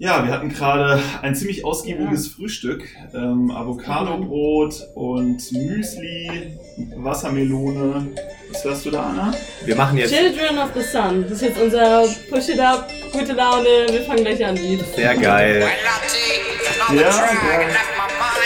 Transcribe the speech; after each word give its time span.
Ja, 0.00 0.24
wir 0.24 0.32
hatten 0.32 0.48
gerade 0.48 1.02
ein 1.22 1.34
ziemlich 1.34 1.64
ausgiebiges 1.64 2.28
Frühstück. 2.28 2.84
Ähm, 3.12 3.50
Avocado-Brot 3.50 4.90
und 4.94 5.50
Müsli, 5.50 6.56
Wassermelone. 6.94 8.06
Was 8.52 8.64
hörst 8.64 8.86
du 8.86 8.92
da, 8.92 9.08
Anna? 9.08 9.34
wir 9.64 9.74
machen 9.74 9.98
jetzt 9.98 10.14
Children 10.14 10.58
of 10.60 10.70
the 10.76 10.82
Sun. 10.82 11.24
Das 11.24 11.32
ist 11.32 11.42
jetzt 11.42 11.60
unser 11.60 12.04
Push 12.30 12.48
It 12.48 12.60
Up, 12.60 12.88
gute 13.10 13.32
Laune. 13.32 13.86
Wir 13.90 14.02
fangen 14.02 14.22
gleich 14.22 14.46
an, 14.46 14.54
Lied. 14.54 14.84
sehr 14.94 15.16
geil. 15.16 15.66
Ja, 16.94 17.00
geil. 17.00 17.66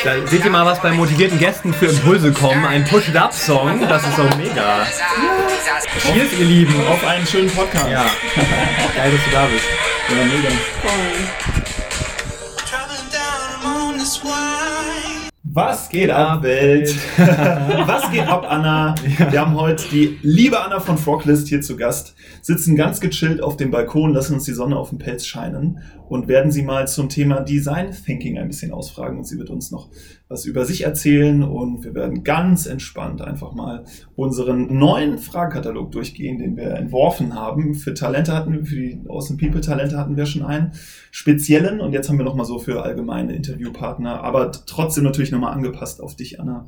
Da 0.05 0.27
seht 0.27 0.46
ihr 0.46 0.51
mal, 0.51 0.65
was 0.65 0.80
bei 0.80 0.91
motivierten 0.93 1.38
Gästen 1.38 1.74
für 1.74 1.87
Impulse 1.87 2.32
kommen. 2.32 2.65
Ein 2.65 2.87
Push-It-Up-Song, 2.87 3.79
das 3.87 4.02
ist 4.02 4.19
doch 4.19 4.37
mega. 4.38 4.87
Cheers, 6.01 6.32
ihr 6.41 6.46
Lieben. 6.46 6.74
Auf 6.88 7.07
einen 7.07 7.27
schönen 7.27 7.51
Podcast. 7.51 7.90
Ja, 7.90 8.07
geil, 8.96 9.12
dass 9.12 9.24
du 9.24 9.30
da 9.30 9.46
bist. 9.52 9.91
Ja 10.16 10.24
mega. 10.27 10.49
Was 15.55 15.88
geht 15.91 16.10
ab, 16.10 16.43
Welt? 16.43 16.95
Was 17.18 18.10
geht 18.10 18.27
ab, 18.27 18.46
Anna? 18.49 18.95
Wir 19.30 19.40
haben 19.40 19.55
heute 19.55 19.87
die 19.90 20.18
liebe 20.23 20.59
Anna 20.59 20.80
von 20.80 20.96
Froglist 20.96 21.49
hier 21.49 21.60
zu 21.60 21.77
Gast, 21.77 22.15
sitzen 22.40 22.74
ganz 22.74 23.01
gechillt 23.01 23.43
auf 23.43 23.59
dem 23.59 23.71
Balkon, 23.71 24.15
lassen 24.15 24.35
uns 24.35 24.45
die 24.45 24.55
Sonne 24.55 24.77
auf 24.77 24.88
den 24.90 24.99
Pelz 24.99 25.27
scheinen 25.27 25.80
und 26.13 26.29
werden 26.29 26.52
sie 26.52 26.63
mal 26.63 26.87
zum 26.87 27.09
Thema 27.09 27.41
Design 27.41 27.91
Thinking 27.91 28.37
ein 28.37 28.49
bisschen 28.49 28.71
ausfragen 28.71 29.16
und 29.16 29.27
sie 29.27 29.38
wird 29.38 29.49
uns 29.49 29.71
noch 29.71 29.88
was 30.29 30.45
über 30.45 30.66
sich 30.66 30.82
erzählen 30.82 31.43
und 31.43 31.85
wir 31.85 31.95
werden 31.95 32.23
ganz 32.23 32.66
entspannt 32.66 33.23
einfach 33.23 33.55
mal 33.55 33.87
unseren 34.15 34.77
neuen 34.77 35.16
Fragenkatalog 35.16 35.90
durchgehen, 35.90 36.37
den 36.37 36.55
wir 36.55 36.74
entworfen 36.74 37.35
haben. 37.35 37.74
Für 37.74 37.95
Talente 37.95 38.35
hatten 38.35 38.52
wir, 38.52 38.66
für 38.66 38.77
die 38.77 39.01
Awesome 39.09 39.38
People 39.38 39.63
Talente 39.63 39.96
hatten 39.96 40.18
wir 40.18 40.27
schon 40.27 40.43
einen 40.43 40.73
speziellen 41.10 41.80
und 41.80 41.95
jetzt 41.95 42.10
haben 42.10 42.18
wir 42.18 42.27
nochmal 42.27 42.45
so 42.45 42.59
für 42.59 42.83
allgemeine 42.83 43.35
Interviewpartner, 43.35 44.23
aber 44.23 44.52
trotzdem 44.52 45.05
natürlich 45.05 45.33
nochmal 45.33 45.55
angepasst 45.55 46.02
auf 46.02 46.15
dich, 46.15 46.38
Anna. 46.38 46.66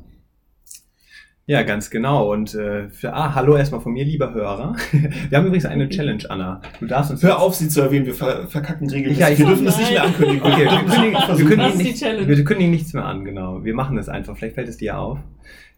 Ja, 1.47 1.61
ganz 1.61 1.91
genau. 1.91 2.31
Und 2.33 2.55
äh, 2.55 2.89
für, 2.89 3.13
ah, 3.13 3.35
hallo 3.35 3.55
erstmal 3.55 3.79
von 3.79 3.93
mir, 3.93 4.03
lieber 4.03 4.33
Hörer. 4.33 4.75
Wir 5.29 5.37
haben 5.37 5.45
übrigens 5.45 5.65
eine 5.67 5.87
Challenge, 5.89 6.23
Anna. 6.27 6.59
Du 6.79 6.87
darfst 6.87 7.11
uns 7.11 7.21
Hör 7.21 7.39
auf, 7.39 7.53
sie 7.53 7.69
zu 7.69 7.81
erwähnen, 7.81 8.07
wir 8.07 8.15
ver 8.15 8.47
verkacken 8.47 8.89
regelmäßig. 8.89 9.19
Ja, 9.21 9.29
ich- 9.29 9.37
wir 9.37 9.45
dürfen 9.45 9.65
das 9.65 9.77
nicht 9.77 9.91
mehr 9.91 10.03
ankündigen. 10.05 10.41
Okay, 10.41 10.65
wir 10.65 10.79
kündigen, 10.91 11.13
wir 11.13 11.45
kündigen, 11.67 11.93
Challenge. 11.93 12.27
wir 12.27 12.43
kündigen 12.43 12.71
nichts 12.71 12.93
mehr 12.93 13.05
an, 13.05 13.25
genau. 13.25 13.63
Wir 13.63 13.75
machen 13.75 13.95
das 13.95 14.09
einfach. 14.09 14.35
Vielleicht 14.35 14.55
fällt 14.55 14.67
es 14.69 14.77
dir 14.77 14.97
auf. 14.97 15.19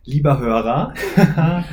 Lieber 0.05 0.39
Hörer. 0.39 0.93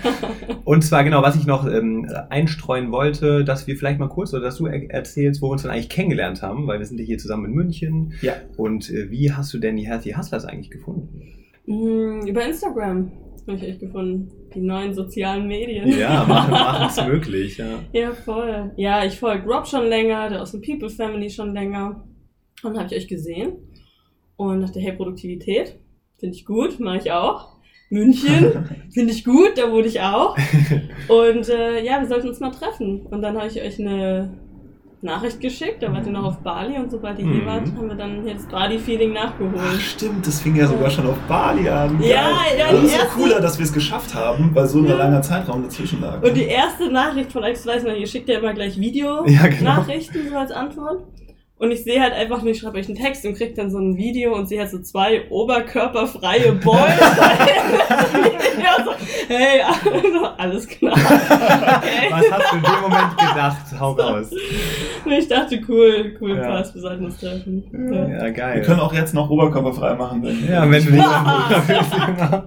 Und 0.65 0.83
zwar 0.83 1.05
genau, 1.05 1.23
was 1.23 1.37
ich 1.37 1.47
noch 1.47 1.65
ähm, 1.71 2.11
einstreuen 2.31 2.91
wollte, 2.91 3.45
dass 3.45 3.69
wir 3.69 3.77
vielleicht 3.77 4.01
mal 4.01 4.09
kurz 4.09 4.35
oder 4.35 4.43
dass 4.43 4.57
du 4.57 4.67
er 4.67 4.91
erzählst, 4.91 5.41
wo 5.41 5.47
wir 5.47 5.53
uns 5.53 5.63
dann 5.63 5.71
eigentlich 5.71 5.89
kennengelernt 5.89 6.43
haben, 6.43 6.67
weil 6.67 6.81
wir 6.81 6.87
sind 6.87 6.99
ja 6.99 7.05
hier 7.05 7.19
zusammen 7.19 7.45
in 7.45 7.53
München. 7.53 8.15
Ja. 8.23 8.33
Und 8.57 8.91
äh, 8.91 9.09
wie 9.13 9.33
hast 9.33 9.55
du 9.55 9.59
denn 9.59 9.77
die 9.77 9.87
Healthy 9.87 10.15
Hustlers 10.19 10.45
eigentlich 10.47 10.73
gefunden? 10.73 11.23
Mm, 11.67 12.27
über 12.27 12.45
Instagram 12.45 13.13
habe 13.47 13.59
ich 13.59 13.75
euch 13.75 13.79
gefunden. 13.79 14.31
Die 14.55 14.61
neuen 14.61 14.95
sozialen 14.95 15.47
Medien. 15.47 15.89
Ja, 15.99 16.25
machen 16.29 16.87
es 16.89 17.07
möglich. 17.07 17.59
Ja. 17.59 17.81
Ja, 17.93 18.13
voll. 18.13 18.73
Ja, 18.77 19.05
ich 19.05 19.19
folge 19.19 19.47
Rob 19.47 19.67
schon 19.67 19.87
länger, 19.87 20.31
der 20.31 20.43
aus 20.43 20.53
dem 20.53 20.63
People 20.63 20.91
Family 20.91 21.29
schon 21.31 21.53
länger. 21.53 22.05
Und 22.63 22.75
dann 22.75 22.85
habe 22.85 22.95
ich 22.95 23.03
euch 23.03 23.09
gesehen 23.09 23.57
und 24.37 24.63
dachte, 24.63 24.81
hey, 24.81 24.93
Produktivität, 24.93 25.77
finde 26.19 26.35
ich 26.35 26.45
gut, 26.45 26.81
mache 26.81 26.99
ich 26.99 27.13
auch. 27.13 27.55
München, 27.91 28.67
finde 28.93 29.13
ich 29.13 29.25
gut, 29.25 29.53
da 29.57 29.71
wurde 29.71 29.89
ich 29.89 30.01
auch. 30.01 30.37
Und 31.09 31.49
äh, 31.49 31.85
ja, 31.85 32.01
wir 32.01 32.09
sollten 32.09 32.29
uns 32.29 32.41
mal 32.41 32.51
treffen. 32.51 33.07
Und 33.07 33.23
dann 33.23 33.37
habe 33.37 33.47
ich 33.47 33.61
euch 33.61 33.79
eine 33.79 34.39
Nachricht 35.05 35.41
geschickt, 35.41 35.83
da 35.83 35.93
wart 35.93 36.07
ihr 36.07 36.13
noch 36.13 36.25
auf 36.25 36.39
Bali 36.39 36.77
und 36.79 36.91
sobald 36.91 37.17
hier 37.19 37.27
Mhm. 37.27 37.47
wart, 37.47 37.63
haben 37.77 37.89
wir 37.89 37.95
dann 37.95 38.27
jetzt 38.27 38.51
Bali-Feeling 38.51 39.15
Ach, 39.19 39.25
nachgeholt. 39.39 39.81
stimmt, 39.81 40.27
das 40.27 40.41
fing 40.41 40.57
ja 40.57 40.67
sogar 40.67 40.91
schon 40.91 41.07
auf 41.07 41.19
Bali 41.29 41.69
an. 41.69 42.01
Ja, 42.03 42.23
Geil. 42.23 42.59
ja, 42.59 42.67
Und 42.69 42.73
die 42.73 42.81
umso 42.85 42.97
erste- 42.97 43.09
cooler, 43.15 43.41
dass 43.41 43.59
wir 43.59 43.65
es 43.65 43.73
geschafft 43.73 44.15
haben, 44.15 44.51
weil 44.55 44.67
so 44.67 44.79
ein 44.79 44.87
Ja. 44.87 44.97
langer 44.97 45.23
Zeitraum 45.23 45.63
dazwischen 45.63 46.01
lag. 46.01 46.23
Und 46.23 46.35
die 46.37 46.45
erste 46.47 46.91
Nachricht 46.91 47.31
von 47.33 47.45
euch, 47.45 47.65
weiß 47.65 47.85
man, 47.85 47.97
ihr 47.97 48.07
schickt 48.07 48.29
ja 48.29 48.39
immer 48.39 48.53
gleich 48.55 48.77
Ja, 48.77 48.83
genau. 48.83 48.87
Video-Nachrichten 48.87 50.29
so 50.31 50.37
als 50.37 50.51
Antwort. 50.51 51.03
Und 51.57 51.71
ich 51.71 51.85
sehe 51.85 52.01
halt 52.03 52.13
einfach 52.13 52.43
nur, 52.43 52.51
ich 52.51 52.59
schreibe 52.59 52.79
euch 52.79 52.87
einen 52.89 52.97
Text 52.97 53.25
und 53.25 53.37
krieg 53.37 53.55
dann 53.55 53.71
so 53.71 53.79
ein 53.79 53.97
Video 53.97 54.35
und 54.35 54.49
sehe 54.49 54.59
halt 54.61 54.71
so 54.71 54.81
zwei 54.81 55.31
oberkörperfreie 55.31 56.53
Boys. 56.55 56.77
ja, 58.59 58.85
so, 58.85 58.91
hey, 59.29 59.61
also, 59.63 60.27
alles 60.37 60.67
klar. 60.67 60.93
Okay. 60.95 62.11
Was 62.11 62.31
hast 62.33 62.53
du 62.53 62.57
in 62.57 62.63
dem 62.63 62.81
Moment 62.83 63.17
gedacht? 63.17 63.57
Hau 63.79 63.93
raus. 63.93 64.31
Und 65.05 65.13
ich 65.13 65.29
dachte, 65.29 65.61
cool, 65.69 66.17
cool, 66.21 66.37
Ja. 66.37 66.49
passt, 66.49 66.75
wir 66.75 66.83
sollten 66.83 67.05
uns 67.05 67.19
treffen. 67.19 67.63
Ja. 67.73 68.09
Ja, 68.09 68.25
wir 68.25 68.33
geil. 68.33 68.63
können 68.63 68.81
auch 68.81 68.93
jetzt 68.93 69.15
noch 69.15 69.31
oberkörperfrei 69.31 69.95
machen. 69.95 70.23
Wenn 70.25 70.47
Ja, 70.49 70.63
wenn 70.69 70.85
du 70.85 70.91
nicht 70.91 71.05
genau. 72.17 72.43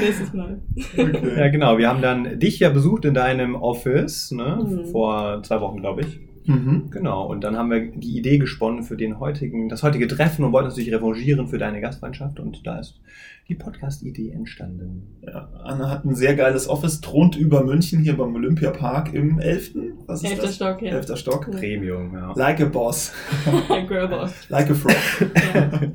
Nächstes 0.00 0.32
Mal. 0.32 0.60
Okay. 0.96 1.36
Ja, 1.36 1.48
genau. 1.48 1.78
Wir 1.78 1.88
haben 1.88 2.00
dann 2.00 2.38
dich 2.38 2.60
ja 2.60 2.70
besucht 2.70 3.04
in 3.06 3.14
deinem 3.14 3.56
Office, 3.56 4.30
ne? 4.30 4.60
Mhm. 4.64 4.86
Vor 4.86 5.42
zwei 5.42 5.60
Wochen, 5.60 5.80
glaube 5.80 6.02
ich. 6.02 6.20
Mhm. 6.46 6.90
Genau. 6.90 7.26
Und 7.26 7.42
dann 7.42 7.56
haben 7.56 7.70
wir 7.70 7.80
die 7.80 8.16
Idee 8.16 8.38
gesponnen 8.38 8.82
für 8.82 8.96
den 8.96 9.20
heutigen, 9.20 9.68
das 9.68 9.82
heutige 9.82 10.06
Treffen 10.08 10.44
und 10.44 10.52
wollten 10.52 10.68
natürlich 10.68 10.92
revanchieren 10.92 11.48
für 11.48 11.58
deine 11.58 11.80
Gastfreundschaft. 11.80 12.40
Und 12.40 12.66
da 12.66 12.78
ist 12.78 13.00
die 13.48 13.54
Podcast-Idee 13.54 14.30
entstanden. 14.30 15.18
Ja, 15.22 15.48
Anna 15.64 15.90
hat 15.90 16.04
ein 16.04 16.14
sehr 16.14 16.34
geiles 16.36 16.68
Office, 16.68 17.00
thront 17.00 17.36
über 17.36 17.64
München 17.64 18.00
hier 18.00 18.16
beim 18.16 18.34
Olympiapark 18.34 19.12
im 19.12 19.38
11. 19.38 19.74
Was 20.06 20.22
ist 20.22 20.30
Elfter 20.30 20.46
das? 20.46 20.54
Stock, 20.56 20.82
ja. 20.82 20.92
11. 20.92 21.16
Stock. 21.16 21.50
Premium, 21.50 22.14
ja. 22.14 22.32
Like 22.34 22.60
a 22.60 22.66
boss. 22.66 23.12
Girlboss. 23.88 24.32
Like 24.48 24.70
a 24.70 24.74
frog. 24.74 24.94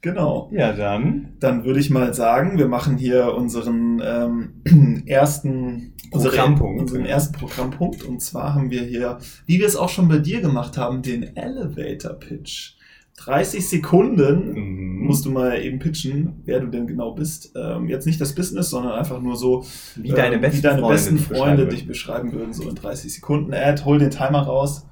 Genau. 0.00 0.48
Ja, 0.52 0.72
dann. 0.72 1.30
Dann 1.40 1.64
würde 1.64 1.80
ich 1.80 1.90
mal 1.90 2.14
sagen, 2.14 2.56
wir 2.56 2.68
machen 2.68 2.96
hier 2.96 3.34
unseren 3.34 4.00
ähm, 4.04 5.02
ersten 5.06 5.94
Programmpunkt. 6.12 6.80
Unseren 6.82 7.04
ersten 7.04 7.34
Programmpunkt. 7.36 8.04
Und 8.04 8.20
zwar 8.22 8.54
haben 8.54 8.70
wir 8.70 8.82
hier, 8.82 9.18
wie 9.46 9.58
wir 9.58 9.66
es 9.66 9.76
auch 9.76 9.88
schon 9.88 10.08
bei 10.08 10.18
dir 10.18 10.40
gemacht 10.40 10.78
haben, 10.78 11.02
den 11.02 11.36
Elevator 11.36 12.12
Pitch. 12.14 12.74
30 13.16 13.68
Sekunden 13.68 14.52
Mhm. 14.54 15.04
musst 15.06 15.24
du 15.24 15.30
mal 15.32 15.60
eben 15.60 15.80
pitchen, 15.80 16.34
wer 16.44 16.60
du 16.60 16.68
denn 16.68 16.86
genau 16.86 17.12
bist. 17.12 17.52
Ähm, 17.56 17.88
jetzt 17.88 18.06
nicht 18.06 18.20
das 18.20 18.32
Business, 18.34 18.70
sondern 18.70 18.92
einfach 18.92 19.20
nur 19.20 19.34
so, 19.36 19.64
Wie 19.96 20.10
deine 20.10 20.36
ähm, 20.36 20.40
besten 20.42 20.58
wie 20.58 20.62
deine 20.62 20.78
Freunde 20.80 20.94
besten 20.94 21.16
dich 21.16 21.26
Freunde 21.26 21.38
beschreiben 21.66 21.70
dich 21.70 21.78
würden. 21.80 21.88
beschreiben 21.88 22.32
würden, 22.32 22.52
so 22.52 22.68
in 22.68 22.74
30 22.76 23.12
Sekunden. 23.14 23.52
Ed, 23.52 23.84
hol 23.84 23.98
den 23.98 24.10
Timer 24.10 24.42
raus. 24.42 24.86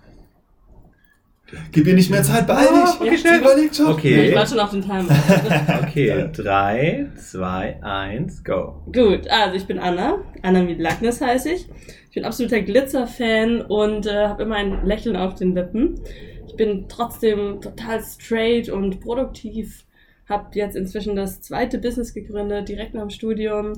Gib 1.71 1.87
ihr 1.87 1.95
nicht 1.95 2.11
mehr 2.11 2.23
Zeit, 2.25 2.47
beeil 2.47 2.67
dich. 2.67 3.01
okay, 3.01 3.11
Sie 3.11 3.19
schnell. 3.19 3.41
überlegt 3.41 3.77
schon. 3.77 3.87
Okay. 3.87 4.29
Ich 4.31 4.34
warte 4.34 4.51
schon 4.51 4.59
auf 4.61 4.71
den 4.71 4.83
Timer. 4.83 5.09
Okay, 5.83 6.29
drei, 6.33 7.07
zwei, 7.17 7.81
eins, 7.83 8.43
go. 8.43 8.83
Gut, 8.93 9.29
also 9.31 9.56
ich 9.56 9.65
bin 9.67 9.79
Anna. 9.79 10.19
Anna 10.43 10.62
Miedlagnis 10.62 11.20
heiße 11.20 11.50
ich. 11.53 11.69
Ich 12.09 12.15
bin 12.15 12.25
absoluter 12.25 12.61
Glitzer-Fan 12.61 13.61
und 13.62 14.06
äh, 14.06 14.26
habe 14.26 14.43
immer 14.43 14.56
ein 14.56 14.85
Lächeln 14.85 15.17
auf 15.17 15.35
den 15.37 15.55
Lippen. 15.55 16.00
Ich 16.49 16.56
bin 16.56 16.87
trotzdem 16.88 17.61
total 17.61 18.03
straight 18.03 18.69
und 18.69 19.00
produktiv. 19.00 19.85
Habe 20.29 20.49
jetzt 20.55 20.75
inzwischen 20.76 21.15
das 21.15 21.41
zweite 21.43 21.79
Business 21.79 22.12
gegründet, 22.12 22.69
direkt 22.69 22.94
nach 22.94 23.03
dem 23.03 23.11
Studium. 23.11 23.75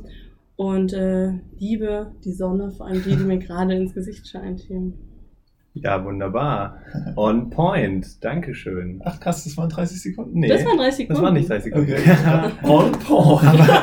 Und 0.57 0.93
äh, 0.93 1.33
liebe 1.59 2.13
die 2.25 2.33
Sonne, 2.33 2.71
vor 2.73 2.87
allem 2.87 3.03
die, 3.05 3.15
die 3.15 3.25
mir 3.25 3.39
gerade 3.39 3.75
ins 3.75 3.95
Gesicht 3.95 4.27
scheint 4.27 4.61
hier. 4.61 4.93
Ja, 5.75 6.05
wunderbar. 6.05 6.79
On 7.17 7.51
point. 7.51 8.25
Dankeschön. 8.25 9.01
Ach 9.05 9.21
krass, 9.21 9.45
das 9.45 9.57
waren 9.57 9.69
30 9.69 10.03
Sekunden. 10.03 10.41
Nee, 10.41 10.49
Das 10.49 10.65
waren 10.65 10.77
30 10.79 10.97
Sekunden. 10.97 11.15
das 11.15 11.23
waren 11.23 11.35
nicht 11.35 11.49
30 11.51 11.65
Sekunden. 11.65 11.93
Okay. 11.93 12.51
On 12.65 12.93
point. 12.93 13.69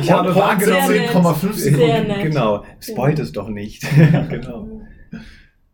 Ich 0.00 0.12
habe 0.12 0.32
wahrgenommen. 0.32 0.86
Sehr 0.86 1.00
nett. 1.00 1.10
10,5 1.10 1.52
Sehr 1.54 1.72
Sekunden. 1.72 2.06
nett. 2.06 2.22
Genau. 2.22 2.62
Spoilt 2.78 3.18
es 3.18 3.32
doch 3.32 3.48
nicht. 3.48 3.84
genau. 4.30 4.68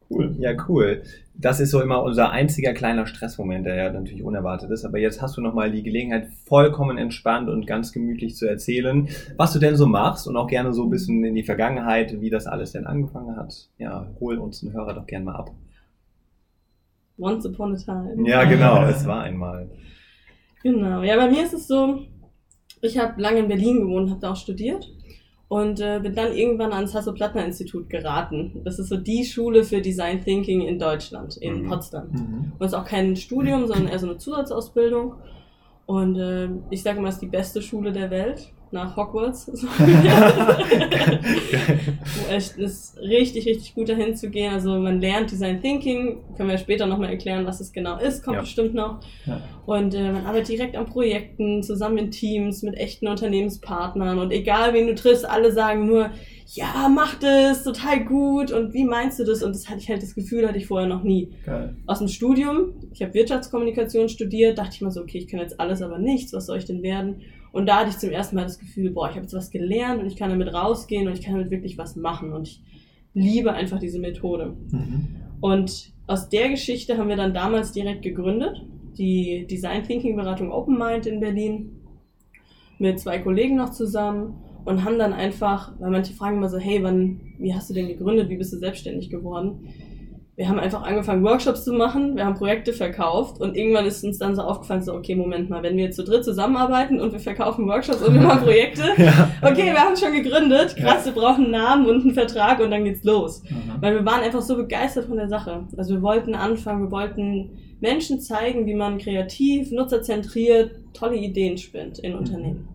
Cool. 0.08 0.34
Ja, 0.38 0.52
cool. 0.66 1.02
Das 1.36 1.58
ist 1.58 1.70
so 1.70 1.80
immer 1.80 2.02
unser 2.02 2.30
einziger 2.30 2.72
kleiner 2.72 3.06
Stressmoment, 3.06 3.66
der 3.66 3.74
ja 3.74 3.92
natürlich 3.92 4.22
unerwartet 4.22 4.70
ist. 4.70 4.84
Aber 4.84 4.98
jetzt 4.98 5.20
hast 5.20 5.36
du 5.36 5.40
nochmal 5.40 5.70
die 5.70 5.82
Gelegenheit, 5.82 6.28
vollkommen 6.46 6.96
entspannt 6.96 7.48
und 7.48 7.66
ganz 7.66 7.92
gemütlich 7.92 8.36
zu 8.36 8.46
erzählen, 8.46 9.08
was 9.36 9.52
du 9.52 9.58
denn 9.58 9.76
so 9.76 9.86
machst 9.86 10.28
und 10.28 10.36
auch 10.36 10.46
gerne 10.46 10.72
so 10.72 10.84
ein 10.84 10.90
bisschen 10.90 11.24
in 11.24 11.34
die 11.34 11.42
Vergangenheit, 11.42 12.20
wie 12.20 12.30
das 12.30 12.46
alles 12.46 12.72
denn 12.72 12.86
angefangen 12.86 13.36
hat. 13.36 13.68
Ja, 13.78 14.08
hol 14.20 14.38
uns 14.38 14.60
den 14.60 14.72
Hörer 14.72 14.94
doch 14.94 15.06
gerne 15.06 15.24
mal 15.24 15.36
ab. 15.36 15.50
Once 17.18 17.46
upon 17.46 17.74
a 17.74 17.76
time. 17.76 18.28
Ja, 18.28 18.44
genau, 18.44 18.84
es 18.84 19.06
war 19.06 19.22
einmal. 19.22 19.70
Genau. 20.62 21.02
Ja, 21.02 21.16
bei 21.16 21.30
mir 21.30 21.44
ist 21.44 21.52
es 21.52 21.66
so, 21.66 22.00
ich 22.80 22.98
habe 22.98 23.20
lange 23.20 23.40
in 23.40 23.48
Berlin 23.48 23.80
gewohnt, 23.80 24.10
habe 24.10 24.20
da 24.20 24.32
auch 24.32 24.36
studiert 24.36 24.93
und 25.54 25.78
äh, 25.78 26.00
bin 26.02 26.16
dann 26.16 26.32
irgendwann 26.32 26.72
ans 26.72 26.96
Hasso-Plattner-Institut 26.96 27.88
geraten. 27.88 28.60
Das 28.64 28.80
ist 28.80 28.88
so 28.88 28.96
die 28.96 29.24
Schule 29.24 29.62
für 29.62 29.80
Design 29.80 30.20
Thinking 30.20 30.62
in 30.62 30.80
Deutschland, 30.80 31.36
in 31.36 31.62
Mhm. 31.62 31.68
Potsdam. 31.68 32.08
Mhm. 32.10 32.52
Und 32.58 32.66
es 32.66 32.72
ist 32.72 32.74
auch 32.74 32.84
kein 32.84 33.14
Studium, 33.14 33.68
sondern 33.68 33.86
eher 33.86 34.00
so 34.00 34.08
eine 34.08 34.18
Zusatzausbildung. 34.18 35.14
Und 35.86 36.16
äh, 36.18 36.48
ich 36.70 36.82
sage 36.82 37.00
mal, 37.00 37.06
es 37.06 37.14
ist 37.14 37.22
die 37.22 37.28
beste 37.28 37.62
Schule 37.62 37.92
der 37.92 38.10
Welt, 38.10 38.52
nach 38.74 38.96
Hogwarts. 38.96 39.50
es 42.30 42.52
ist 42.56 42.98
richtig, 43.00 43.46
richtig 43.46 43.74
gut 43.74 43.88
dahin 43.88 44.14
zu 44.16 44.28
gehen. 44.30 44.52
Also 44.52 44.78
man 44.78 45.00
lernt 45.00 45.30
Design 45.30 45.62
Thinking, 45.62 46.18
können 46.36 46.50
wir 46.50 46.58
später 46.58 46.86
nochmal 46.86 47.10
erklären, 47.10 47.46
was 47.46 47.60
es 47.60 47.72
genau 47.72 47.98
ist, 47.98 48.22
kommt 48.22 48.36
Ja. 48.36 48.40
bestimmt 48.42 48.74
noch. 48.74 49.00
Ja. 49.26 49.40
Und 49.66 49.94
äh, 49.94 50.12
man 50.12 50.26
arbeitet 50.26 50.48
direkt 50.48 50.76
an 50.76 50.86
Projekten, 50.86 51.62
zusammen 51.62 51.96
in 51.98 52.10
Teams, 52.10 52.62
mit 52.62 52.76
echten 52.76 53.08
Unternehmenspartnern. 53.08 54.18
Und 54.18 54.30
egal 54.30 54.74
wen 54.74 54.86
du 54.86 54.94
triffst, 54.94 55.24
alle 55.28 55.52
sagen 55.52 55.86
nur, 55.86 56.10
ja, 56.46 56.90
mach 56.94 57.14
das, 57.18 57.64
total 57.64 58.04
gut. 58.04 58.52
Und 58.52 58.74
wie 58.74 58.84
meinst 58.84 59.18
du 59.18 59.24
das? 59.24 59.42
Und 59.42 59.54
das 59.54 59.68
hatte 59.68 59.78
ich 59.78 59.88
halt 59.88 60.02
das 60.02 60.14
Gefühl, 60.14 60.46
hatte 60.46 60.58
ich 60.58 60.66
vorher 60.66 60.88
noch 60.88 61.02
nie. 61.02 61.32
Geil. 61.46 61.76
Aus 61.86 61.98
dem 62.00 62.08
Studium, 62.08 62.74
ich 62.92 63.02
habe 63.02 63.14
Wirtschaftskommunikation 63.14 64.08
studiert, 64.10 64.58
dachte 64.58 64.72
ich 64.74 64.80
mir 64.82 64.90
so, 64.90 65.00
okay, 65.00 65.18
ich 65.18 65.28
kann 65.28 65.40
jetzt 65.40 65.58
alles, 65.58 65.80
aber 65.80 65.98
nichts, 65.98 66.32
was 66.34 66.46
soll 66.46 66.58
ich 66.58 66.66
denn 66.66 66.82
werden? 66.82 67.22
Und 67.54 67.66
da 67.66 67.78
hatte 67.78 67.90
ich 67.90 67.98
zum 67.98 68.10
ersten 68.10 68.34
Mal 68.34 68.42
das 68.42 68.58
Gefühl, 68.58 68.90
boah, 68.90 69.08
ich 69.08 69.14
habe 69.14 69.22
jetzt 69.22 69.32
was 69.32 69.52
gelernt 69.52 70.00
und 70.00 70.08
ich 70.08 70.16
kann 70.16 70.28
damit 70.28 70.52
rausgehen 70.52 71.06
und 71.06 71.16
ich 71.16 71.24
kann 71.24 71.34
damit 71.34 71.52
wirklich 71.52 71.78
was 71.78 71.94
machen. 71.94 72.32
Und 72.32 72.48
ich 72.48 72.60
liebe 73.14 73.52
einfach 73.52 73.78
diese 73.78 74.00
Methode. 74.00 74.56
Mhm. 74.72 75.06
Und 75.40 75.92
aus 76.08 76.28
der 76.28 76.48
Geschichte 76.48 76.98
haben 76.98 77.08
wir 77.08 77.14
dann 77.14 77.32
damals 77.32 77.70
direkt 77.70 78.02
gegründet, 78.02 78.66
die 78.98 79.46
Design 79.48 79.84
Thinking 79.84 80.16
Beratung 80.16 80.50
Open 80.50 80.76
Mind 80.76 81.06
in 81.06 81.20
Berlin, 81.20 81.80
mit 82.80 82.98
zwei 82.98 83.20
Kollegen 83.20 83.54
noch 83.54 83.70
zusammen 83.70 84.34
und 84.64 84.84
haben 84.84 84.98
dann 84.98 85.12
einfach, 85.12 85.78
weil 85.78 85.92
manche 85.92 86.12
fragen 86.12 86.38
immer 86.38 86.48
so, 86.48 86.58
hey, 86.58 86.82
wann, 86.82 87.20
wie 87.38 87.54
hast 87.54 87.70
du 87.70 87.74
denn 87.74 87.86
gegründet, 87.86 88.30
wie 88.30 88.36
bist 88.36 88.52
du 88.52 88.58
selbstständig 88.58 89.10
geworden? 89.10 89.68
Wir 90.36 90.48
haben 90.48 90.58
einfach 90.58 90.82
angefangen, 90.82 91.22
Workshops 91.22 91.64
zu 91.64 91.72
machen, 91.72 92.16
wir 92.16 92.24
haben 92.24 92.34
Projekte 92.34 92.72
verkauft 92.72 93.40
und 93.40 93.56
irgendwann 93.56 93.86
ist 93.86 94.02
uns 94.02 94.18
dann 94.18 94.34
so 94.34 94.42
aufgefallen, 94.42 94.82
so, 94.82 94.92
okay, 94.92 95.14
Moment 95.14 95.48
mal, 95.48 95.62
wenn 95.62 95.76
wir 95.76 95.92
zu 95.92 96.02
dritt 96.02 96.24
zusammenarbeiten 96.24 97.00
und 97.00 97.12
wir 97.12 97.20
verkaufen 97.20 97.68
Workshops 97.68 98.02
und 98.02 98.14
wir 98.14 98.20
machen 98.20 98.40
Projekte, 98.44 98.82
Ja. 98.96 99.30
okay, 99.42 99.66
wir 99.66 99.78
haben 99.78 99.96
schon 99.96 100.12
gegründet, 100.12 100.74
krass, 100.76 101.04
wir 101.04 101.12
brauchen 101.12 101.44
einen 101.44 101.52
Namen 101.52 101.86
und 101.86 102.02
einen 102.02 102.14
Vertrag 102.14 102.58
und 102.58 102.72
dann 102.72 102.84
geht's 102.84 103.04
los. 103.04 103.42
Mhm. 103.48 103.80
Weil 103.80 103.94
wir 103.94 104.04
waren 104.04 104.22
einfach 104.22 104.42
so 104.42 104.56
begeistert 104.56 105.04
von 105.04 105.18
der 105.18 105.28
Sache. 105.28 105.68
Also 105.76 105.94
wir 105.94 106.02
wollten 106.02 106.34
anfangen, 106.34 106.82
wir 106.82 106.90
wollten 106.90 107.50
Menschen 107.80 108.20
zeigen, 108.20 108.66
wie 108.66 108.74
man 108.74 108.98
kreativ, 108.98 109.70
nutzerzentriert 109.70 110.72
tolle 110.94 111.16
Ideen 111.16 111.58
spinnt 111.58 111.98
in 112.00 112.14
Unternehmen. 112.14 112.68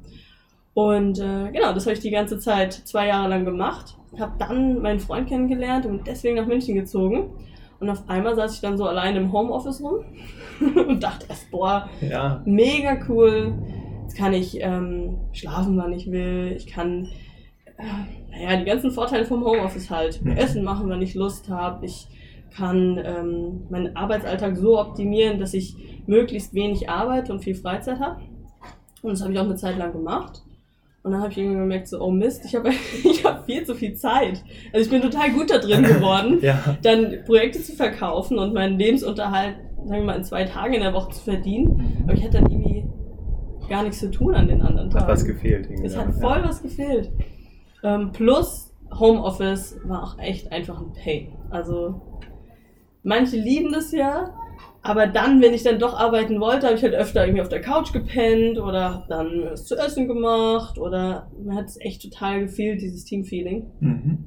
Und 0.80 1.20
äh, 1.20 1.52
genau, 1.52 1.74
das 1.74 1.86
habe 1.86 1.94
ich 1.94 2.00
die 2.00 2.10
ganze 2.10 2.40
Zeit 2.40 2.72
zwei 2.74 3.08
Jahre 3.08 3.28
lang 3.28 3.44
gemacht. 3.44 3.98
Habe 4.18 4.32
dann 4.40 4.82
meinen 4.82 5.02
Freund 5.02 5.28
kennengelernt 5.28 5.86
und 5.86 6.08
deswegen 6.08 6.38
nach 6.38 6.46
München 6.46 6.74
gezogen. 6.76 7.32
Und 7.82 7.90
auf 7.90 8.08
einmal 8.08 8.34
saß 8.36 8.54
ich 8.56 8.62
dann 8.62 8.78
so 8.78 8.86
allein 8.86 9.18
im 9.18 9.34
Homeoffice 9.34 9.82
rum 9.82 10.06
und 10.88 11.04
dachte 11.04 11.26
erst, 11.28 11.52
boah, 11.52 11.90
Ja. 12.00 12.42
mega 12.46 12.98
cool. 13.10 13.54
Jetzt 14.04 14.16
kann 14.16 14.32
ich 14.32 14.58
ähm, 14.62 15.18
schlafen, 15.34 15.76
wann 15.78 15.92
ich 15.92 16.10
will. 16.12 16.54
Ich 16.56 16.68
kann, 16.68 17.10
äh, 17.78 17.84
naja, 18.32 18.58
die 18.58 18.66
ganzen 18.66 18.92
Vorteile 18.92 19.26
vom 19.26 19.44
Homeoffice 19.44 19.90
halt. 19.90 20.24
Mhm. 20.24 20.32
Essen 20.38 20.64
machen, 20.64 20.88
wann 20.90 21.02
ich 21.02 21.14
Lust 21.14 21.50
habe. 21.50 21.86
Ich 21.86 22.08
kann 22.56 22.98
ähm, 23.04 23.64
meinen 23.70 23.98
Arbeitsalltag 23.98 24.56
so 24.56 24.80
optimieren, 24.80 25.40
dass 25.40 25.54
ich 25.54 25.76
möglichst 26.08 26.54
wenig 26.54 26.90
arbeite 26.90 27.34
und 27.34 27.44
viel 27.44 27.56
Freizeit 27.56 28.00
habe. 28.00 28.22
Und 29.02 29.12
das 29.12 29.22
habe 29.22 29.34
ich 29.34 29.40
auch 29.40 29.44
eine 29.44 29.56
Zeit 29.56 29.78
lang 29.78 29.92
gemacht. 29.92 30.42
Und 31.10 31.14
dann 31.14 31.22
habe 31.24 31.32
ich 31.32 31.40
irgendwann 31.40 31.62
gemerkt, 31.64 31.88
so, 31.88 32.00
oh 32.00 32.12
Mist, 32.12 32.46
ich 32.46 32.56
habe 32.56 32.70
ich 33.04 33.26
hab 33.26 33.46
viel 33.48 33.66
zu 33.66 33.74
viel 33.74 33.96
Zeit. 33.96 34.44
Also 34.72 34.86
ich 34.86 34.92
bin 34.92 35.02
total 35.02 35.32
gut 35.32 35.50
da 35.50 35.58
drin 35.58 35.82
geworden 35.82 36.38
Ja. 36.44 36.78
dann 36.84 37.24
Projekte 37.26 37.60
zu 37.64 37.74
verkaufen 37.74 38.38
und 38.38 38.54
meinen 38.54 38.78
Lebensunterhalt, 38.78 39.56
sagen 39.86 40.02
wir 40.02 40.04
mal, 40.04 40.18
in 40.18 40.24
zwei 40.24 40.44
Tagen 40.46 40.76
in 40.76 40.82
der 40.82 40.94
Woche 40.94 41.12
zu 41.12 41.22
verdienen. 41.24 42.04
Aber 42.04 42.14
ich 42.14 42.24
hatte 42.24 42.42
dann 42.42 42.52
irgendwie 42.52 42.86
gar 43.70 43.82
nichts 43.82 44.00
zu 44.00 44.12
tun 44.12 44.36
an 44.36 44.48
den 44.48 44.62
anderen 44.62 44.92
Tagen. 44.92 45.06
Hat 45.06 45.12
was 45.12 45.26
gefehlt. 45.26 45.66
irgendwie, 45.68 45.88
Es 45.88 45.96
ja. 45.96 46.06
hat 46.06 46.14
voll 46.14 46.44
was 46.44 46.62
gefehlt. 46.62 47.12
Ähm, 47.84 48.12
plus 48.14 48.72
Homeoffice 49.00 49.80
war 49.86 50.04
auch 50.04 50.20
echt 50.20 50.52
einfach 50.52 50.80
ein 50.80 50.94
Pain. 50.94 51.30
Also 51.50 52.02
manche 53.02 53.36
lieben 53.38 53.72
das 53.72 53.92
ja, 53.92 54.30
aber 54.82 55.08
dann, 55.08 55.42
wenn 55.42 55.54
ich 55.54 55.64
dann 55.64 55.80
doch 55.80 55.94
arbeiten 55.94 56.40
wollte, 56.40 56.68
habe 56.68 56.76
ich 56.76 56.84
halt 56.84 56.94
öfter 56.94 57.24
irgendwie 57.24 57.42
auf 57.42 57.50
der 57.50 57.62
Couch 57.62 57.92
gepennt 57.92 58.58
oder 58.60 58.94
habe 58.94 59.06
dann 59.10 59.46
was 59.52 59.66
zu 59.66 59.76
essen 59.76 60.08
gemacht 60.08 60.78
oder 60.78 61.30
mir 61.38 61.56
hat 61.56 61.66
es 61.66 61.80
echt 61.80 62.02
total 62.02 62.42
gefehlt, 62.42 62.82
dieses 62.82 63.04
Teamfeeling. 63.04 63.72
Mhm. 63.80 64.26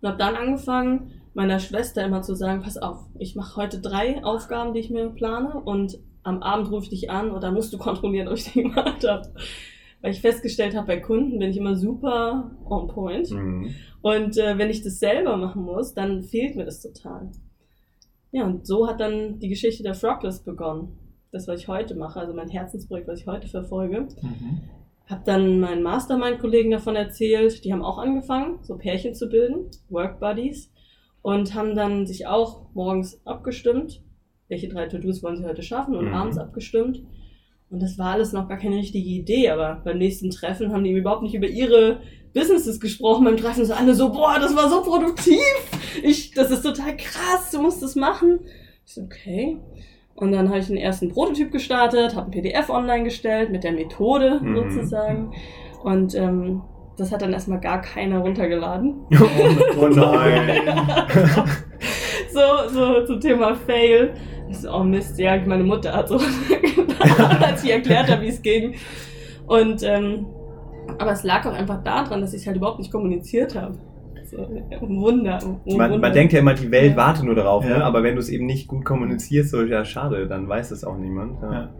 Und 0.00 0.08
habe 0.08 0.18
dann 0.18 0.34
angefangen, 0.34 1.12
meiner 1.34 1.60
Schwester 1.60 2.04
immer 2.04 2.22
zu 2.22 2.34
sagen, 2.34 2.62
pass 2.62 2.78
auf, 2.78 2.98
ich 3.18 3.36
mache 3.36 3.56
heute 3.56 3.80
drei 3.80 4.24
Aufgaben, 4.24 4.74
die 4.74 4.80
ich 4.80 4.90
mir 4.90 5.08
plane 5.10 5.54
und 5.54 5.98
am 6.24 6.42
Abend 6.42 6.70
rufe 6.70 6.84
ich 6.84 6.90
dich 6.90 7.10
an 7.10 7.30
oder 7.30 7.52
musst 7.52 7.72
du 7.72 7.78
kontrollieren, 7.78 8.26
ob 8.28 8.34
ich 8.34 8.44
die 8.52 8.62
gemacht 8.62 9.06
habe. 9.06 9.30
Weil 10.00 10.10
ich 10.10 10.20
festgestellt 10.20 10.74
habe, 10.74 10.86
bei 10.86 11.00
Kunden 11.00 11.38
bin 11.38 11.50
ich 11.50 11.56
immer 11.56 11.76
super 11.76 12.50
on 12.64 12.88
point. 12.88 13.30
Mhm. 13.30 13.74
Und 14.02 14.36
äh, 14.36 14.58
wenn 14.58 14.70
ich 14.70 14.82
das 14.82 14.98
selber 14.98 15.36
machen 15.36 15.62
muss, 15.62 15.94
dann 15.94 16.22
fehlt 16.22 16.56
mir 16.56 16.64
das 16.64 16.82
total. 16.82 17.30
Ja, 18.32 18.44
und 18.44 18.66
so 18.66 18.86
hat 18.88 19.00
dann 19.00 19.38
die 19.38 19.48
Geschichte 19.48 19.82
der 19.82 19.94
Frogless 19.94 20.40
begonnen. 20.42 20.98
Das, 21.32 21.48
was 21.48 21.60
ich 21.60 21.68
heute 21.68 21.94
mache, 21.94 22.20
also 22.20 22.32
mein 22.34 22.48
Herzensprojekt, 22.48 23.08
was 23.08 23.20
ich 23.20 23.26
heute 23.26 23.48
verfolge. 23.48 24.08
Mhm. 24.22 24.60
Hab 25.06 25.24
dann 25.24 25.60
meinen 25.60 25.82
Mastermind-Kollegen 25.82 26.70
davon 26.70 26.96
erzählt, 26.96 27.64
die 27.64 27.72
haben 27.72 27.84
auch 27.84 27.98
angefangen, 27.98 28.58
so 28.62 28.76
Pärchen 28.76 29.14
zu 29.14 29.28
bilden, 29.28 29.70
Work 29.88 30.18
Buddies, 30.18 30.70
und 31.22 31.54
haben 31.54 31.74
dann 31.76 32.06
sich 32.06 32.26
auch 32.26 32.62
morgens 32.74 33.20
abgestimmt, 33.24 34.02
welche 34.48 34.68
drei 34.68 34.86
To-Dos 34.86 35.22
wollen 35.22 35.36
sie 35.36 35.44
heute 35.44 35.62
schaffen, 35.62 35.96
und 35.96 36.06
Mhm. 36.06 36.14
abends 36.14 36.38
abgestimmt. 36.38 37.02
Und 37.68 37.82
das 37.82 37.98
war 37.98 38.12
alles 38.12 38.32
noch 38.32 38.48
gar 38.48 38.58
keine 38.58 38.76
richtige 38.76 39.08
Idee, 39.08 39.50
aber 39.50 39.80
beim 39.84 39.98
nächsten 39.98 40.30
Treffen 40.30 40.72
haben 40.72 40.84
die 40.84 40.92
überhaupt 40.92 41.22
nicht 41.22 41.34
über 41.34 41.48
ihre 41.48 42.00
Businesses 42.36 42.78
gesprochen. 42.78 43.24
Beim 43.24 43.36
Treffen 43.38 43.64
so 43.64 43.72
alle 43.72 43.94
so, 43.94 44.12
boah, 44.12 44.38
das 44.38 44.54
war 44.54 44.68
so 44.68 44.82
produktiv. 44.82 45.40
Ich, 46.02 46.32
das 46.32 46.50
ist 46.50 46.62
total 46.62 46.96
krass, 46.96 47.50
du 47.50 47.62
musst 47.62 47.82
das 47.82 47.96
machen. 47.96 48.40
Ich 48.86 48.92
so, 48.94 49.00
okay. 49.02 49.56
Und 50.14 50.32
dann 50.32 50.48
habe 50.48 50.58
ich 50.58 50.66
den 50.66 50.76
ersten 50.76 51.08
Prototyp 51.08 51.50
gestartet, 51.50 52.14
habe 52.14 52.28
ein 52.28 52.30
PDF 52.30 52.68
online 52.70 53.04
gestellt 53.04 53.50
mit 53.50 53.64
der 53.64 53.72
Methode 53.72 54.40
Mhm. 54.42 54.56
sozusagen. 54.56 55.32
Und 55.82 56.14
ähm, 56.14 56.62
das 56.98 57.10
hat 57.10 57.22
dann 57.22 57.32
erstmal 57.32 57.60
gar 57.60 57.80
keiner 57.80 58.18
runtergeladen. 58.18 59.06
Oh, 59.78 59.82
oh 59.84 59.88
nein. 59.88 60.62
so, 62.32 62.68
so 62.70 63.06
zum 63.06 63.20
Thema 63.20 63.54
Fail. 63.54 64.14
Ich 64.48 64.58
so, 64.58 64.72
oh 64.72 64.84
Mist, 64.84 65.18
ja, 65.18 65.36
meine 65.44 65.64
Mutter 65.64 65.92
hat 65.92 66.08
so 66.08 66.18
als 67.40 67.64
ich 67.64 67.70
erklärt 67.70 68.10
habe, 68.10 68.22
wie 68.22 68.28
es 68.28 68.42
ging. 68.42 68.74
Und 69.46 69.82
ähm, 69.82 70.26
aber 70.98 71.12
es 71.12 71.22
lag 71.22 71.44
auch 71.46 71.52
einfach 71.52 71.82
daran, 71.82 72.20
dass 72.20 72.34
ich 72.34 72.42
es 72.42 72.46
halt 72.46 72.56
überhaupt 72.56 72.78
nicht 72.78 72.92
kommuniziert 72.92 73.54
habe. 73.54 73.78
So, 74.24 74.38
ein 74.38 75.00
Wunder. 75.00 75.38
Man, 75.44 75.60
Wunder. 75.64 75.98
man 75.98 76.12
denkt 76.12 76.32
ja 76.32 76.40
immer, 76.40 76.54
die 76.54 76.70
Welt 76.72 76.92
Ja. 76.92 76.96
wartet 76.96 77.24
nur 77.24 77.36
darauf, 77.36 77.64
ne? 77.64 77.70
Ja. 77.70 77.80
aber 77.82 78.02
wenn 78.02 78.14
du 78.16 78.20
es 78.20 78.28
eben 78.28 78.44
nicht 78.44 78.66
gut 78.66 78.84
kommunizierst, 78.84 79.50
so 79.50 79.62
ja 79.62 79.84
schade, 79.84 80.26
dann 80.26 80.48
weiß 80.48 80.72
es 80.72 80.82
auch 80.84 80.96
niemand. 80.96 81.40
Ja. 81.42 81.72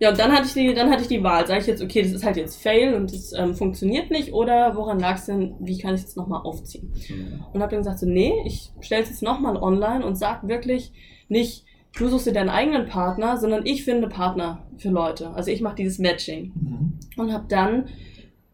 Ja. 0.00 0.10
Und 0.10 0.18
dann 0.18 0.32
hatte 0.32 0.46
ich 0.46 0.54
die, 0.54 0.74
dann 0.74 0.90
hatte 0.90 1.02
ich 1.02 1.08
die 1.08 1.22
Wahl. 1.22 1.46
Sage 1.46 1.60
ich 1.60 1.66
jetzt, 1.68 1.82
okay, 1.82 2.02
das 2.02 2.10
ist 2.12 2.24
halt 2.24 2.36
jetzt 2.36 2.60
Fail 2.60 2.94
und 2.94 3.12
das 3.12 3.32
ähm, 3.38 3.54
funktioniert 3.54 4.10
nicht, 4.10 4.32
oder 4.32 4.74
woran 4.74 4.98
lag 4.98 5.16
es 5.16 5.26
denn, 5.26 5.54
wie 5.60 5.78
kann 5.78 5.94
ich 5.94 6.00
es 6.00 6.06
jetzt 6.06 6.16
nochmal 6.16 6.40
aufziehen? 6.42 6.90
Mhm. 7.08 7.44
Und 7.52 7.60
habe 7.62 7.70
dann 7.70 7.80
gesagt, 7.80 7.98
so, 8.00 8.06
nee, 8.06 8.32
ich 8.46 8.70
stelle 8.80 9.02
es 9.02 9.10
jetzt 9.10 9.22
nochmal 9.22 9.56
online 9.56 10.04
und 10.04 10.16
sag 10.16 10.48
wirklich 10.48 10.92
nicht, 11.28 11.66
du 11.96 12.08
suchst 12.08 12.26
dir 12.26 12.32
deinen 12.32 12.48
eigenen 12.48 12.86
Partner, 12.86 13.36
sondern 13.36 13.64
ich 13.66 13.84
finde 13.84 14.08
Partner 14.08 14.64
für 14.78 14.88
Leute. 14.88 15.30
Also 15.34 15.50
ich 15.50 15.60
mache 15.60 15.76
dieses 15.76 15.98
Matching. 15.98 16.52
Mhm. 16.54 16.98
Und 17.16 17.32
habe 17.32 17.44
dann 17.48 17.84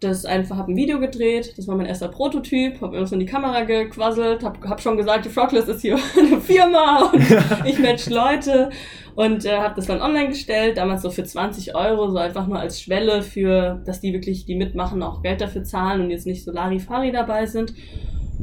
das 0.01 0.27
einfach, 0.27 0.59
habe 0.59 0.73
ein 0.73 0.77
Video 0.77 1.01
gedreht, 1.01 1.55
das 1.57 1.67
war 1.69 1.75
mein 1.75 1.87
erster 1.87 2.09
Prototyp, 2.09 2.83
habe 2.83 2.95
irgendwas 2.95 3.13
in 3.13 3.21
die 3.21 3.27
Kamera 3.27 3.63
gequasselt, 3.63 4.45
habe 4.45 4.69
hab 4.69 4.81
schon 4.83 4.99
gesagt, 4.99 5.25
die 5.25 5.31
Froglist 5.31 5.69
ist 5.69 5.81
hier 5.81 5.99
eine 6.19 6.41
Firma 6.41 7.11
und 7.13 7.25
ich 7.65 7.79
match 7.79 8.11
Leute 8.11 8.71
und 9.15 9.47
äh, 9.47 9.57
habe 9.57 9.75
das 9.75 9.87
dann 9.87 10.03
online 10.03 10.29
gestellt, 10.29 10.77
damals 10.77 11.01
so 11.01 11.11
für 11.11 11.25
20 11.25 11.75
Euro, 11.75 12.11
so 12.11 12.19
einfach 12.19 12.47
nur 12.47 12.61
als 12.61 12.81
Schwelle 12.83 13.23
für, 13.23 13.83
dass 13.87 14.01
die 14.01 14.13
wirklich, 14.13 14.45
die 14.45 14.55
mitmachen, 14.55 15.03
auch 15.03 15.23
Geld 15.23 15.41
dafür 15.41 15.65
zahlen 15.65 16.03
und 16.03 16.11
jetzt 16.11 16.27
nicht 16.27 16.45
so 16.45 16.53
Larifari 16.53 17.11
dabei 17.13 17.47
sind. 17.47 17.73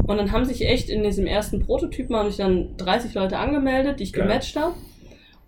Und 0.07 0.17
dann 0.17 0.31
haben 0.31 0.45
sich 0.45 0.67
echt 0.67 0.89
in 0.89 1.03
diesem 1.03 1.27
ersten 1.27 1.60
Prototypen 1.60 2.15
haben 2.15 2.27
sich 2.27 2.38
dann 2.38 2.75
30 2.77 3.13
Leute 3.13 3.38
angemeldet, 3.38 4.00
die 4.00 4.03
ich 4.03 4.13
Geil. 4.13 4.27
gematcht 4.27 4.55
habe. 4.55 4.74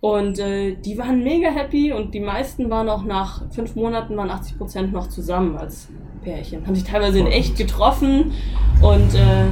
Und 0.00 0.38
äh, 0.38 0.74
die 0.74 0.98
waren 0.98 1.24
mega 1.24 1.48
happy 1.48 1.92
und 1.92 2.14
die 2.14 2.20
meisten 2.20 2.70
waren 2.70 2.88
auch 2.88 3.04
nach 3.04 3.50
fünf 3.50 3.74
Monaten 3.74 4.16
waren 4.16 4.30
80 4.30 4.58
Prozent 4.58 4.92
noch 4.92 5.08
zusammen 5.08 5.56
als 5.56 5.88
Pärchen. 6.22 6.66
Haben 6.66 6.74
sich 6.74 6.84
teilweise 6.84 7.18
in 7.18 7.26
echt 7.26 7.56
getroffen 7.56 8.32
und 8.82 9.14
äh, 9.14 9.46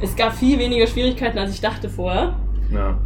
es 0.00 0.16
gab 0.16 0.34
viel 0.34 0.58
weniger 0.58 0.86
Schwierigkeiten, 0.86 1.38
als 1.38 1.52
ich 1.52 1.60
dachte 1.60 1.88
vorher. 1.88 2.34
Ja. 2.72 2.98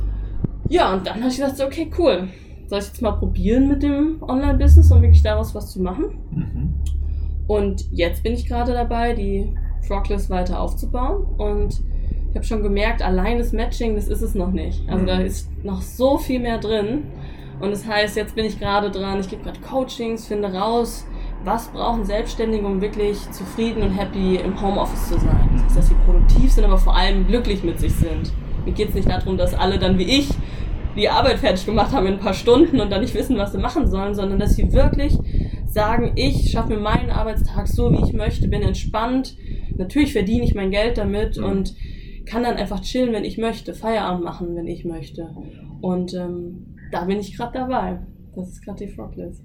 Ja, 0.69 0.95
und 0.95 1.07
dann 1.07 1.17
habe 1.17 1.29
ich 1.29 1.37
gedacht, 1.37 1.57
so, 1.57 1.65
okay, 1.65 1.91
cool. 1.99 2.29
Soll 2.69 2.79
ich 2.79 2.87
jetzt 2.87 3.03
mal 3.03 3.13
probieren 3.13 3.69
mit 3.69 3.83
dem 3.83 4.23
Online-Business 4.23 4.91
und 4.91 5.03
wirklich 5.03 5.23
daraus 5.23 5.55
was 5.55 5.71
zu 5.71 5.83
machen? 5.83 6.19
Mhm. 6.31 6.75
Und 7.47 7.85
jetzt 7.93 8.23
bin 8.23 8.33
ich 8.33 8.47
gerade 8.47 8.73
dabei, 8.73 9.13
die 9.13 9.53
Frogless 9.87 10.31
weiter 10.31 10.61
aufzubauen. 10.61 11.25
Und 11.37 11.83
ich 12.35 12.39
habe 12.39 12.47
schon 12.47 12.63
gemerkt, 12.65 13.01
allein 13.01 13.39
das 13.39 13.53
Matching, 13.53 13.95
das 13.95 14.09
ist 14.09 14.21
es 14.21 14.35
noch 14.35 14.51
nicht. 14.51 14.83
Also 14.89 15.03
Mhm. 15.03 15.07
da 15.07 15.19
ist 15.21 15.49
noch 15.65 15.81
so 15.83 16.19
viel 16.19 16.41
mehr 16.41 16.59
drin. 16.59 17.05
Und 17.61 17.71
das 17.71 17.87
heißt, 17.87 18.17
jetzt 18.17 18.35
bin 18.35 18.45
ich 18.45 18.59
gerade 18.59 18.91
dran, 18.91 19.21
ich 19.21 19.29
gebe 19.31 19.45
gerade 19.45 19.61
Coachings, 19.61 20.27
finde 20.27 20.53
raus, 20.53 21.07
was 21.45 21.69
brauchen 21.69 22.05
Selbstständige, 22.05 22.67
um 22.67 22.81
wirklich 22.81 23.19
zufrieden 23.31 23.83
und 23.85 23.93
happy 23.93 24.37
im 24.45 24.61
Homeoffice 24.61 25.11
zu 25.11 25.15
sein. 25.21 25.49
Das 25.53 25.63
heißt, 25.67 25.77
dass 25.77 25.89
sie 25.89 25.95
produktiv 26.05 26.51
sind, 26.51 26.65
aber 26.65 26.77
vor 26.79 26.97
allem 26.97 27.25
glücklich 27.29 27.63
mit 27.63 27.79
sich 27.79 27.95
sind. 27.95 28.33
Mir 28.65 28.73
geht 28.73 28.89
es 28.89 28.95
nicht 28.97 29.09
darum, 29.09 29.37
dass 29.39 29.55
alle 29.55 29.79
dann 29.79 29.97
wie 29.99 30.03
ich 30.05 30.29
die 30.97 31.09
Arbeit 31.09 31.39
fertig 31.39 31.65
gemacht 31.67 31.93
haben 31.93 32.07
in 32.07 32.15
ein 32.15 32.19
paar 32.21 32.35
Stunden 32.35 32.81
und 32.81 32.91
dann 32.91 33.01
nicht 33.01 33.15
wissen, 33.15 33.37
was 33.39 33.53
sie 33.53 33.59
machen 33.59 33.87
sollen, 33.89 34.15
sondern 34.17 34.41
dass 34.41 34.57
sie 34.57 34.73
wirklich 34.73 35.17
sagen, 35.67 36.13
ich 36.17 36.51
schaffe 36.51 36.75
mir 36.75 36.81
meinen 36.81 37.11
Arbeitstag 37.11 37.69
so, 37.69 37.93
wie 37.93 38.05
ich 38.05 38.13
möchte, 38.13 38.49
bin 38.49 38.63
entspannt. 38.63 39.37
Natürlich 39.77 40.13
verdiene 40.13 40.45
ich 40.45 40.55
mein 40.57 40.71
Geld 40.73 40.99
damit 40.99 41.37
Mhm. 41.37 41.45
und 41.45 41.75
kann 42.27 42.43
dann 42.43 42.57
einfach 42.57 42.81
chillen, 42.81 43.13
wenn 43.13 43.25
ich 43.25 43.39
möchte, 43.39 43.75
Feierabend 43.75 44.25
machen, 44.25 44.57
wenn 44.57 44.67
ich 44.67 44.85
möchte. 44.85 45.35
Und 45.81 46.15
ähm, 46.15 46.77
da 46.91 47.05
bin 47.05 47.19
ich 47.19 47.37
gerade 47.37 47.59
dabei. 47.59 48.01
Das 48.35 48.49
ist 48.49 48.65
gerade 48.65 48.87
die 48.87 48.93
Frogless. 48.93 49.43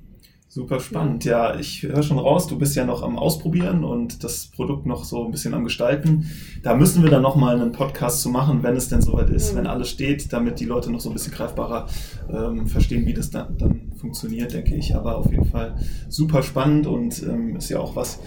Super 0.51 0.79
spannend. 0.79 1.25
Ja, 1.25 1.53
ich 1.60 1.84
höre 1.84 2.01
schon 2.01 2.18
raus, 2.18 2.48
du 2.48 2.58
bist 2.58 2.75
ja 2.75 2.84
noch 2.84 3.03
am 3.03 3.20
Ausprobieren 3.20 3.84
und 3.84 4.24
das 4.24 4.48
Produkt 4.48 4.88
noch 4.88 5.03
so 5.03 5.24
ein 5.24 5.29
bisschen 5.29 5.53
am 5.53 5.63
Gestalten. 5.63 6.25
Da 6.63 6.74
müssen 6.74 7.03
wir 7.03 7.12
dann 7.12 7.22
nochmal 7.22 7.62
einen 7.62 7.72
Podcast 7.72 8.22
zu 8.24 8.29
machen, 8.29 8.63
wenn 8.63 8.75
es 8.75 8.89
denn 8.89 9.00
soweit 9.03 9.29
ist, 9.29 9.53
Mhm. 9.53 9.58
wenn 9.60 9.68
alles 9.68 9.89
steht, 9.91 10.34
damit 10.34 10.60
die 10.60 10.65
Leute 10.65 10.91
noch 10.91 11.01
so 11.01 11.12
ein 11.12 11.13
bisschen 11.13 11.34
greifbarer 11.34 11.86
ähm, 12.34 12.65
verstehen, 12.65 13.06
wie 13.06 13.13
das 13.13 13.29
dann, 13.29 13.60
dann 13.60 13.91
funktioniert, 13.98 14.51
denke 14.51 14.74
ich. 14.75 14.96
Aber 14.96 15.18
auf 15.20 15.29
jeden 15.29 15.46
Fall 15.46 15.75
super 16.08 16.41
spannend 16.41 16.88
und 16.88 17.22
ähm, 17.22 17.56
ist 17.56 17.70
ja 17.70 17.79
auch 17.79 17.96
was, 17.96 18.20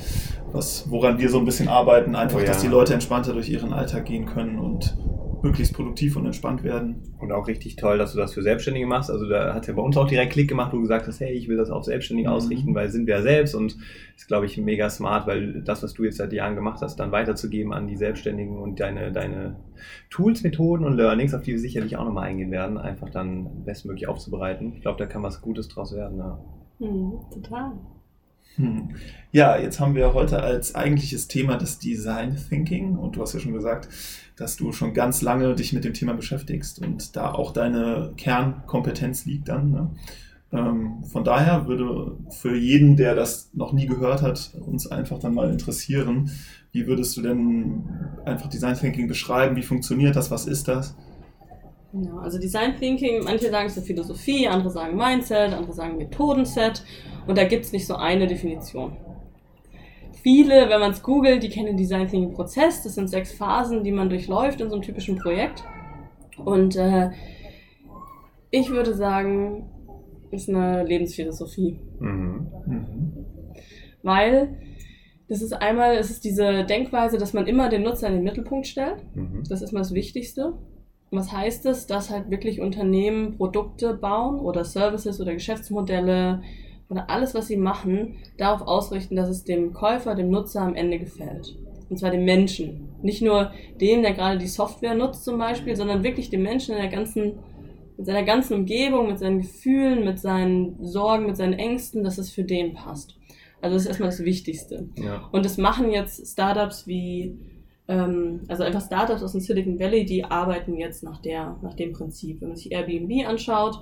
was, 0.52 0.88
woran 0.88 1.19
wir 1.19 1.29
so 1.29 1.41
ein 1.41 1.45
bisschen 1.45 1.67
arbeiten, 1.67 2.14
einfach, 2.14 2.37
Oh 2.38 2.41
ja. 2.41 2.47
dass 2.47 2.61
die 2.61 2.69
Leute 2.69 2.95
entspannter 2.95 3.33
durch 3.33 3.49
ihren 3.50 3.73
Alltag 3.73 4.05
gehen 4.07 4.26
können 4.26 4.61
und 4.61 4.97
möglichst 5.43 5.75
produktiv 5.75 6.17
und 6.17 6.25
entspannt 6.27 6.63
werden. 6.63 7.03
Und 7.19 7.33
auch 7.33 7.49
richtig 7.49 7.77
toll, 7.77 7.99
dass 7.99 8.13
du 8.13 8.19
das 8.19 8.33
für 8.35 8.43
Selbstständige 8.43 8.87
machst. 8.87 9.11
Also 9.11 9.29
da 9.29 9.55
hat 9.55 9.67
ja 9.67 9.75
bei 9.75 9.83
uns 9.83 9.97
auch 9.97 10.07
direkt 10.07 10.33
Klick 10.33 10.49
gemacht, 10.49 10.73
wo 10.73 10.77
du 10.77 10.83
gesagt 10.83 11.07
hast, 11.07 11.21
hey, 11.21 11.33
ich 11.33 11.49
will 11.49 11.57
das 11.57 11.71
auf 11.71 11.85
Selbstständige 11.85 12.29
Mhm. 12.29 12.35
ausrichten, 12.35 12.75
weil 12.75 12.89
sind 12.91 13.07
wir 13.07 13.17
ja 13.17 13.23
selbst 13.23 13.55
und 13.55 13.77
ist, 14.17 14.29
glaube 14.29 14.47
ich, 14.47 14.57
mega 14.59 14.89
smart, 14.89 15.27
weil 15.27 15.63
das, 15.63 15.83
was 15.83 15.95
du 15.95 16.05
jetzt 16.05 16.19
seit 16.19 16.33
Jahren 16.33 16.55
gemacht 16.55 16.81
hast, 16.83 16.97
dann 17.01 17.13
weiterzugeben 17.13 17.73
an 17.73 17.87
die 17.87 17.97
Selbstständigen 17.97 18.57
und 18.59 18.81
deine, 18.81 19.13
deine 19.13 19.57
Tools, 20.11 20.43
Methoden 20.43 20.85
und 20.85 20.97
Learnings, 20.97 21.35
auf 21.35 21.43
die 21.43 21.53
wir 21.53 21.59
sicherlich 21.59 21.97
auch 21.97 22.05
nochmal 22.05 22.29
eingehen 22.29 22.51
werden, 22.51 22.79
einfach 22.79 23.11
dann 23.11 23.65
bestmöglich 23.65 24.09
aufzubereiten. 24.09 24.75
Ich 24.75 24.83
glaube, 24.83 24.99
da 24.99 25.07
kann 25.07 25.23
was 25.23 25.41
Gutes 25.41 25.69
draus 25.69 25.95
werden. 25.95 26.19
Ja. 26.19 26.39
Hm, 26.79 27.13
total. 27.33 27.73
Hm. 28.57 28.91
Ja, 29.31 29.57
jetzt 29.57 29.81
haben 29.81 29.95
wir 29.95 30.13
heute 30.13 30.43
als 30.43 30.75
eigentliches 30.75 31.27
Thema 31.29 31.57
das 31.57 31.79
Design 31.79 32.37
Thinking 32.49 32.97
und 32.97 33.17
du 33.17 33.23
hast 33.23 33.33
ja 33.33 33.41
schon 33.41 33.55
gesagt, 33.55 33.89
dass 34.37 34.57
du 34.57 34.73
schon 34.73 34.93
ganz 34.93 35.23
lange 35.23 35.55
dich 35.55 35.73
mit 35.73 35.85
dem 35.85 35.95
Thema 35.95 36.15
beschäftigst 36.15 36.81
und 36.81 37.17
da 37.17 37.33
auch 37.33 37.53
deine 37.53 38.13
Kernkompetenz 38.17 39.25
liegt 39.25 39.49
dann. 39.49 39.71
Ne? 39.71 39.91
Ähm, 40.53 41.05
von 41.05 41.25
daher 41.25 41.67
würde 41.67 42.17
für 42.31 42.57
jeden, 42.57 42.97
der 42.97 43.15
das 43.15 43.51
noch 43.55 43.73
nie 43.73 43.87
gehört 43.87 44.21
hat, 44.21 44.53
uns 44.67 44.87
einfach 44.87 45.19
dann 45.19 45.35
mal 45.35 45.51
interessieren, 45.51 46.31
wie 46.73 46.87
würdest 46.87 47.17
du 47.17 47.23
denn 47.23 47.85
einfach 48.25 48.49
Design 48.49 48.77
Thinking 48.77 49.09
beschreiben? 49.09 49.57
Wie 49.57 49.63
funktioniert 49.63 50.17
das? 50.17 50.31
Was 50.31 50.47
ist 50.47 50.69
das? 50.69 50.95
Genau, 51.93 52.19
also 52.19 52.39
Design 52.39 52.77
Thinking, 52.77 53.23
manche 53.25 53.51
sagen 53.51 53.67
es 53.67 53.77
ist 53.77 53.87
Philosophie, 53.87 54.49
andere 54.49 54.71
sagen 54.71 54.97
Mindset, 54.97 55.53
andere 55.53 55.75
sagen 55.75 55.99
Methodenset 55.99 56.83
und 57.27 57.37
da 57.37 57.45
gibt 57.45 57.65
es 57.67 57.73
nicht 57.73 57.87
so 57.87 57.97
eine 57.97 58.27
Definition. 58.27 58.97
Viele, 60.23 60.71
wenn 60.71 60.81
man 60.81 60.93
es 60.93 61.03
googelt, 61.03 61.43
die 61.43 61.51
kennen 61.51 61.67
den 61.67 61.77
Design 61.77 62.09
Thinking 62.09 62.33
Prozess, 62.33 62.83
das 62.83 62.95
sind 62.95 63.09
sechs 63.09 63.33
Phasen, 63.33 63.85
die 63.85 63.93
man 63.93 64.09
durchläuft 64.09 64.61
in 64.61 64.69
so 64.71 64.77
einem 64.77 64.83
typischen 64.83 65.17
Projekt 65.17 65.65
und 66.45 66.77
äh, 66.77 67.11
ich 68.51 68.71
würde 68.71 68.95
sagen, 68.95 69.69
ist 70.31 70.49
eine 70.49 70.85
Lebensphilosophie. 70.85 71.79
Mhm. 71.99 72.47
Mhm. 72.67 73.27
Weil 74.03 74.57
das 75.29 75.43
ist 75.43 75.53
einmal, 75.53 75.97
es 75.97 76.11
ist 76.11 76.25
diese 76.25 76.65
Denkweise, 76.65 77.19
dass 77.19 77.33
man 77.33 77.47
immer 77.47 77.69
den 77.69 77.83
Nutzer 77.83 78.09
in 78.09 78.15
den 78.15 78.25
Mittelpunkt 78.25 78.67
stellt. 78.67 78.97
Mhm. 79.15 79.43
Das 79.49 79.63
ist 79.63 79.73
mal 79.73 79.81
das 79.81 79.95
Wichtigste. 79.95 80.55
Was 81.12 81.31
heißt 81.31 81.66
es, 81.66 81.87
dass 81.87 82.09
halt 82.09 82.31
wirklich 82.31 82.61
Unternehmen 82.61 83.37
Produkte 83.37 83.92
bauen 83.92 84.40
oder 84.40 84.64
Services 84.64 85.21
oder 85.21 85.35
Geschäftsmodelle 85.35 86.42
oder 86.88 87.11
alles, 87.11 87.35
was 87.35 87.49
sie 87.49 87.59
machen, 87.59 88.16
darauf 88.38 88.62
ausrichten, 88.62 89.14
dass 89.14 89.28
es 89.28 89.45
dem 89.45 89.75
Käufer, 89.75 90.14
dem 90.14 90.31
Nutzer 90.31 90.62
am 90.62 90.75
Ende 90.75 90.99
gefällt. 90.99 91.54
Und 91.90 91.99
zwar 91.99 92.11
dem 92.11 92.25
Menschen. 92.25 92.88
Nicht 93.02 93.21
nur 93.21 93.52
dem, 93.78 94.00
der 94.00 94.14
gerade 94.14 94.38
die 94.38 94.47
Software 94.47 94.95
nutzt 94.95 95.25
zum 95.25 95.38
Beispiel, 95.38 95.76
sondern 95.76 96.02
wirklich 96.02 96.31
dem 96.31 96.42
Menschen 96.42 96.75
in 96.75 96.81
der 96.81 96.90
ganzen, 96.90 97.40
mit 97.99 98.07
seiner 98.07 98.23
ganzen 98.23 98.54
Umgebung, 98.54 99.09
mit 99.09 99.19
seinen 99.19 99.42
Gefühlen, 99.42 100.07
mit 100.07 100.19
seinen 100.19 100.83
Sorgen, 100.83 101.26
mit 101.26 101.37
seinen 101.37 101.52
Ängsten, 101.52 102.04
dass 102.04 102.16
es 102.16 102.31
für 102.31 102.45
den 102.45 102.73
passt. 102.73 103.19
Also 103.61 103.75
das 103.75 103.83
ist 103.83 103.88
erstmal 103.88 104.09
das 104.09 104.25
Wichtigste. 104.25 104.88
Ja. 104.97 105.28
Und 105.31 105.45
das 105.45 105.59
machen 105.59 105.90
jetzt 105.90 106.26
Startups 106.26 106.87
wie, 106.87 107.37
also 107.87 108.62
einfach 108.62 108.81
Startups 108.85 109.23
aus 109.23 109.33
dem 109.33 109.41
Silicon 109.41 109.79
Valley, 109.79 110.05
die 110.05 110.25
arbeiten 110.25 110.77
jetzt 110.77 111.03
nach, 111.03 111.21
der, 111.21 111.57
nach 111.62 111.75
dem 111.75 111.93
Prinzip. 111.93 112.41
Wenn 112.41 112.49
man 112.49 112.57
sich 112.57 112.73
Airbnb 112.73 113.27
anschaut, 113.29 113.81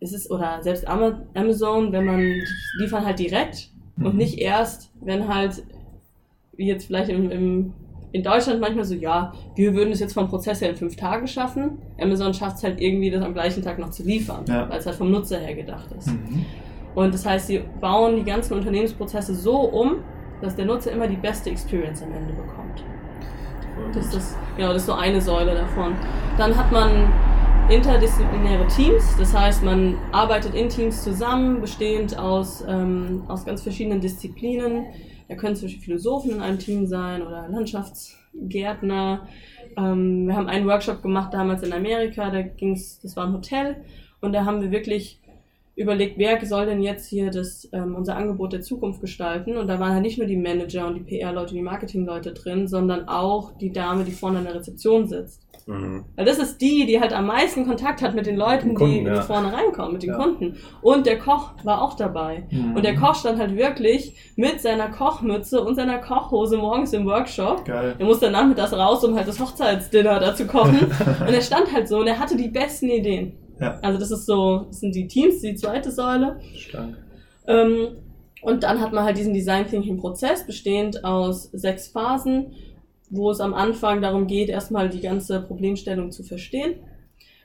ist 0.00 0.12
es, 0.14 0.30
oder 0.30 0.62
selbst 0.62 0.86
Ama- 0.86 1.22
Amazon, 1.34 1.92
wenn 1.92 2.04
man, 2.04 2.18
die 2.18 2.42
liefern 2.82 3.04
halt 3.06 3.18
direkt 3.18 3.70
und 3.96 4.12
Mhm. 4.12 4.16
nicht 4.18 4.38
erst, 4.38 4.90
wenn 5.00 5.26
halt, 5.32 5.62
wie 6.56 6.66
jetzt 6.66 6.86
vielleicht 6.86 7.08
im, 7.10 7.30
im, 7.30 7.72
in 8.12 8.22
Deutschland 8.22 8.60
manchmal 8.60 8.84
so, 8.84 8.94
ja, 8.94 9.32
wir 9.54 9.74
würden 9.74 9.92
es 9.92 10.00
jetzt 10.00 10.14
vom 10.14 10.28
Prozess 10.28 10.60
her 10.60 10.70
in 10.70 10.76
fünf 10.76 10.96
Tagen 10.96 11.26
schaffen. 11.28 11.78
Amazon 12.00 12.32
schafft 12.34 12.56
es 12.58 12.62
halt 12.64 12.80
irgendwie, 12.80 13.10
das 13.10 13.22
am 13.24 13.32
gleichen 13.34 13.62
Tag 13.62 13.78
noch 13.78 13.90
zu 13.90 14.02
liefern, 14.02 14.44
Ja. 14.48 14.68
weil 14.68 14.78
es 14.78 14.86
halt 14.86 14.96
vom 14.96 15.10
Nutzer 15.10 15.38
her 15.38 15.54
gedacht 15.54 15.88
ist. 15.96 16.08
Mhm. 16.08 16.44
Und 16.94 17.14
das 17.14 17.24
heißt, 17.26 17.46
sie 17.48 17.60
bauen 17.80 18.16
die 18.16 18.24
ganzen 18.24 18.54
Unternehmensprozesse 18.54 19.34
so 19.34 19.60
um, 19.60 19.96
dass 20.40 20.54
der 20.56 20.64
Nutzer 20.66 20.92
immer 20.92 21.06
die 21.08 21.16
beste 21.16 21.50
Experience 21.50 22.02
am 22.02 22.12
Ende 22.12 22.32
bekommt. 22.32 22.67
Das 23.94 24.06
ist, 24.06 24.14
das, 24.14 24.36
genau, 24.56 24.68
das 24.68 24.82
ist 24.82 24.86
so 24.86 24.94
eine 24.94 25.20
Säule 25.20 25.54
davon. 25.54 25.94
Dann 26.36 26.56
hat 26.56 26.70
man 26.72 27.12
interdisziplinäre 27.68 28.66
Teams, 28.68 29.16
das 29.18 29.34
heißt, 29.36 29.62
man 29.62 29.98
arbeitet 30.10 30.54
in 30.54 30.68
Teams 30.68 31.04
zusammen, 31.04 31.60
bestehend 31.60 32.18
aus, 32.18 32.64
ähm, 32.66 33.24
aus 33.28 33.44
ganz 33.44 33.62
verschiedenen 33.62 34.00
Disziplinen. 34.00 34.86
Da 35.28 35.34
können 35.34 35.54
zum 35.54 35.66
Beispiel 35.66 35.84
Philosophen 35.84 36.30
in 36.30 36.40
einem 36.40 36.58
Team 36.58 36.86
sein 36.86 37.20
oder 37.20 37.46
Landschaftsgärtner. 37.48 39.28
Ähm, 39.76 40.26
wir 40.26 40.34
haben 40.34 40.48
einen 40.48 40.66
Workshop 40.66 41.02
gemacht 41.02 41.34
damals 41.34 41.62
in 41.62 41.72
Amerika, 41.74 42.30
da 42.30 42.40
ging's, 42.40 43.00
das 43.00 43.16
war 43.16 43.26
ein 43.26 43.34
Hotel 43.34 43.84
und 44.22 44.32
da 44.32 44.46
haben 44.46 44.62
wir 44.62 44.70
wirklich 44.70 45.20
überlegt, 45.78 46.18
wer 46.18 46.44
soll 46.44 46.66
denn 46.66 46.82
jetzt 46.82 47.06
hier 47.06 47.30
das, 47.30 47.68
ähm, 47.72 47.94
unser 47.94 48.16
Angebot 48.16 48.52
der 48.52 48.60
Zukunft 48.60 49.00
gestalten. 49.00 49.56
Und 49.56 49.68
da 49.68 49.78
waren 49.78 49.92
halt 49.92 50.02
nicht 50.02 50.18
nur 50.18 50.26
die 50.26 50.36
Manager 50.36 50.86
und 50.88 50.94
die 50.94 51.00
PR-Leute, 51.00 51.54
die 51.54 51.62
Marketing-Leute 51.62 52.32
drin, 52.32 52.66
sondern 52.66 53.08
auch 53.08 53.56
die 53.56 53.72
Dame, 53.72 54.04
die 54.04 54.10
vorne 54.10 54.38
an 54.38 54.44
der 54.44 54.56
Rezeption 54.56 55.06
sitzt. 55.06 55.46
Mhm. 55.66 56.04
Weil 56.16 56.24
das 56.24 56.38
ist 56.38 56.60
die, 56.60 56.84
die 56.86 57.00
halt 57.00 57.12
am 57.12 57.26
meisten 57.26 57.64
Kontakt 57.64 58.02
hat 58.02 58.14
mit 58.14 58.26
den 58.26 58.36
Leuten, 58.36 58.70
Den 58.70 58.74
Kunden, 58.74 59.04
die, 59.04 59.10
ja. 59.10 59.22
vorne 59.22 59.52
reinkommen, 59.52 59.92
mit 59.92 60.02
den 60.02 60.10
Ja. 60.10 60.16
Kunden. 60.16 60.56
Und 60.82 61.06
der 61.06 61.18
Koch 61.18 61.52
war 61.62 61.80
auch 61.82 61.94
dabei. 61.94 62.46
Mhm. 62.50 62.74
Und 62.74 62.84
der 62.84 62.96
Koch 62.96 63.14
stand 63.14 63.38
halt 63.38 63.56
wirklich 63.56 64.32
mit 64.34 64.60
seiner 64.60 64.88
Kochmütze 64.88 65.62
und 65.62 65.76
seiner 65.76 65.98
Kochhose 65.98 66.56
morgens 66.56 66.92
im 66.92 67.06
Workshop. 67.06 67.64
Geil. 67.64 67.94
Er 67.96 68.04
musste 68.04 68.30
nachmittags 68.30 68.72
raus, 68.72 69.04
um 69.04 69.14
halt 69.14 69.28
das 69.28 69.38
Hochzeitsdinner 69.38 70.18
da 70.18 70.34
zu 70.34 70.46
kochen. 70.46 70.78
und 71.20 71.32
er 71.32 71.42
stand 71.42 71.72
halt 71.72 71.86
so 71.86 71.98
und 71.98 72.08
er 72.08 72.18
hatte 72.18 72.36
die 72.36 72.48
besten 72.48 72.88
Ideen. 72.90 73.34
Ja. 73.60 73.78
Also 73.82 73.98
das 73.98 74.10
ist 74.10 74.26
so, 74.26 74.66
das 74.68 74.80
sind 74.80 74.94
die 74.94 75.08
Teams, 75.08 75.40
die 75.40 75.54
zweite 75.54 75.90
Säule. 75.90 76.40
Stark. 76.54 76.96
Ähm, 77.46 77.88
und 78.42 78.62
dann 78.62 78.80
hat 78.80 78.92
man 78.92 79.04
halt 79.04 79.18
diesen 79.18 79.34
Design 79.34 79.66
Thinking 79.66 79.98
Prozess, 79.98 80.46
bestehend 80.46 81.04
aus 81.04 81.44
sechs 81.52 81.88
Phasen, 81.88 82.52
wo 83.10 83.30
es 83.30 83.40
am 83.40 83.54
Anfang 83.54 84.00
darum 84.02 84.26
geht, 84.26 84.48
erstmal 84.48 84.88
die 84.88 85.00
ganze 85.00 85.40
Problemstellung 85.40 86.12
zu 86.12 86.22
verstehen. 86.22 86.74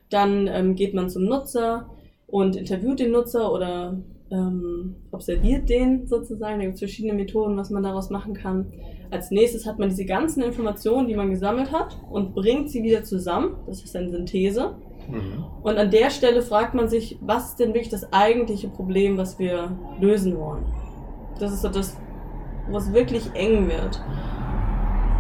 Dann 0.10 0.48
ähm, 0.48 0.76
geht 0.76 0.94
man 0.94 1.10
zum 1.10 1.26
Nutzer 1.26 1.90
und 2.28 2.56
interviewt 2.56 3.00
den 3.00 3.12
Nutzer 3.12 3.52
oder 3.52 3.98
ähm, 4.30 4.96
observiert 5.12 5.70
den 5.70 6.06
sozusagen. 6.08 6.60
Da 6.60 6.66
gibt 6.66 6.76
es 6.76 6.80
verschiedene 6.80 7.14
Methoden, 7.14 7.58
was 7.58 7.70
man 7.70 7.84
daraus 7.84 8.10
machen 8.10 8.34
kann. 8.34 8.72
Als 9.10 9.32
nächstes 9.32 9.66
hat 9.66 9.80
man 9.80 9.90
diese 9.90 10.06
ganzen 10.06 10.44
Informationen, 10.44 11.08
die 11.08 11.16
man 11.16 11.30
gesammelt 11.30 11.72
hat, 11.72 11.98
und 12.12 12.34
bringt 12.34 12.70
sie 12.70 12.84
wieder 12.84 13.04
zusammen. 13.04 13.56
Das 13.68 13.84
ist 13.84 13.96
eine 13.96 14.10
Synthese. 14.10 14.76
Mhm. 15.10 15.46
Und 15.62 15.78
an 15.78 15.92
der 15.92 16.10
Stelle 16.10 16.42
fragt 16.42 16.74
man 16.74 16.88
sich, 16.88 17.18
was 17.22 17.50
ist 17.50 17.60
denn 17.60 17.70
wirklich 17.70 17.90
das 17.90 18.12
eigentliche 18.12 18.68
Problem, 18.68 19.18
was 19.18 19.40
wir 19.40 19.72
lösen 20.00 20.38
wollen? 20.38 20.66
Das 21.40 21.52
ist 21.52 21.62
so 21.62 21.70
das, 21.70 21.98
was 22.70 22.94
wirklich 22.94 23.30
eng 23.34 23.68
wird. 23.68 24.02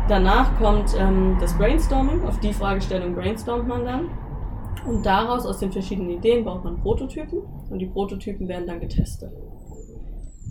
Danach 0.07 0.57
kommt 0.59 0.93
ähm, 0.97 1.37
das 1.39 1.57
Brainstorming. 1.57 2.23
Auf 2.23 2.39
die 2.39 2.53
Fragestellung 2.53 3.15
brainstormt 3.15 3.67
man 3.67 3.85
dann. 3.85 4.09
Und 4.85 5.05
daraus, 5.05 5.45
aus 5.45 5.59
den 5.59 5.71
verschiedenen 5.71 6.09
Ideen, 6.09 6.43
baut 6.43 6.63
man 6.63 6.81
Prototypen. 6.81 7.39
Und 7.69 7.79
die 7.79 7.85
Prototypen 7.85 8.47
werden 8.47 8.67
dann 8.67 8.79
getestet. 8.81 9.31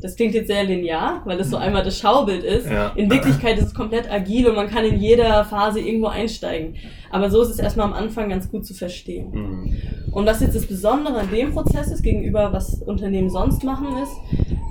Das 0.02 0.16
klingt 0.16 0.34
jetzt 0.34 0.48
sehr 0.48 0.64
linear, 0.64 1.22
weil 1.24 1.38
das 1.38 1.48
so 1.48 1.56
einmal 1.56 1.84
das 1.84 1.96
Schaubild 1.96 2.42
ist. 2.42 2.68
Ja. 2.68 2.88
In 2.96 3.08
Wirklichkeit 3.08 3.56
ist 3.56 3.66
es 3.66 3.74
komplett 3.74 4.10
agil 4.10 4.48
und 4.48 4.56
man 4.56 4.68
kann 4.68 4.84
in 4.84 5.00
jeder 5.00 5.44
Phase 5.44 5.80
irgendwo 5.80 6.08
einsteigen. 6.08 6.74
Aber 7.10 7.30
so 7.30 7.40
ist 7.40 7.50
es 7.50 7.60
erstmal 7.60 7.86
am 7.86 7.92
Anfang 7.92 8.28
ganz 8.28 8.50
gut 8.50 8.66
zu 8.66 8.74
verstehen. 8.74 9.30
Mhm. 9.30 9.76
Und 10.12 10.26
was 10.26 10.40
jetzt 10.40 10.56
das 10.56 10.66
Besondere 10.66 11.18
an 11.20 11.30
dem 11.30 11.52
Prozess 11.52 11.92
ist, 11.92 12.02
gegenüber 12.02 12.52
was 12.52 12.82
Unternehmen 12.82 13.30
sonst 13.30 13.62
machen, 13.62 13.96
ist, 14.02 14.12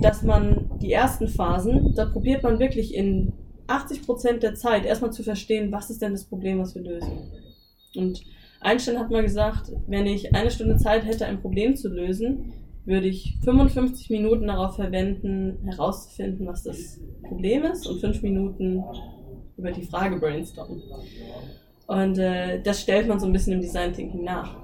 dass 0.02 0.22
man 0.22 0.70
die 0.82 0.92
ersten 0.92 1.28
Phasen, 1.28 1.94
da 1.96 2.04
probiert 2.04 2.42
man 2.42 2.58
wirklich 2.58 2.94
in 2.94 3.32
80 3.68 4.04
Prozent 4.04 4.42
der 4.42 4.54
Zeit 4.54 4.84
erstmal 4.84 5.12
zu 5.12 5.22
verstehen, 5.22 5.72
was 5.72 5.88
ist 5.88 6.02
denn 6.02 6.12
das 6.12 6.24
Problem, 6.24 6.58
was 6.58 6.74
wir 6.74 6.82
lösen. 6.82 7.32
Und 7.96 8.22
Einstein 8.60 8.98
hat 8.98 9.10
mal 9.10 9.22
gesagt, 9.22 9.72
wenn 9.86 10.06
ich 10.06 10.34
eine 10.34 10.50
Stunde 10.50 10.76
Zeit 10.76 11.04
hätte, 11.04 11.26
ein 11.26 11.40
Problem 11.40 11.74
zu 11.74 11.88
lösen, 11.88 12.52
würde 12.84 13.06
ich 13.06 13.36
55 13.44 14.10
Minuten 14.10 14.46
darauf 14.48 14.76
verwenden, 14.76 15.58
herauszufinden, 15.64 16.46
was 16.46 16.64
das 16.64 17.00
Problem 17.22 17.64
ist 17.64 17.86
und 17.86 18.00
5 18.00 18.22
Minuten 18.22 18.82
über 19.56 19.70
die 19.70 19.82
Frage 19.82 20.18
brainstormen. 20.18 20.82
Und 21.86 22.18
äh, 22.18 22.60
das 22.62 22.80
stellt 22.80 23.06
man 23.06 23.20
so 23.20 23.26
ein 23.26 23.32
bisschen 23.32 23.52
im 23.54 23.60
Design 23.60 23.92
Thinking 23.92 24.24
nach. 24.24 24.56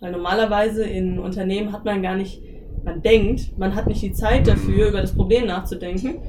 Weil 0.00 0.12
normalerweise 0.12 0.84
in 0.84 1.18
Unternehmen 1.18 1.72
hat 1.72 1.84
man 1.84 2.02
gar 2.02 2.16
nicht, 2.16 2.42
man 2.84 3.02
denkt, 3.02 3.56
man 3.58 3.74
hat 3.74 3.86
nicht 3.86 4.02
die 4.02 4.12
Zeit 4.12 4.48
dafür, 4.48 4.88
über 4.88 5.00
das 5.02 5.14
Problem 5.14 5.46
nachzudenken. 5.46 6.20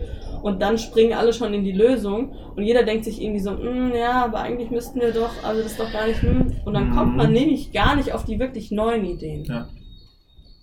Und 0.44 0.62
dann 0.62 0.78
springen 0.78 1.14
alle 1.14 1.34
schon 1.34 1.54
in 1.54 1.64
die 1.64 1.72
Lösung 1.72 2.34
und 2.56 2.64
jeder 2.64 2.84
denkt 2.84 3.06
sich 3.06 3.22
irgendwie 3.22 3.40
so, 3.40 3.52
"Mm, 3.52 3.94
ja, 3.96 4.26
aber 4.26 4.40
eigentlich 4.40 4.72
müssten 4.72 5.00
wir 5.00 5.12
doch, 5.12 5.30
also 5.44 5.62
das 5.62 5.74
ist 5.74 5.80
doch 5.80 5.92
gar 5.94 6.08
nicht, 6.08 6.22
hm. 6.22 6.56
und 6.66 6.74
dann 6.74 6.96
kommt 6.96 7.16
man 7.16 7.32
nämlich 7.32 7.72
gar 7.72 7.96
nicht 7.96 8.12
auf 8.12 8.26
die 8.26 8.40
wirklich 8.40 8.72
neuen 8.72 9.06
Ideen. 9.06 9.46
Ja. 9.46 9.68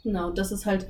Genau, 0.08 0.30
das 0.30 0.52
ist 0.52 0.64
halt 0.64 0.86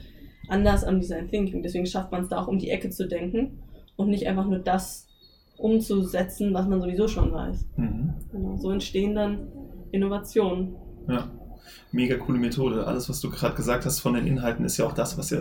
anders 0.46 0.84
am 0.84 1.00
Design 1.00 1.28
Thinking. 1.28 1.64
Deswegen 1.64 1.86
schafft 1.86 2.12
man 2.12 2.22
es 2.22 2.28
da 2.28 2.40
auch 2.40 2.46
um 2.46 2.60
die 2.60 2.70
Ecke 2.70 2.88
zu 2.90 3.08
denken 3.08 3.58
und 3.96 4.10
nicht 4.10 4.28
einfach 4.28 4.46
nur 4.46 4.60
das 4.60 5.08
umzusetzen, 5.56 6.54
was 6.54 6.68
man 6.68 6.80
sowieso 6.80 7.08
schon 7.08 7.32
weiß. 7.32 7.66
Mhm. 7.76 8.14
Genau, 8.30 8.56
so 8.58 8.70
entstehen 8.70 9.16
dann 9.16 9.48
Innovationen. 9.90 10.76
Ja, 11.08 11.28
mega 11.90 12.16
coole 12.16 12.38
Methode. 12.38 12.86
Alles, 12.86 13.08
was 13.08 13.20
du 13.20 13.28
gerade 13.28 13.56
gesagt 13.56 13.86
hast 13.86 13.98
von 13.98 14.14
den 14.14 14.24
Inhalten, 14.24 14.64
ist 14.64 14.76
ja 14.76 14.86
auch 14.86 14.92
das, 14.92 15.18
was 15.18 15.30
ja 15.30 15.40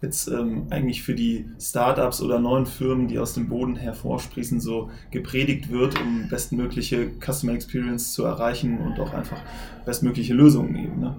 jetzt 0.00 0.28
ähm, 0.28 0.68
eigentlich 0.70 1.02
für 1.02 1.16
die 1.16 1.46
Startups 1.58 2.22
oder 2.22 2.38
neuen 2.38 2.66
Firmen, 2.66 3.08
die 3.08 3.18
aus 3.18 3.34
dem 3.34 3.48
Boden 3.48 3.74
hervorsprießen, 3.74 4.60
so 4.60 4.88
gepredigt 5.10 5.72
wird, 5.72 6.00
um 6.00 6.28
bestmögliche 6.28 7.10
Customer 7.20 7.54
Experience 7.54 8.12
zu 8.12 8.22
erreichen 8.22 8.78
und 8.78 9.00
auch 9.00 9.12
einfach 9.12 9.40
bestmögliche 9.84 10.32
Lösungen 10.32 10.76
eben. 10.76 11.00
Ne? 11.00 11.16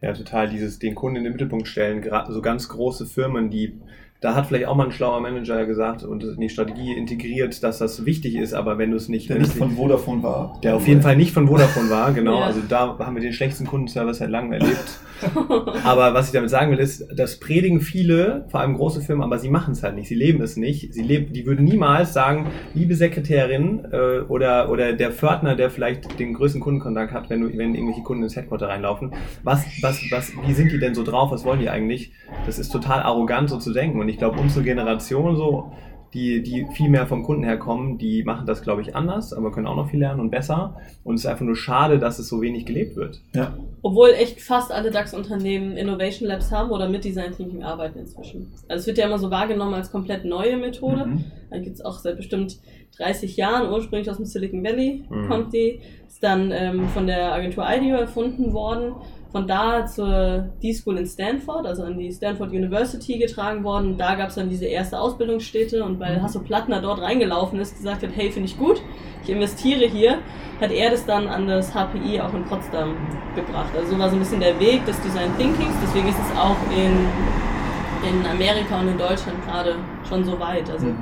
Ja, 0.00 0.12
total. 0.12 0.48
Dieses 0.48 0.78
den 0.78 0.94
Kunden 0.94 1.16
in 1.16 1.24
den 1.24 1.32
Mittelpunkt 1.32 1.68
stellen, 1.68 2.00
gerade 2.00 2.32
so 2.32 2.40
ganz 2.40 2.68
große 2.68 3.06
Firmen, 3.06 3.50
die 3.50 3.78
da 4.20 4.34
hat 4.34 4.46
vielleicht 4.46 4.66
auch 4.66 4.76
mal 4.76 4.84
ein 4.86 4.92
schlauer 4.92 5.20
Manager 5.20 5.64
gesagt 5.66 6.02
und 6.04 6.22
in 6.24 6.40
die 6.40 6.48
Strategie 6.50 6.92
integriert, 6.94 7.62
dass 7.62 7.78
das 7.78 8.04
wichtig 8.04 8.36
ist, 8.36 8.52
aber 8.52 8.76
wenn 8.76 8.90
du 8.90 8.96
es 8.96 9.08
nicht, 9.08 9.28
Der 9.28 9.36
wenn 9.36 9.42
nicht 9.42 9.52
es 9.52 9.58
von 9.58 9.72
Vodafone 9.72 10.22
war. 10.22 10.58
der 10.62 10.76
auf 10.76 10.86
jeden 10.86 11.00
Fall 11.02 11.16
nicht 11.16 11.32
von 11.32 11.48
Vodafone 11.48 11.88
war, 11.90 12.12
genau. 12.14 12.40
Ja. 12.40 12.46
Also 12.46 12.60
da 12.68 12.98
haben 12.98 13.14
wir 13.16 13.22
den 13.22 13.32
schlechtesten 13.32 13.66
Kundenservice 13.66 14.18
seit 14.18 14.30
langem 14.30 14.52
erlebt. 14.52 15.00
Aber 15.84 16.14
was 16.14 16.26
ich 16.26 16.32
damit 16.32 16.50
sagen 16.50 16.70
will, 16.70 16.78
ist, 16.78 17.06
das 17.14 17.38
predigen 17.38 17.80
viele, 17.80 18.46
vor 18.48 18.60
allem 18.60 18.74
große 18.74 19.00
Firmen, 19.00 19.22
aber 19.22 19.38
sie 19.38 19.48
machen 19.48 19.72
es 19.72 19.82
halt 19.82 19.94
nicht. 19.94 20.08
Sie 20.08 20.14
leben 20.14 20.42
es 20.42 20.56
nicht. 20.56 20.92
Sie 20.94 21.02
leben, 21.02 21.32
die 21.32 21.46
würden 21.46 21.64
niemals 21.64 22.12
sagen, 22.12 22.46
liebe 22.74 22.94
Sekretärin 22.94 23.86
äh, 23.92 24.20
oder, 24.20 24.70
oder 24.70 24.92
der 24.92 25.12
Pförtner, 25.12 25.56
der 25.56 25.70
vielleicht 25.70 26.18
den 26.18 26.34
größten 26.34 26.60
Kundenkontakt 26.60 27.12
hat, 27.12 27.30
wenn, 27.30 27.40
du, 27.40 27.48
wenn 27.56 27.74
irgendwelche 27.74 28.02
Kunden 28.02 28.22
ins 28.22 28.36
Headquarter 28.36 28.68
reinlaufen, 28.68 29.12
was, 29.42 29.64
was, 29.82 30.00
was, 30.10 30.32
wie 30.46 30.54
sind 30.54 30.72
die 30.72 30.78
denn 30.78 30.94
so 30.94 31.02
drauf? 31.04 31.30
Was 31.30 31.44
wollen 31.44 31.60
die 31.60 31.68
eigentlich? 31.68 32.12
Das 32.46 32.58
ist 32.58 32.70
total 32.70 33.00
arrogant, 33.02 33.50
so 33.50 33.58
zu 33.58 33.72
denken. 33.72 34.00
Und 34.00 34.08
ich 34.10 34.18
glaube, 34.18 34.38
unsere 34.40 34.64
Generation 34.64 35.36
so, 35.36 35.72
die, 36.12 36.42
die 36.42 36.66
viel 36.74 36.90
mehr 36.90 37.06
vom 37.06 37.22
Kunden 37.22 37.44
herkommen, 37.44 37.96
die 37.96 38.24
machen 38.24 38.44
das, 38.44 38.62
glaube 38.62 38.82
ich, 38.82 38.96
anders, 38.96 39.32
aber 39.32 39.52
können 39.52 39.68
auch 39.68 39.76
noch 39.76 39.88
viel 39.90 40.00
lernen 40.00 40.18
und 40.20 40.30
besser. 40.30 40.76
Und 41.04 41.14
es 41.14 41.20
ist 41.20 41.26
einfach 41.26 41.44
nur 41.44 41.54
schade, 41.54 42.00
dass 42.00 42.18
es 42.18 42.28
so 42.28 42.40
wenig 42.40 42.66
gelebt 42.66 42.96
wird. 42.96 43.20
Ja, 43.32 43.54
Obwohl 43.82 44.08
echt 44.10 44.40
fast 44.40 44.72
alle 44.72 44.90
DAX-Unternehmen 44.90 45.76
Innovation 45.76 46.26
Labs 46.28 46.50
haben 46.50 46.70
oder 46.70 46.88
mit 46.88 47.04
Design 47.04 47.32
Thinking 47.36 47.62
arbeiten 47.62 48.00
inzwischen. 48.00 48.52
Also 48.68 48.80
es 48.80 48.86
wird 48.88 48.98
ja 48.98 49.06
immer 49.06 49.18
so 49.20 49.30
wahrgenommen 49.30 49.74
als 49.74 49.92
komplett 49.92 50.24
neue 50.24 50.56
Methode. 50.56 51.06
Mhm. 51.06 51.24
Da 51.48 51.58
gibt 51.58 51.76
es 51.76 51.84
auch 51.84 51.98
seit 52.00 52.16
bestimmt 52.16 52.58
30 52.98 53.36
Jahren, 53.36 53.70
ursprünglich 53.72 54.10
aus 54.10 54.16
dem 54.16 54.26
Silicon 54.26 54.64
Valley 54.64 55.04
Mhm. 55.08 55.28
kommt 55.28 55.54
die. 55.54 55.78
Ist 56.08 56.24
dann 56.24 56.50
ähm, 56.52 56.88
von 56.88 57.06
der 57.06 57.32
Agentur 57.32 57.64
IDEO 57.68 57.96
erfunden 57.96 58.52
worden. 58.52 58.94
Von 59.32 59.46
da 59.46 59.86
zur 59.86 60.50
D-School 60.62 60.98
in 60.98 61.06
Stanford, 61.06 61.64
also 61.64 61.84
an 61.84 61.96
die 61.98 62.10
Stanford 62.12 62.50
University 62.50 63.16
getragen 63.18 63.62
worden. 63.62 63.96
Da 63.96 64.16
gab 64.16 64.30
es 64.30 64.34
dann 64.34 64.48
diese 64.48 64.64
erste 64.66 64.98
Ausbildungsstätte 65.00 65.84
und 65.84 66.00
weil 66.00 66.20
Hasso 66.20 66.40
Plattner 66.40 66.80
dort 66.80 67.00
reingelaufen 67.00 67.60
ist, 67.60 67.76
gesagt 67.76 68.02
hat, 68.02 68.10
hey, 68.14 68.30
finde 68.32 68.48
ich 68.48 68.58
gut, 68.58 68.82
ich 69.22 69.30
investiere 69.30 69.86
hier, 69.86 70.18
hat 70.60 70.72
er 70.72 70.90
das 70.90 71.06
dann 71.06 71.28
an 71.28 71.46
das 71.46 71.72
HPI 71.72 72.20
auch 72.20 72.34
in 72.34 72.44
Potsdam 72.44 72.96
gebracht. 73.36 73.70
Also 73.76 73.92
so 73.92 73.98
war 74.00 74.08
so 74.08 74.16
ein 74.16 74.18
bisschen 74.18 74.40
der 74.40 74.58
Weg 74.58 74.84
des 74.84 75.00
Design 75.00 75.30
Thinkings, 75.38 75.74
deswegen 75.80 76.08
ist 76.08 76.18
es 76.18 76.36
auch 76.36 76.56
in, 76.76 77.06
in 78.08 78.26
Amerika 78.26 78.80
und 78.80 78.88
in 78.88 78.98
Deutschland 78.98 79.44
gerade 79.46 79.76
schon 80.08 80.24
so 80.24 80.40
weit. 80.40 80.68
Also 80.70 80.86
Mhm. 80.86 80.96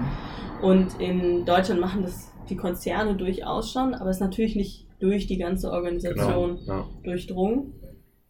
und 0.60 1.00
in 1.00 1.44
Deutschland 1.46 1.80
machen 1.80 2.02
das 2.02 2.30
die 2.50 2.56
Konzerne 2.56 3.14
durchaus 3.14 3.72
schon, 3.72 3.94
aber 3.94 4.10
es 4.10 4.16
ist 4.16 4.20
natürlich 4.22 4.56
nicht 4.56 4.86
durch 5.00 5.26
die 5.26 5.38
ganze 5.38 5.70
Organisation 5.70 6.58
Ja. 6.66 6.84
durchdrungen. 7.04 7.72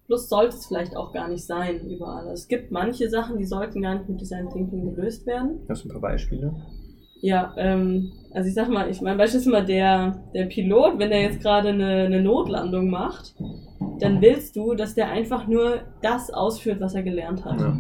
Plus 0.08 0.30
sollte 0.30 0.56
es 0.56 0.66
vielleicht 0.66 0.96
auch 0.96 1.12
gar 1.12 1.28
nicht 1.28 1.44
sein 1.44 1.86
überall. 1.86 2.22
Also 2.22 2.32
es 2.32 2.48
gibt 2.48 2.70
manche 2.70 3.10
Sachen, 3.10 3.36
die 3.36 3.44
sollten 3.44 3.82
gar 3.82 3.94
nicht 3.94 4.08
mit 4.08 4.18
Design 4.18 4.48
Thinking 4.48 4.94
gelöst 4.94 5.26
werden. 5.26 5.60
Hast 5.68 5.84
du 5.84 5.88
ein 5.88 5.92
paar 5.92 6.00
Beispiele? 6.00 6.56
Ja, 7.20 7.54
ähm, 7.58 8.12
also 8.32 8.48
ich 8.48 8.54
sag 8.54 8.70
mal, 8.70 8.88
ich 8.88 9.02
mein 9.02 9.18
Beispiel 9.18 9.40
ist 9.40 9.46
immer 9.46 9.60
der, 9.60 10.24
der 10.32 10.46
Pilot, 10.46 10.98
wenn 10.98 11.10
der 11.10 11.20
jetzt 11.20 11.42
gerade 11.42 11.68
eine, 11.68 12.04
eine 12.04 12.22
Notlandung 12.22 12.88
macht, 12.88 13.34
dann 14.00 14.22
willst 14.22 14.56
du, 14.56 14.74
dass 14.74 14.94
der 14.94 15.10
einfach 15.10 15.46
nur 15.46 15.80
das 16.00 16.32
ausführt, 16.32 16.80
was 16.80 16.94
er 16.94 17.02
gelernt 17.02 17.44
hat. 17.44 17.60
Ja. 17.60 17.78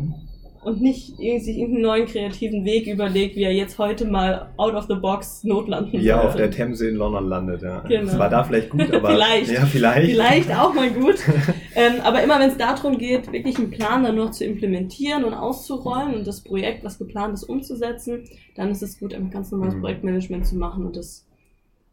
Und 0.68 0.82
nicht 0.82 1.16
sich 1.16 1.56
irgendeinen 1.56 1.82
neuen 1.82 2.06
kreativen 2.06 2.64
Weg 2.66 2.86
überlegt, 2.86 3.36
wie 3.36 3.44
er 3.44 3.52
jetzt 3.54 3.78
heute 3.78 4.04
mal 4.04 4.50
out 4.58 4.74
of 4.74 4.84
the 4.88 4.94
box 4.96 5.42
notlanden 5.44 6.00
Ja, 6.00 6.16
auf 6.18 6.32
sollte. 6.32 6.38
der 6.38 6.50
Themse 6.50 6.88
in 6.88 6.96
London 6.96 7.26
landet, 7.26 7.62
ja. 7.62 7.80
Genau. 7.80 8.04
Das 8.04 8.18
war 8.18 8.28
da 8.28 8.44
vielleicht 8.44 8.68
gut, 8.70 8.90
aber. 8.94 9.08
Vielleicht. 9.10 9.50
Ja, 9.50 9.64
vielleicht. 9.64 10.10
Vielleicht 10.10 10.54
auch 10.54 10.74
mal 10.74 10.90
gut. 10.90 11.16
ähm, 11.74 11.94
aber 12.04 12.22
immer 12.22 12.38
wenn 12.38 12.50
es 12.50 12.58
darum 12.58 12.98
geht, 12.98 13.32
wirklich 13.32 13.56
einen 13.58 13.70
Plan 13.70 14.04
dann 14.04 14.16
noch 14.16 14.30
zu 14.30 14.44
implementieren 14.44 15.24
und 15.24 15.32
auszurollen 15.32 16.14
und 16.14 16.26
das 16.26 16.42
Projekt, 16.42 16.84
was 16.84 16.98
geplant 16.98 17.32
ist, 17.34 17.44
umzusetzen, 17.44 18.24
dann 18.54 18.70
ist 18.70 18.82
es 18.82 18.98
gut, 18.98 19.14
ein 19.14 19.30
ganz 19.30 19.50
normales 19.50 19.74
Mhm. 19.74 19.80
Projektmanagement 19.80 20.46
zu 20.46 20.56
machen 20.56 20.84
und 20.84 20.96
das 20.96 21.24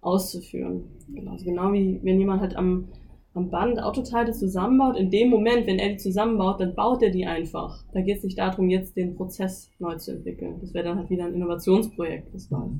auszuführen. 0.01 0.83
Genau, 1.13 1.31
also 1.31 1.45
genau 1.45 1.71
wie 1.73 1.99
wenn 2.03 2.19
jemand 2.19 2.41
halt 2.41 2.55
am, 2.55 2.89
am 3.35 3.49
Band 3.49 3.81
Autoteile 3.81 4.31
zusammenbaut, 4.31 4.97
in 4.97 5.11
dem 5.11 5.29
Moment, 5.29 5.67
wenn 5.67 5.77
er 5.77 5.89
die 5.89 5.97
zusammenbaut, 5.97 6.61
dann 6.61 6.73
baut 6.73 7.03
er 7.03 7.11
die 7.11 7.25
einfach. 7.25 7.83
Da 7.93 8.01
geht 8.01 8.17
es 8.17 8.23
nicht 8.23 8.39
darum, 8.39 8.69
jetzt 8.69 8.95
den 8.95 9.15
Prozess 9.15 9.69
neu 9.77 9.95
zu 9.97 10.13
entwickeln. 10.13 10.57
Das 10.61 10.73
wäre 10.73 10.85
dann 10.85 10.97
halt 10.97 11.09
wieder 11.09 11.25
ein 11.25 11.33
Innovationsprojekt, 11.33 12.33
das 12.33 12.49
läuft. 12.49 12.75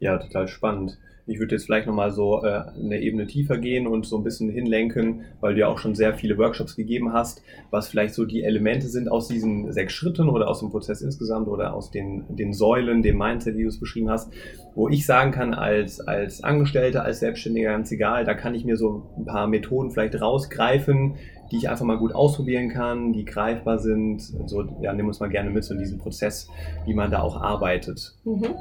Ja, 0.00 0.18
total 0.18 0.48
spannend. 0.48 0.98
Ich 1.26 1.38
würde 1.38 1.54
jetzt 1.54 1.66
vielleicht 1.66 1.86
nochmal 1.86 2.10
so 2.10 2.44
äh, 2.44 2.62
eine 2.78 3.00
Ebene 3.00 3.26
tiefer 3.26 3.58
gehen 3.58 3.86
und 3.86 4.06
so 4.06 4.16
ein 4.16 4.24
bisschen 4.24 4.50
hinlenken, 4.50 5.22
weil 5.40 5.54
du 5.54 5.60
ja 5.60 5.68
auch 5.68 5.78
schon 5.78 5.94
sehr 5.94 6.14
viele 6.14 6.36
Workshops 6.38 6.74
gegeben 6.74 7.12
hast, 7.12 7.42
was 7.70 7.88
vielleicht 7.88 8.14
so 8.14 8.24
die 8.24 8.42
Elemente 8.42 8.88
sind 8.88 9.10
aus 9.10 9.28
diesen 9.28 9.72
sechs 9.72 9.92
Schritten 9.92 10.28
oder 10.28 10.48
aus 10.48 10.60
dem 10.60 10.70
Prozess 10.70 11.00
insgesamt 11.00 11.48
oder 11.48 11.74
aus 11.74 11.90
den, 11.90 12.24
den 12.28 12.52
Säulen, 12.52 13.02
dem 13.02 13.18
Mindset, 13.18 13.56
wie 13.56 13.62
du 13.62 13.68
es 13.68 13.78
beschrieben 13.78 14.10
hast, 14.10 14.32
wo 14.74 14.88
ich 14.88 15.06
sagen 15.06 15.30
kann, 15.30 15.54
als, 15.54 16.00
als 16.00 16.42
Angestellter, 16.42 17.04
als 17.04 17.20
Selbstständiger, 17.20 17.70
ganz 17.70 17.92
egal, 17.92 18.24
da 18.24 18.34
kann 18.34 18.54
ich 18.54 18.64
mir 18.64 18.76
so 18.76 19.02
ein 19.16 19.24
paar 19.24 19.46
Methoden 19.46 19.90
vielleicht 19.90 20.20
rausgreifen, 20.20 21.16
die 21.52 21.58
ich 21.58 21.68
einfach 21.68 21.84
mal 21.84 21.98
gut 21.98 22.14
ausprobieren 22.14 22.70
kann, 22.70 23.12
die 23.12 23.24
greifbar 23.24 23.78
sind. 23.78 24.22
So, 24.46 24.64
ja, 24.80 24.92
nimm 24.94 25.06
uns 25.06 25.20
mal 25.20 25.28
gerne 25.28 25.50
mit 25.50 25.64
so 25.64 25.74
in 25.74 25.80
diesen 25.80 25.98
Prozess, 25.98 26.48
wie 26.86 26.94
man 26.94 27.10
da 27.10 27.20
auch 27.20 27.40
arbeitet. 27.40 28.14
Mhm. 28.24 28.54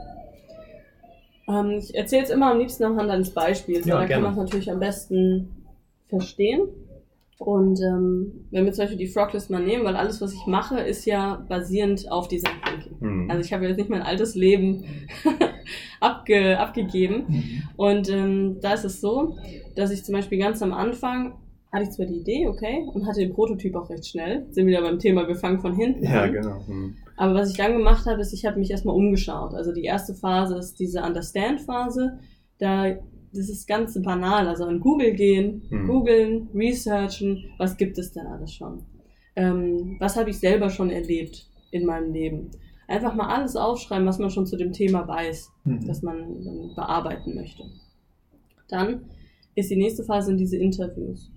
Ähm, 1.48 1.72
ich 1.80 1.94
erzähle 1.96 2.22
jetzt 2.22 2.32
immer 2.32 2.52
am 2.52 2.60
liebsten 2.60 2.84
anhand 2.84 3.10
eines 3.10 3.32
Beispiels, 3.32 3.86
Ja, 3.86 3.96
weil 3.96 4.08
da 4.08 4.14
kann 4.14 4.24
man 4.24 4.32
es 4.34 4.38
natürlich 4.38 4.72
am 4.72 4.80
besten 4.80 5.50
verstehen. 6.10 6.68
Und 7.38 7.80
ähm, 7.82 8.46
wenn 8.52 8.66
wir 8.66 8.72
zum 8.72 8.84
Beispiel 8.84 9.00
die 9.00 9.08
Froglist 9.08 9.50
mal 9.50 9.64
nehmen, 9.64 9.84
weil 9.84 9.96
alles, 9.96 10.22
was 10.22 10.32
ich 10.32 10.46
mache, 10.46 10.80
ist 10.80 11.06
ja 11.06 11.44
basierend 11.50 12.12
auf 12.12 12.28
Design 12.28 12.54
Thinking. 12.64 12.98
Mhm. 13.00 13.32
Also 13.32 13.44
ich 13.44 13.52
habe 13.52 13.66
jetzt 13.68 13.78
nicht 13.78 13.90
mein 13.90 14.04
altes 14.04 14.36
Leben 14.36 14.84
abge, 16.00 16.60
abgegeben. 16.60 17.26
Mhm. 17.28 17.64
Und 17.78 18.10
ähm, 18.10 18.58
da 18.62 18.74
ist 18.74 18.86
es 18.86 19.02
so, 19.02 19.38
dass 19.76 19.90
ich 19.92 20.06
zum 20.06 20.14
Beispiel 20.14 20.38
ganz 20.38 20.62
am 20.62 20.72
Anfang 20.74 21.34
hatte 21.72 21.84
ich 21.84 21.92
zwar 21.92 22.06
die 22.06 22.18
Idee, 22.20 22.48
okay, 22.48 22.86
und 22.94 23.08
hatte 23.08 23.22
den 23.22 23.34
Prototyp 23.34 23.76
auch 23.76 23.90
recht 23.90 24.06
schnell. 24.06 24.46
Sind 24.52 24.68
wieder 24.68 24.82
beim 24.82 25.00
Thema, 25.00 25.28
wir 25.28 25.36
fangen 25.36 25.62
von 25.62 25.74
hinten 25.74 26.04
Ja, 26.04 26.24
an. 26.24 26.34
genau. 26.34 26.60
Mhm. 26.68 26.96
Aber 27.18 27.34
was 27.36 27.52
ich 27.52 27.58
dann 27.58 27.74
gemacht 27.74 28.06
habe, 28.06 28.22
ist, 28.22 28.34
ich 28.34 28.46
habe 28.46 28.60
mich 28.60 28.72
erstmal 28.72 28.96
umgeschaut. 28.96 29.54
Also 29.54 29.72
die 29.74 29.84
erste 29.84 30.14
Phase 30.16 30.58
ist 30.58 30.80
diese 30.80 31.02
Understand-Phase. 31.04 32.20
Da, 32.58 32.90
das 33.34 33.50
ist 33.50 33.68
ganz 33.68 34.02
banal. 34.02 34.48
Also 34.48 34.66
an 34.66 34.80
Google 34.80 35.14
gehen, 35.14 35.64
Mhm. 35.70 35.88
googeln, 35.88 36.50
researchen, 36.54 37.44
was 37.58 37.78
gibt 37.78 37.98
es 37.98 38.12
denn 38.14 38.26
alles 38.28 38.54
schon? 38.54 38.84
Ähm, 39.36 39.98
was 40.00 40.18
habe 40.18 40.30
ich 40.30 40.40
selber 40.40 40.70
schon 40.70 40.90
erlebt 40.90 41.48
in 41.72 41.86
meinem 41.86 42.12
Leben? 42.14 42.52
Einfach 42.88 43.14
mal 43.16 43.28
alles 43.34 43.56
aufschreiben, 43.56 44.06
was 44.08 44.20
man 44.20 44.30
schon 44.30 44.46
zu 44.46 44.58
dem 44.58 44.74
Thema 44.74 45.08
weiß 45.08 45.52
Mhm. 45.64 45.88
das 45.88 46.02
man 46.02 46.44
dann 46.44 46.74
bearbeiten 46.76 47.36
möchte. 47.36 47.64
Dann 48.70 49.02
ist 49.56 49.70
die 49.70 49.76
nächste 49.76 50.04
Phase 50.04 50.28
sind 50.28 50.38
diese 50.38 50.58
Interviews. 50.58 51.30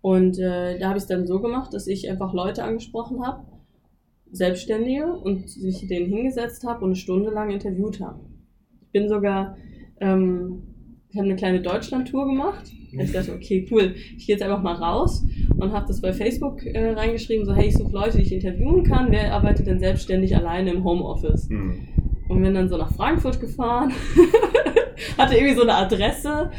Und 0.00 0.38
äh, 0.38 0.78
da 0.78 0.88
habe 0.88 0.98
ich 0.98 1.02
es 1.04 1.08
dann 1.08 1.26
so 1.26 1.40
gemacht, 1.40 1.74
dass 1.74 1.86
ich 1.88 2.08
einfach 2.08 2.32
Leute 2.32 2.62
angesprochen 2.64 3.24
habe, 3.26 3.44
Selbstständige, 4.30 5.06
und 5.06 5.48
sich 5.48 5.86
denen 5.88 6.06
hingesetzt 6.06 6.64
habe 6.64 6.80
und 6.80 6.90
eine 6.90 6.96
Stunde 6.96 7.30
lang 7.30 7.50
interviewt 7.50 8.00
habe. 8.00 8.20
Ich 8.82 8.92
bin 8.92 9.08
sogar, 9.08 9.56
ähm, 10.00 10.62
ich 11.10 11.16
habe 11.16 11.26
eine 11.26 11.36
kleine 11.36 11.62
Deutschland-Tour 11.62 12.26
gemacht. 12.26 12.70
Ich 12.92 13.12
dachte, 13.12 13.34
okay, 13.34 13.66
cool, 13.70 13.94
ich 14.16 14.26
gehe 14.26 14.34
jetzt 14.36 14.42
einfach 14.42 14.62
mal 14.62 14.74
raus 14.74 15.24
und 15.58 15.72
habe 15.72 15.86
das 15.86 16.00
bei 16.00 16.12
Facebook 16.12 16.64
äh, 16.64 16.92
reingeschrieben, 16.92 17.44
so, 17.44 17.54
hey, 17.54 17.68
ich 17.68 17.76
suche 17.76 17.92
Leute, 17.92 18.18
die 18.18 18.22
ich 18.24 18.32
interviewen 18.32 18.82
kann. 18.82 19.10
Wer 19.10 19.34
arbeitet 19.34 19.66
denn 19.66 19.78
selbstständig 19.78 20.34
alleine 20.36 20.72
im 20.72 20.84
Homeoffice? 20.84 21.48
Mhm. 21.48 21.88
und 22.28 22.42
bin 22.42 22.54
dann 22.54 22.68
so 22.68 22.76
nach 22.76 22.92
Frankfurt 22.92 23.40
gefahren, 23.40 23.92
hatte 25.18 25.34
irgendwie 25.34 25.54
so 25.54 25.62
eine 25.62 25.74
Adresse 25.74 26.50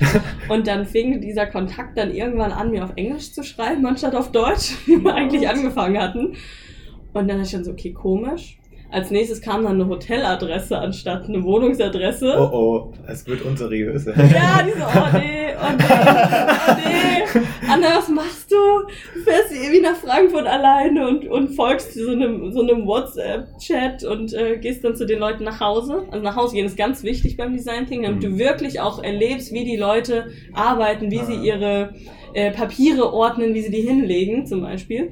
und 0.49 0.67
dann 0.67 0.85
fing 0.85 1.21
dieser 1.21 1.45
Kontakt 1.45 1.97
dann 1.97 2.11
irgendwann 2.11 2.51
an, 2.51 2.71
mir 2.71 2.83
auf 2.83 2.93
Englisch 2.95 3.33
zu 3.33 3.43
schreiben, 3.43 3.85
anstatt 3.85 4.15
auf 4.15 4.31
Deutsch, 4.31 4.75
wie 4.87 5.03
wir 5.03 5.13
eigentlich 5.13 5.47
angefangen 5.47 5.99
hatten. 5.99 6.35
Und 7.13 7.27
dann 7.27 7.37
dachte 7.37 7.43
ich 7.43 7.51
dann 7.51 7.63
so, 7.63 7.71
okay, 7.71 7.91
komisch. 7.93 8.57
Als 8.91 9.11
nächstes 9.11 9.39
kam 9.39 9.63
dann 9.63 9.73
eine 9.79 9.87
Hoteladresse 9.87 10.75
anstatt 10.79 11.25
eine 11.27 11.43
Wohnungsadresse. 11.43 12.35
Oh 12.39 12.49
oh, 12.51 12.93
es 13.07 13.27
wird 13.27 13.43
unseriös. 13.43 14.05
Ja, 14.05 14.63
die 14.63 14.71
so, 14.71 14.83
oh 14.85 15.17
nee, 15.17 15.53
oh 15.61 15.77
nee, 15.77 15.85
oh 15.87 16.73
nee. 16.75 17.41
Anna, 17.71 17.97
was 17.97 18.09
machst 18.09 18.51
du? 18.51 18.55
Du 19.13 19.19
fährst 19.21 19.51
irgendwie 19.53 19.81
nach 19.81 19.95
Frankfurt 19.95 20.47
alleine 20.47 21.07
und, 21.07 21.27
und 21.27 21.49
folgst 21.49 21.93
so 21.93 22.09
einem, 22.09 22.51
so 22.51 22.61
einem 22.63 22.87
WhatsApp-Chat 22.87 24.03
und 24.05 24.33
äh, 24.33 24.57
gehst 24.57 24.83
dann 24.83 24.95
zu 24.95 25.05
den 25.05 25.19
Leuten 25.19 25.43
nach 25.43 25.59
Hause. 25.59 26.07
Also 26.09 26.23
nach 26.23 26.35
Hause 26.35 26.55
gehen 26.55 26.65
ist 26.65 26.75
ganz 26.77 27.03
wichtig 27.03 27.37
beim 27.37 27.53
Design-Thing, 27.55 28.01
damit 28.01 28.23
Mhm. 28.23 28.31
du 28.31 28.37
wirklich 28.39 28.79
auch 28.81 29.03
erlebst, 29.03 29.53
wie 29.53 29.65
die 29.65 29.77
Leute 29.77 30.29
arbeiten, 30.53 31.11
wie 31.11 31.19
sie 31.19 31.37
Ah. 31.37 31.43
ihre 31.43 31.93
äh, 32.33 32.49
Papiere 32.51 33.13
ordnen, 33.13 33.53
wie 33.53 33.61
sie 33.61 33.69
die 33.71 33.81
hinlegen 33.81 34.47
zum 34.47 34.61
Beispiel. 34.61 35.11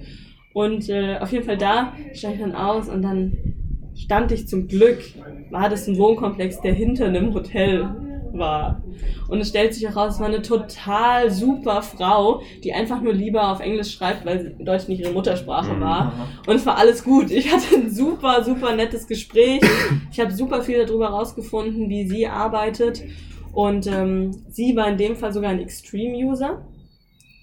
Und 0.54 0.90
äh, 0.90 1.18
auf 1.20 1.32
jeden 1.32 1.46
Fall 1.46 1.58
da 1.58 1.94
stand 2.14 2.36
ich 2.36 2.42
dann 2.42 2.56
aus 2.56 2.90
und 2.90 3.02
dann 3.02 3.38
stand 3.96 4.32
ich 4.32 4.48
zum 4.48 4.68
Glück, 4.68 5.04
war 5.50 5.70
das 5.70 5.88
ein 5.88 5.98
Wohnkomplex, 5.98 6.62
der 6.62 6.74
hinter 6.74 7.06
einem 7.08 7.34
Hotel 7.34 7.98
war. 8.32 8.84
Und 9.28 9.40
es 9.42 9.50
stellt 9.50 9.74
sich 9.74 9.84
heraus, 9.84 10.16
es 10.16 10.20
war 10.20 10.28
eine 10.28 10.42
total 10.42 11.32
super 11.32 11.82
Frau, 11.82 12.42
die 12.64 12.74
einfach 12.74 13.02
nur 13.02 13.14
lieber 13.14 13.52
auf 13.52 13.60
Englisch 13.60 13.94
schreibt, 13.94 14.26
weil 14.26 14.56
Deutsch 14.60 14.88
nicht 14.88 15.00
ihre 15.02 15.12
Muttersprache 15.12 15.76
Mhm. 15.76 15.80
war. 15.82 16.14
Und 16.46 16.56
es 16.56 16.66
war 16.66 16.78
alles 16.78 17.04
gut. 17.04 17.32
Ich 17.32 17.52
hatte 17.54 17.76
ein 17.76 17.90
super, 17.92 18.44
super 18.44 18.76
nettes 18.76 19.08
Gespräch. 19.08 19.62
Ich 20.12 20.20
habe 20.20 20.32
super 20.32 20.62
viel 20.64 20.86
darüber 20.86 21.10
rausgefunden, 21.10 21.90
wie 21.90 22.08
sie 22.08 22.28
arbeitet. 22.28 23.06
Und 23.52 23.88
ähm, 23.88 24.44
sie 24.50 24.76
war 24.76 24.88
in 24.90 24.98
dem 24.98 25.16
Fall 25.16 25.34
sogar 25.34 25.52
ein 25.52 25.60
Extreme-User. 25.60 26.62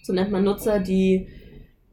So 0.02 0.12
nennt 0.12 0.30
man 0.30 0.44
Nutzer, 0.44 0.80
die 0.80 1.28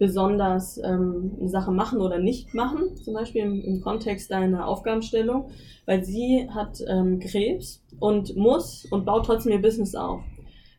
besonders 0.01 0.79
ähm, 0.79 1.33
eine 1.39 1.47
Sache 1.47 1.71
machen 1.71 2.01
oder 2.01 2.17
nicht 2.17 2.55
machen, 2.55 2.97
zum 2.97 3.13
Beispiel 3.13 3.43
im, 3.43 3.61
im 3.61 3.81
Kontext 3.81 4.33
einer 4.33 4.67
Aufgabenstellung, 4.67 5.51
weil 5.85 6.03
sie 6.03 6.49
hat 6.49 6.79
ähm, 6.87 7.19
Krebs 7.19 7.83
und 7.99 8.35
muss 8.35 8.87
und 8.89 9.05
baut 9.05 9.27
trotzdem 9.27 9.51
ihr 9.51 9.61
Business 9.61 9.93
auf. 9.93 10.23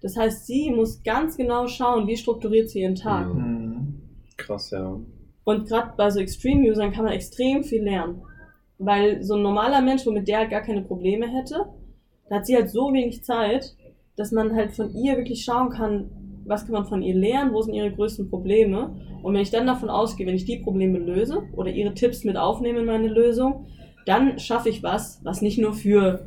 Das 0.02 0.16
heißt, 0.16 0.44
sie 0.48 0.72
muss 0.72 1.04
ganz 1.04 1.36
genau 1.36 1.68
schauen, 1.68 2.08
wie 2.08 2.16
strukturiert 2.16 2.68
sie 2.70 2.80
ihren 2.80 2.96
Tag. 2.96 3.32
Mhm. 3.32 3.40
Mhm. 3.40 4.00
Krass, 4.36 4.72
ja. 4.72 4.98
Und 5.44 5.68
gerade 5.68 5.92
bei 5.96 6.10
so 6.10 6.18
Extreme-Usern 6.18 6.90
kann 6.90 7.04
man 7.04 7.12
extrem 7.14 7.62
viel 7.62 7.84
lernen. 7.84 8.22
Weil 8.78 9.22
so 9.22 9.36
ein 9.36 9.42
normaler 9.42 9.82
Mensch, 9.82 10.04
womit 10.04 10.26
der 10.26 10.38
halt 10.38 10.50
gar 10.50 10.62
keine 10.62 10.82
Probleme 10.82 11.28
hätte, 11.28 11.66
da 12.28 12.36
hat 12.36 12.46
sie 12.46 12.56
halt 12.56 12.70
so 12.70 12.92
wenig 12.92 13.22
Zeit, 13.22 13.76
dass 14.16 14.32
man 14.32 14.56
halt 14.56 14.72
von 14.72 14.92
ihr 14.92 15.16
wirklich 15.16 15.44
schauen 15.44 15.70
kann, 15.70 16.10
was 16.44 16.64
kann 16.64 16.72
man 16.72 16.84
von 16.84 17.02
ihr 17.02 17.14
lernen, 17.14 17.52
wo 17.52 17.62
sind 17.62 17.74
ihre 17.74 17.90
größten 17.92 18.28
Probleme. 18.30 18.94
Und 19.22 19.34
wenn 19.34 19.42
ich 19.42 19.50
dann 19.50 19.66
davon 19.66 19.88
ausgehe, 19.90 20.26
wenn 20.26 20.34
ich 20.34 20.44
die 20.44 20.58
Probleme 20.58 20.98
löse 20.98 21.42
oder 21.54 21.70
ihre 21.70 21.94
Tipps 21.94 22.24
mit 22.24 22.36
aufnehme 22.36 22.80
in 22.80 22.86
meine 22.86 23.08
Lösung, 23.08 23.66
dann 24.06 24.38
schaffe 24.38 24.68
ich 24.68 24.82
was, 24.82 25.20
was 25.22 25.42
nicht 25.42 25.58
nur 25.58 25.72
für 25.74 26.26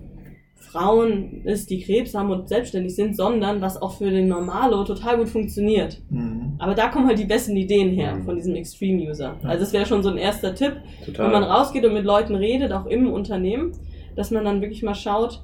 Frauen 0.56 1.42
ist, 1.46 1.70
die 1.70 1.80
Krebs 1.82 2.14
haben 2.16 2.32
und 2.32 2.50
selbstständig 2.50 2.96
sind, 2.96 3.16
sondern 3.16 3.62
was 3.62 3.82
auch 3.82 3.94
für 3.98 4.10
den 4.10 4.28
Normalo 4.28 4.84
total 4.84 5.18
gut 5.18 5.30
funktioniert. 5.30 6.02
Mhm. 6.10 6.56
Aber 6.58 6.74
da 6.74 6.90
kommen 6.90 7.08
halt 7.08 7.20
die 7.20 7.26
besten 7.26 7.56
Ideen 7.56 7.92
her 7.92 8.16
Mhm. 8.16 8.24
von 8.24 8.36
diesem 8.36 8.56
Extreme-User. 8.56 9.38
Ja. 9.42 9.50
Also 9.50 9.64
das 9.64 9.74
wäre 9.74 9.86
schon 9.86 10.04
so 10.04 10.10
ein 10.10 10.18
erster 10.18 10.54
Tipp, 10.54 10.74
Total. 11.06 11.26
wenn 11.26 11.32
man 11.34 11.44
rausgeht 11.44 11.86
und 11.86 11.94
mit 11.94 12.04
Leuten 12.04 12.36
redet, 12.36 12.72
auch 12.74 12.88
im 12.88 13.12
Unternehmen, 13.12 13.72
dass 14.16 14.32
man 14.32 14.44
dann 14.44 14.62
wirklich 14.62 14.84
mal 14.84 14.96
schaut, 14.96 15.42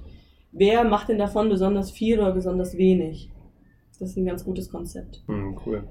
wer 0.52 0.84
macht 0.84 1.08
denn 1.10 1.18
davon 1.18 1.48
besonders 1.50 1.92
viel 1.92 2.20
oder 2.20 2.32
besonders 2.32 2.78
wenig. 2.78 3.30
Das 4.02 4.10
ist 4.10 4.18
ein 4.18 4.26
ganz 4.26 4.44
gutes 4.44 4.70
Konzept. 4.72 5.22
Mhm, 5.28 5.60
cool. 5.66 5.84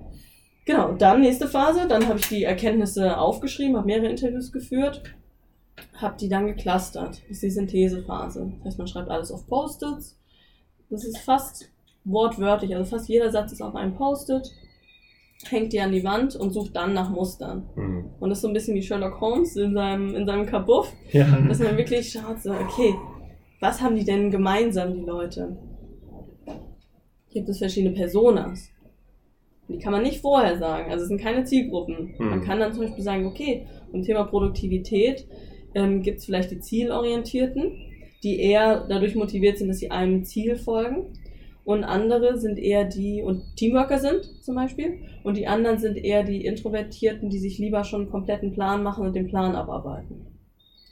Genau, 0.66 0.92
dann 0.94 1.20
nächste 1.20 1.46
Phase, 1.46 1.86
dann 1.88 2.08
habe 2.08 2.18
ich 2.18 2.28
die 2.28 2.42
Erkenntnisse 2.42 3.16
aufgeschrieben, 3.16 3.76
habe 3.76 3.86
mehrere 3.86 4.08
Interviews 4.08 4.50
geführt, 4.52 5.02
habe 5.94 6.16
die 6.18 6.28
dann 6.28 6.46
geclustert. 6.46 7.22
Das 7.22 7.30
ist 7.30 7.42
die 7.44 7.50
Synthesephase. 7.50 8.52
Das 8.58 8.66
heißt, 8.66 8.78
man 8.78 8.88
schreibt 8.88 9.10
alles 9.10 9.30
auf 9.30 9.46
Post-its. 9.46 10.18
Das 10.90 11.04
ist 11.04 11.18
fast 11.18 11.70
wortwörtlich, 12.04 12.74
also 12.74 12.84
fast 12.96 13.08
jeder 13.08 13.30
Satz 13.30 13.52
ist 13.52 13.62
auf 13.62 13.76
einem 13.76 13.94
Post-it, 13.94 14.50
hängt 15.48 15.72
die 15.72 15.80
an 15.80 15.92
die 15.92 16.02
Wand 16.02 16.34
und 16.34 16.50
sucht 16.50 16.74
dann 16.74 16.92
nach 16.94 17.10
Mustern. 17.10 17.68
Mhm. 17.76 18.06
Und 18.18 18.28
das 18.30 18.38
ist 18.38 18.42
so 18.42 18.48
ein 18.48 18.54
bisschen 18.54 18.74
wie 18.74 18.82
Sherlock 18.82 19.20
Holmes 19.20 19.54
in 19.56 19.72
seinem, 19.74 20.16
in 20.16 20.26
seinem 20.26 20.46
Kabuff, 20.46 20.92
Ja. 21.12 21.26
dass 21.48 21.60
man 21.60 21.76
wirklich 21.76 22.10
schaut, 22.10 22.42
so, 22.42 22.50
okay, 22.52 22.94
was 23.60 23.80
haben 23.80 23.94
die 23.94 24.04
denn 24.04 24.30
gemeinsam, 24.32 24.94
die 24.94 25.04
Leute? 25.04 25.56
Gibt 27.30 27.48
es 27.48 27.58
verschiedene 27.58 27.94
Personas? 27.94 28.70
Die 29.68 29.78
kann 29.78 29.92
man 29.92 30.02
nicht 30.02 30.20
vorher 30.20 30.58
sagen, 30.58 30.90
also 30.90 31.04
es 31.04 31.08
sind 31.08 31.20
keine 31.20 31.44
Zielgruppen. 31.44 32.14
Mhm. 32.18 32.30
Man 32.30 32.42
kann 32.42 32.58
dann 32.58 32.72
zum 32.72 32.82
Beispiel 32.82 33.04
sagen, 33.04 33.26
okay, 33.26 33.66
beim 33.92 34.02
Thema 34.02 34.24
Produktivität 34.24 35.26
ähm, 35.74 36.02
gibt 36.02 36.18
es 36.18 36.24
vielleicht 36.24 36.50
die 36.50 36.58
Zielorientierten, 36.58 37.72
die 38.24 38.40
eher 38.40 38.84
dadurch 38.88 39.14
motiviert 39.14 39.58
sind, 39.58 39.68
dass 39.68 39.78
sie 39.78 39.90
einem 39.90 40.24
Ziel 40.24 40.56
folgen. 40.56 41.12
Und 41.64 41.84
andere 41.84 42.38
sind 42.38 42.58
eher 42.58 42.84
die, 42.84 43.22
und 43.22 43.42
Teamworker 43.54 43.98
sind 43.98 44.24
zum 44.42 44.56
Beispiel, 44.56 44.98
und 45.22 45.36
die 45.36 45.46
anderen 45.46 45.78
sind 45.78 45.96
eher 45.98 46.24
die 46.24 46.44
Introvertierten, 46.44 47.30
die 47.30 47.38
sich 47.38 47.58
lieber 47.58 47.84
schon 47.84 48.02
einen 48.02 48.10
kompletten 48.10 48.52
Plan 48.52 48.82
machen 48.82 49.06
und 49.06 49.14
den 49.14 49.28
Plan 49.28 49.54
abarbeiten. 49.54 50.26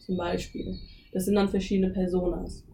Zum 0.06 0.16
Beispiel. 0.16 0.76
Das 1.12 1.24
sind 1.24 1.34
dann 1.34 1.48
verschiedene 1.48 1.90
Personas. 1.90 2.64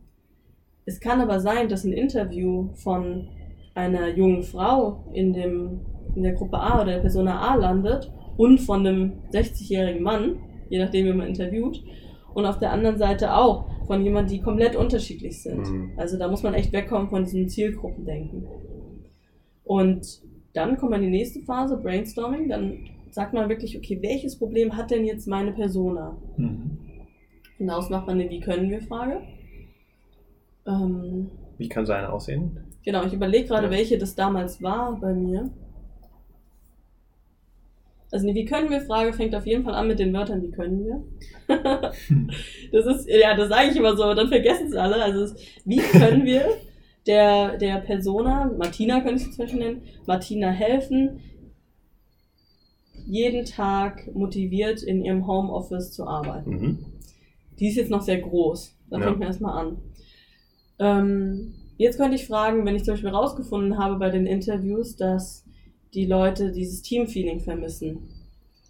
Es 0.85 1.00
kann 1.00 1.20
aber 1.20 1.40
sein, 1.40 1.68
dass 1.68 1.85
ein 1.85 1.92
Interview 1.92 2.68
von 2.74 3.29
einer 3.74 4.08
jungen 4.08 4.42
Frau 4.42 5.04
in, 5.12 5.32
dem, 5.32 5.80
in 6.14 6.22
der 6.22 6.32
Gruppe 6.32 6.58
A 6.58 6.82
oder 6.82 6.92
der 6.92 7.00
Persona 7.00 7.40
A 7.40 7.54
landet 7.56 8.10
und 8.37 8.58
von 8.58 8.87
einem 8.87 9.12
60-jährigen 9.32 10.02
Mann, 10.02 10.37
je 10.68 10.78
nachdem, 10.78 11.06
wie 11.06 11.12
man 11.12 11.28
interviewt, 11.28 11.82
und 12.34 12.46
auf 12.46 12.58
der 12.58 12.72
anderen 12.72 12.98
Seite 12.98 13.37
auch 13.37 13.68
von 13.87 14.02
jemandem, 14.02 14.37
die 14.37 14.42
komplett 14.42 14.76
unterschiedlich 14.76 15.42
sind. 15.42 15.70
Mhm. 15.70 15.92
Also 15.96 16.18
da 16.18 16.28
muss 16.28 16.42
man 16.42 16.54
echt 16.54 16.72
wegkommen 16.72 17.08
von 17.08 17.24
diesem 17.24 17.48
Zielgruppendenken. 17.48 18.46
Und 19.64 20.22
dann 20.52 20.76
kommt 20.76 20.90
man 20.90 21.02
in 21.02 21.12
die 21.12 21.18
nächste 21.18 21.40
Phase, 21.40 21.76
Brainstorming, 21.76 22.48
dann 22.48 22.78
sagt 23.10 23.34
man 23.34 23.48
wirklich, 23.48 23.76
okay, 23.76 23.98
welches 24.02 24.38
Problem 24.38 24.76
hat 24.76 24.90
denn 24.90 25.04
jetzt 25.04 25.28
meine 25.28 25.52
Persona? 25.52 26.16
Mhm. 26.37 26.78
Hinaus 27.58 27.88
macht 27.88 28.06
man 28.06 28.20
eine 28.20 28.30
Wie 28.30 28.40
können 28.40 28.70
wir 28.70 28.82
Frage. 28.82 29.20
Ähm, 30.66 31.30
Wie 31.56 31.68
kann 31.68 31.87
so 31.87 31.92
eine 31.92 32.12
aussehen? 32.12 32.58
Genau, 32.84 33.04
ich 33.04 33.12
überlege 33.12 33.48
gerade, 33.48 33.66
Ja. 33.66 33.70
welche 33.72 33.98
das 33.98 34.14
damals 34.14 34.62
war 34.62 34.98
bei 35.00 35.12
mir. 35.14 35.50
Also 38.10 38.26
eine 38.28 38.34
Wie 38.36 38.44
können 38.44 38.70
wir 38.70 38.80
Frage 38.80 39.12
fängt 39.12 39.34
auf 39.34 39.46
jeden 39.46 39.64
Fall 39.64 39.74
an 39.74 39.88
mit 39.88 39.98
den 39.98 40.12
Wörtern 40.12 40.40
Wie 40.42 40.50
können 40.52 40.84
wir. 40.84 41.02
das 42.72 42.86
ist, 42.86 43.08
ja, 43.08 43.34
das 43.36 43.48
sage 43.48 43.70
ich 43.70 43.76
immer 43.76 43.96
so, 43.96 44.14
dann 44.14 44.28
vergessen 44.28 44.68
es 44.68 44.76
alle. 44.76 45.02
Also 45.02 45.22
es 45.22 45.34
wie 45.64 45.78
können 45.78 46.24
wir 46.24 46.46
der, 47.06 47.58
der 47.58 47.78
Persona, 47.78 48.50
Martina 48.56 49.00
könnte 49.00 49.22
ich 49.22 49.36
Beispiel 49.44 49.58
nennen, 49.60 49.82
Martina 50.06 50.48
helfen, 50.50 51.20
jeden 53.06 53.44
Tag 53.44 54.14
motiviert, 54.14 54.82
in 54.82 55.04
ihrem 55.04 55.26
Homeoffice 55.26 55.92
zu 55.92 56.06
arbeiten. 56.06 56.50
Mhm. 56.50 56.78
Die 57.58 57.68
ist 57.68 57.76
jetzt 57.76 57.90
noch 57.90 58.00
sehr 58.02 58.18
groß. 58.20 58.74
Da 58.90 58.98
Ja. 58.98 59.04
fängt 59.06 59.18
man 59.18 59.28
erstmal 59.28 59.58
an. 59.58 59.76
Ähm, 60.78 61.54
jetzt 61.76 61.98
könnte 61.98 62.16
ich 62.16 62.26
fragen, 62.26 62.64
wenn 62.64 62.76
ich 62.76 62.84
zum 62.84 62.94
Beispiel 62.94 63.10
rausgefunden 63.10 63.78
habe 63.78 63.96
bei 63.96 64.10
den 64.10 64.26
Interviews, 64.26 64.96
dass 64.96 65.44
die 65.94 66.06
Leute 66.06 66.52
dieses 66.52 66.82
Teamfeeling 66.82 67.40
vermissen. 67.40 68.08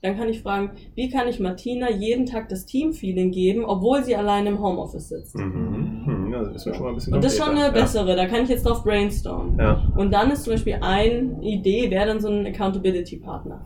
Dann 0.03 0.19
kann 0.19 0.29
ich 0.29 0.43
fragen, 0.43 0.73
wie 0.95 1.09
kann 1.09 1.29
ich 1.29 1.40
Martina 1.40 1.90
jeden 1.90 2.27
Tag 2.27 2.51
das 2.51 2.67
Teamfeeling 2.67 3.31
geben, 3.31 3.64
obwohl 3.64 4.05
sie 4.05 4.14
allein 4.14 4.47
im 4.47 4.62
Homeoffice 4.62 5.09
sitzt? 5.09 5.35
Mhm. 5.35 6.03
Mhm. 6.07 6.31
Ja, 6.31 6.43
das 6.45 6.57
ist 6.57 6.67
ja 6.67 6.75
schon 6.75 6.83
mal 6.83 6.88
ein 6.90 6.95
bisschen 6.97 7.14
Und 7.14 7.25
das 7.25 7.33
ist 7.33 7.43
schon 7.43 7.57
eine 7.57 7.73
bessere, 7.73 8.14
da 8.14 8.27
kann 8.27 8.43
ich 8.43 8.51
jetzt 8.51 8.67
drauf 8.67 8.85
brainstormen. 8.85 9.59
Ja. 9.59 9.64
Ja. 9.64 9.93
Und 9.97 10.12
dann 10.12 10.31
ist 10.31 10.45
zum 10.45 10.53
Beispiel 10.53 10.77
eine 10.83 11.38
Idee, 11.43 11.90
wäre 11.90 12.07
dann 12.07 12.21
so 12.21 12.29
ein 12.29 12.47
Accountability-Partner. 12.47 13.64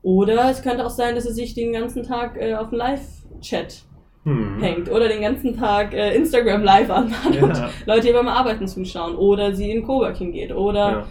Oder 0.00 0.50
es 0.50 0.62
könnte 0.62 0.86
auch 0.86 0.90
sein, 0.90 1.14
dass 1.14 1.24
sie 1.24 1.34
sich 1.34 1.52
den 1.52 1.74
ganzen 1.74 2.02
Tag 2.02 2.38
äh, 2.40 2.54
auf 2.54 2.68
einen 2.68 2.78
Live-Chat 2.78 3.84
Hm. 4.24 4.60
hängt 4.60 4.90
oder 4.90 5.08
den 5.08 5.22
ganzen 5.22 5.56
Tag 5.56 5.94
äh, 5.94 6.14
Instagram 6.14 6.62
live 6.62 6.90
anmacht 6.90 7.34
Ja. 7.34 7.44
und 7.44 7.62
Leute 7.86 8.08
ihr 8.08 8.14
beim 8.14 8.28
Arbeiten 8.28 8.66
zuschauen 8.66 9.14
oder 9.16 9.54
sie 9.54 9.70
in 9.70 9.84
Coworking 9.84 10.32
geht 10.32 10.52
oder 10.52 10.90
Ja. 10.90 11.06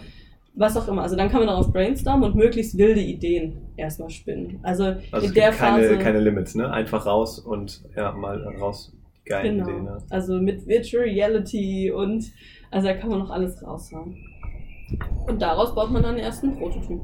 was 0.54 0.76
auch 0.76 0.86
immer. 0.88 1.02
Also 1.02 1.16
dann 1.16 1.28
kann 1.30 1.40
man 1.40 1.48
darauf 1.48 1.72
brainstormen 1.72 2.30
und 2.30 2.36
möglichst 2.36 2.76
wilde 2.78 3.00
Ideen 3.00 3.58
erstmal 3.76 4.10
spinnen. 4.10 4.60
Also, 4.62 4.94
Also 5.10 5.26
in 5.26 5.34
der 5.34 5.50
keine, 5.52 5.82
Phase. 5.84 5.98
keine 5.98 6.20
Limits, 6.20 6.54
ne? 6.54 6.70
Einfach 6.70 7.06
raus 7.06 7.38
und 7.38 7.82
ja, 7.96 8.12
mal 8.12 8.42
raus. 8.60 8.92
Die 9.24 9.30
geilen 9.30 9.56
genau. 9.58 9.68
Ideen. 9.68 9.84
Ne? 9.84 9.98
Also 10.10 10.34
mit 10.40 10.66
Virtual 10.66 11.02
Reality 11.04 11.90
und 11.90 12.24
also 12.70 12.88
da 12.88 12.94
kann 12.94 13.08
man 13.10 13.18
noch 13.20 13.30
alles 13.30 13.62
raushauen. 13.66 14.16
Und 15.26 15.42
daraus 15.42 15.74
baut 15.74 15.90
man 15.90 16.02
dann 16.02 16.14
den 16.16 16.24
ersten 16.24 16.56
Prototyp. 16.56 17.00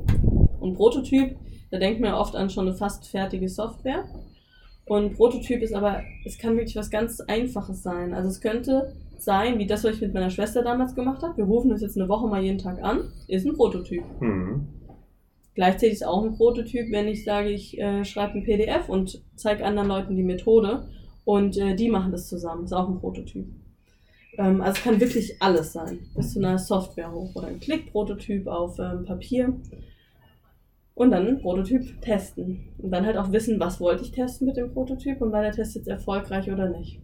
Und 0.60 0.74
Prototyp, 0.74 1.36
da 1.70 1.78
denkt 1.78 2.00
man 2.00 2.10
ja 2.10 2.18
oft 2.18 2.34
an 2.36 2.48
schon 2.50 2.66
eine 2.66 2.76
fast 2.76 3.06
fertige 3.08 3.48
Software. 3.48 4.04
Und 4.86 5.14
Prototyp 5.14 5.62
ist 5.62 5.74
aber, 5.74 6.02
es 6.24 6.38
kann 6.38 6.56
wirklich 6.56 6.76
was 6.76 6.90
ganz 6.90 7.20
Einfaches 7.20 7.82
sein. 7.82 8.12
Also 8.12 8.28
es 8.28 8.40
könnte 8.40 8.94
sein, 9.18 9.58
wie 9.58 9.66
das, 9.66 9.84
was 9.84 9.94
ich 9.94 10.00
mit 10.02 10.14
meiner 10.14 10.30
Schwester 10.30 10.62
damals 10.62 10.94
gemacht 10.94 11.22
habe. 11.22 11.38
Wir 11.38 11.44
rufen 11.44 11.70
das 11.70 11.80
jetzt 11.80 11.96
eine 11.96 12.08
Woche 12.08 12.28
mal 12.28 12.42
jeden 12.42 12.58
Tag 12.58 12.82
an. 12.82 13.12
Ist 13.26 13.46
ein 13.46 13.54
Prototyp. 13.54 14.04
Hm. 14.20 14.66
Gleichzeitig 15.54 15.94
ist 15.94 16.06
auch 16.06 16.22
ein 16.22 16.36
Prototyp, 16.36 16.90
wenn 16.90 17.08
ich 17.08 17.24
sage, 17.24 17.50
ich 17.50 17.78
äh, 17.78 18.04
schreibe 18.04 18.34
ein 18.34 18.44
PDF 18.44 18.88
und 18.88 19.22
zeige 19.36 19.64
anderen 19.64 19.88
Leuten 19.88 20.16
die 20.16 20.24
Methode 20.24 20.88
und 21.24 21.56
äh, 21.56 21.74
die 21.76 21.88
machen 21.88 22.12
das 22.12 22.28
zusammen. 22.28 22.64
Ist 22.64 22.72
auch 22.72 22.88
ein 22.88 22.98
Prototyp. 22.98 23.46
Ähm, 24.36 24.60
also 24.60 24.78
es 24.78 24.84
kann 24.84 25.00
wirklich 25.00 25.40
alles 25.40 25.72
sein. 25.72 26.00
Bis 26.16 26.32
zu 26.32 26.40
einer 26.40 26.58
Software 26.58 27.12
hoch 27.12 27.34
oder 27.34 27.46
ein 27.46 27.60
Klick-Prototyp 27.60 28.46
auf 28.48 28.78
ähm, 28.78 29.04
Papier. 29.04 29.54
Und 30.94 31.10
dann 31.10 31.26
einen 31.26 31.40
Prototyp 31.40 32.00
testen. 32.00 32.72
Und 32.78 32.90
dann 32.92 33.04
halt 33.04 33.16
auch 33.16 33.32
wissen, 33.32 33.58
was 33.58 33.80
wollte 33.80 34.04
ich 34.04 34.12
testen 34.12 34.46
mit 34.46 34.56
dem 34.56 34.72
Prototyp 34.72 35.20
und 35.20 35.32
war 35.32 35.42
der 35.42 35.52
Test 35.52 35.74
jetzt 35.74 35.88
erfolgreich 35.88 36.50
oder 36.50 36.68
nicht. 36.68 37.00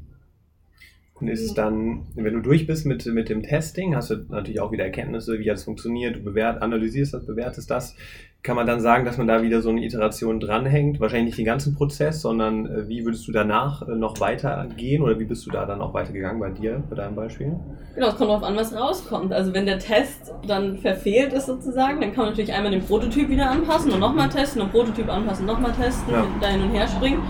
Und 1.21 1.29
ist 1.29 1.45
es 1.45 1.53
dann, 1.53 2.07
wenn 2.15 2.33
du 2.33 2.41
durch 2.41 2.67
bist 2.67 2.87
mit, 2.87 3.05
mit 3.07 3.29
dem 3.29 3.43
Testing, 3.43 3.95
hast 3.95 4.11
du 4.11 4.17
natürlich 4.29 4.61
auch 4.61 4.73
wieder 4.73 4.85
Erkenntnisse, 4.85 5.39
wie 5.39 5.45
das 5.45 5.65
funktioniert, 5.65 6.17
du 6.17 6.21
bewert, 6.21 6.63
analysierst 6.63 7.13
das, 7.13 7.27
bewertest 7.27 7.71
das. 7.71 7.95
Kann 8.43 8.57
man 8.57 8.67
dann 8.67 8.81
sagen, 8.81 9.05
dass 9.05 9.19
man 9.19 9.27
da 9.27 9.43
wieder 9.43 9.61
so 9.61 9.69
eine 9.69 9.85
Iteration 9.85 10.41
dranhängt? 10.41 10.99
Wahrscheinlich 10.99 11.27
nicht 11.27 11.39
den 11.39 11.45
ganzen 11.45 11.75
Prozess, 11.75 12.23
sondern 12.23 12.65
äh, 12.65 12.89
wie 12.89 13.05
würdest 13.05 13.29
du 13.29 13.33
danach 13.33 13.87
äh, 13.87 13.91
noch 13.95 14.19
weitergehen 14.19 15.03
oder 15.03 15.19
wie 15.21 15.27
bist 15.27 15.45
du 15.45 15.51
da 15.51 15.67
dann 15.67 15.83
auch 15.83 15.93
weitergegangen 15.93 16.41
bei 16.41 16.49
dir, 16.49 16.83
bei 16.89 16.97
deinem 16.97 17.15
Beispiel? 17.15 17.53
Genau, 17.95 18.09
es 18.09 18.17
kommt 18.17 18.31
darauf 18.31 18.43
an, 18.43 18.57
was 18.57 18.75
rauskommt. 18.75 19.35
Also 19.35 19.53
wenn 19.53 19.67
der 19.67 19.79
Test 19.79 20.33
dann 20.47 20.79
verfehlt 20.79 21.35
ist 21.35 21.47
sozusagen, 21.47 22.01
dann 22.01 22.13
kann 22.13 22.25
man 22.25 22.29
natürlich 22.31 22.55
einmal 22.55 22.73
den 22.73 22.83
Prototyp 22.83 23.29
wieder 23.29 23.51
anpassen 23.51 23.93
und 23.93 24.01
nochmal 24.01 24.31
testen 24.31 24.63
und 24.63 24.71
Prototyp 24.73 25.11
anpassen, 25.11 25.45
nochmal 25.45 25.73
testen, 25.73 26.11
Ja. 26.11 26.25
da 26.41 26.49
hin 26.49 26.63
und 26.63 26.71
her 26.71 26.89
springen. 26.89 27.23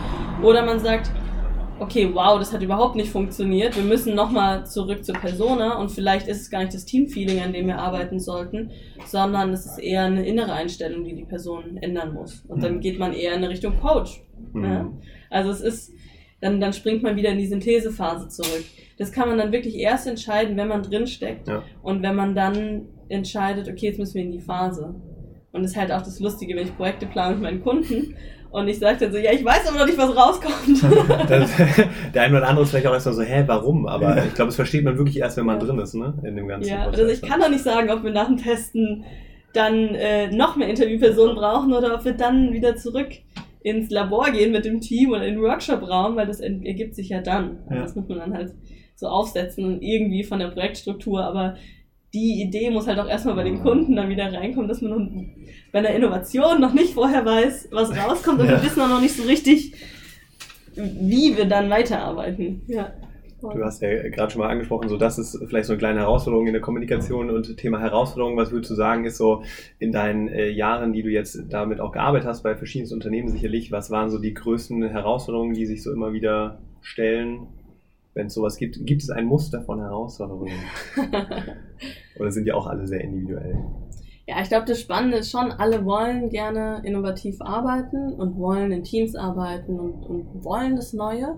Oder 0.44 0.64
man 0.64 0.78
sagt, 0.78 1.10
okay, 1.80 2.10
wow, 2.12 2.38
das 2.38 2.52
hat 2.52 2.62
überhaupt 2.62 2.94
nicht 2.94 3.10
funktioniert. 3.10 3.76
Wir 3.76 3.82
müssen 3.84 4.14
nochmal 4.14 4.66
zurück 4.66 5.04
zur 5.04 5.14
Persona 5.16 5.78
und 5.78 5.90
vielleicht 5.90 6.28
ist 6.28 6.42
es 6.42 6.50
gar 6.50 6.60
nicht 6.60 6.74
das 6.74 6.84
Teamfeeling, 6.84 7.40
an 7.40 7.52
dem 7.52 7.66
wir 7.66 7.78
arbeiten 7.78 8.20
sollten, 8.20 8.70
sondern 9.06 9.52
es 9.52 9.66
ist 9.66 9.78
eher 9.78 10.04
eine 10.04 10.26
innere 10.26 10.52
Einstellung, 10.52 11.04
die 11.04 11.14
die 11.14 11.24
Person 11.24 11.78
ändern 11.78 12.12
muss. 12.14 12.44
Und 12.48 12.62
dann 12.62 12.76
Mhm. 12.76 12.80
geht 12.80 12.98
man 12.98 13.12
eher 13.12 13.32
in 13.32 13.38
eine 13.38 13.48
Richtung 13.48 13.80
Coach. 13.80 14.22
Mhm. 14.52 14.64
Ja? 14.64 14.92
Also 15.30 15.50
es 15.50 15.60
ist, 15.60 15.92
dann, 16.40 16.60
dann 16.60 16.72
springt 16.72 17.02
man 17.02 17.16
wieder 17.16 17.30
in 17.30 17.38
die 17.38 17.46
Synthesephase 17.46 18.28
zurück. 18.28 18.64
Das 18.98 19.10
kann 19.12 19.28
man 19.28 19.38
dann 19.38 19.52
wirklich 19.52 19.76
erst 19.76 20.06
entscheiden, 20.06 20.56
wenn 20.56 20.68
man 20.68 20.82
drinsteckt. 20.82 21.48
Ja. 21.48 21.62
Und 21.82 22.02
wenn 22.02 22.14
man 22.14 22.34
dann 22.34 22.88
entscheidet, 23.08 23.68
okay, 23.68 23.86
jetzt 23.86 23.98
müssen 23.98 24.14
wir 24.14 24.22
in 24.22 24.32
die 24.32 24.40
Phase. 24.40 24.94
Und 25.52 25.62
das 25.62 25.72
ist 25.72 25.76
halt 25.76 25.90
auch 25.90 26.02
das 26.02 26.20
Lustige, 26.20 26.54
wenn 26.54 26.66
ich 26.66 26.76
Projekte 26.76 27.06
plane 27.06 27.34
mit 27.34 27.42
meinen 27.42 27.62
Kunden 27.62 28.14
und 28.50 28.68
ich 28.68 28.78
sage 28.78 28.98
dann 29.00 29.12
so, 29.12 29.18
ja, 29.18 29.32
ich 29.32 29.44
weiß 29.44 29.68
aber 29.68 29.78
noch 29.78 29.86
nicht, 29.86 29.98
was 29.98 30.16
rauskommt. 30.16 30.82
Das, 31.28 31.50
der 32.14 32.22
eine 32.22 32.36
oder 32.38 32.48
andere 32.48 32.64
ist 32.64 32.70
vielleicht 32.70 32.86
auch 32.86 32.92
erstmal 32.92 33.14
so, 33.14 33.22
hä, 33.22 33.44
warum? 33.46 33.86
Aber 33.86 34.16
Ja. 34.16 34.24
ich 34.24 34.34
glaube, 34.34 34.48
das 34.48 34.56
versteht 34.56 34.84
man 34.84 34.96
wirklich 34.98 35.18
erst, 35.18 35.36
wenn 35.36 35.46
man 35.46 35.60
Ja. 35.60 35.66
drin 35.66 35.78
ist, 35.78 35.94
ne? 35.94 36.14
In 36.24 36.36
dem 36.36 36.48
ganzen 36.48 36.70
ja, 36.70 36.84
Prozess. 36.84 37.00
also 37.00 37.12
ich 37.12 37.22
kann 37.22 37.40
doch 37.40 37.48
nicht 37.50 37.62
sagen, 37.62 37.90
ob 37.90 38.02
wir 38.04 38.10
nach 38.12 38.26
dem 38.26 38.36
Testen 38.36 39.04
dann 39.52 39.94
äh, 39.94 40.30
noch 40.30 40.56
mehr 40.56 40.68
Interviewpersonen 40.68 41.34
brauchen 41.36 41.72
oder 41.72 41.94
ob 41.94 42.04
wir 42.04 42.12
dann 42.12 42.52
wieder 42.52 42.76
zurück 42.76 43.08
ins 43.62 43.90
Labor 43.90 44.30
gehen 44.30 44.52
mit 44.52 44.64
dem 44.64 44.80
Team 44.80 45.10
oder 45.10 45.26
in 45.26 45.34
den 45.34 45.42
Workshop-Raum, 45.42 46.16
weil 46.16 46.26
das 46.26 46.40
ergibt 46.40 46.94
sich 46.94 47.08
ja 47.10 47.20
dann. 47.20 47.58
Also 47.66 47.74
Ja. 47.74 47.82
Das 47.82 47.94
muss 47.96 48.08
man 48.08 48.18
dann 48.18 48.34
halt 48.34 48.54
so 48.96 49.06
aufsetzen 49.08 49.64
und 49.64 49.82
irgendwie 49.82 50.24
von 50.24 50.38
der 50.38 50.48
Projektstruktur, 50.48 51.22
aber 51.24 51.56
die 52.12 52.42
Idee 52.42 52.70
muss 52.70 52.86
halt 52.86 52.98
auch 52.98 53.08
erstmal 53.08 53.36
bei 53.36 53.44
den 53.44 53.60
Kunden 53.60 53.94
dann 53.96 54.08
wieder 54.08 54.32
reinkommen, 54.32 54.68
dass 54.68 54.80
man 54.82 54.90
noch 54.90 55.24
bei 55.72 55.78
einer 55.78 55.90
Innovation 55.90 56.60
noch 56.60 56.72
nicht 56.74 56.94
vorher 56.94 57.24
weiß, 57.24 57.68
was 57.70 57.96
rauskommt 57.96 58.40
und 58.40 58.46
Ja. 58.46 58.52
wir 58.52 58.62
wissen 58.64 58.80
auch 58.80 58.88
noch 58.88 59.00
nicht 59.00 59.14
so 59.16 59.22
richtig, 59.22 59.72
wie 60.74 61.36
wir 61.36 61.44
dann 61.44 61.70
weiterarbeiten. 61.70 62.62
Ja. 62.66 62.92
Du 63.42 63.64
hast 63.64 63.80
ja 63.80 63.88
gerade 64.10 64.30
schon 64.30 64.42
mal 64.42 64.50
angesprochen, 64.50 64.90
so 64.90 64.98
das 64.98 65.18
ist 65.18 65.38
vielleicht 65.48 65.64
so 65.64 65.72
eine 65.72 65.78
kleine 65.78 66.00
Herausforderung 66.00 66.46
in 66.46 66.52
der 66.52 66.60
Kommunikation 66.60 67.30
und 67.30 67.56
Thema 67.56 67.80
Herausforderung. 67.80 68.36
Was 68.36 68.50
würdest 68.50 68.70
du 68.70 68.74
sagen, 68.74 69.06
ist 69.06 69.16
so 69.16 69.42
in 69.78 69.92
deinen 69.92 70.28
äh, 70.28 70.50
Jahren, 70.50 70.92
die 70.92 71.02
du 71.02 71.08
jetzt 71.08 71.44
damit 71.48 71.80
auch 71.80 71.92
gearbeitet 71.92 72.28
hast, 72.28 72.42
bei 72.42 72.54
verschiedenen 72.54 72.92
Unternehmen 72.92 73.28
sicherlich, 73.28 73.72
was 73.72 73.90
waren 73.90 74.10
so 74.10 74.18
die 74.18 74.34
größten 74.34 74.82
Herausforderungen, 74.90 75.54
die 75.54 75.64
sich 75.64 75.82
so 75.82 75.90
immer 75.90 76.12
wieder 76.12 76.58
stellen? 76.82 77.46
Wenn 78.14 78.26
es 78.26 78.34
sowas 78.34 78.56
gibt, 78.56 78.84
gibt 78.86 79.02
es 79.02 79.10
ein 79.10 79.26
Muster 79.26 79.62
von 79.62 79.80
Herausforderungen? 79.80 80.52
Oder 82.18 82.30
sind 82.30 82.44
die 82.44 82.52
auch 82.52 82.66
alle 82.66 82.86
sehr 82.86 83.00
individuell? 83.02 83.64
Ja, 84.26 84.40
ich 84.42 84.48
glaube, 84.48 84.66
das 84.66 84.80
Spannende 84.80 85.18
ist 85.18 85.30
schon, 85.30 85.52
alle 85.52 85.84
wollen 85.84 86.28
gerne 86.28 86.82
innovativ 86.84 87.40
arbeiten 87.40 88.12
und 88.12 88.36
wollen 88.36 88.72
in 88.72 88.84
Teams 88.84 89.16
arbeiten 89.16 89.78
und, 89.78 90.04
und 90.04 90.44
wollen 90.44 90.76
das 90.76 90.92
Neue. 90.92 91.36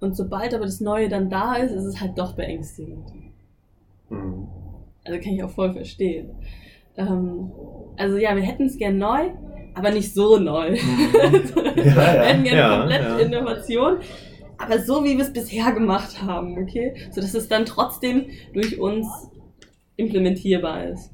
Und 0.00 0.16
sobald 0.16 0.54
aber 0.54 0.64
das 0.64 0.80
Neue 0.80 1.08
dann 1.08 1.30
da 1.30 1.54
ist, 1.54 1.72
ist 1.72 1.84
es 1.84 2.00
halt 2.00 2.18
doch 2.18 2.34
beängstigend. 2.34 3.10
Hm. 4.08 4.46
Also 5.04 5.20
kann 5.20 5.32
ich 5.32 5.42
auch 5.42 5.50
voll 5.50 5.72
verstehen. 5.72 6.30
Ähm, 6.96 7.50
also 7.96 8.16
ja, 8.16 8.34
wir 8.36 8.42
hätten 8.42 8.66
es 8.66 8.76
gern 8.76 8.98
neu, 8.98 9.30
aber 9.74 9.90
nicht 9.90 10.12
so 10.12 10.38
neu. 10.38 10.72
wir 10.72 11.84
ja. 11.84 11.92
hätten 11.92 12.44
gerne 12.44 12.58
Ja, 12.58 12.78
komplett 12.80 13.02
ja. 13.02 13.18
Innovation, 13.18 13.96
aber 14.58 14.80
so 14.80 15.04
wie 15.04 15.16
wir 15.16 15.24
es 15.24 15.32
bisher 15.32 15.72
gemacht 15.72 16.22
haben, 16.22 16.58
okay? 16.58 16.94
So 17.12 17.20
dass 17.20 17.34
es 17.34 17.48
dann 17.48 17.64
trotzdem 17.64 18.26
durch 18.52 18.78
uns 18.78 19.06
implementierbar 19.96 20.88
ist. 20.88 21.10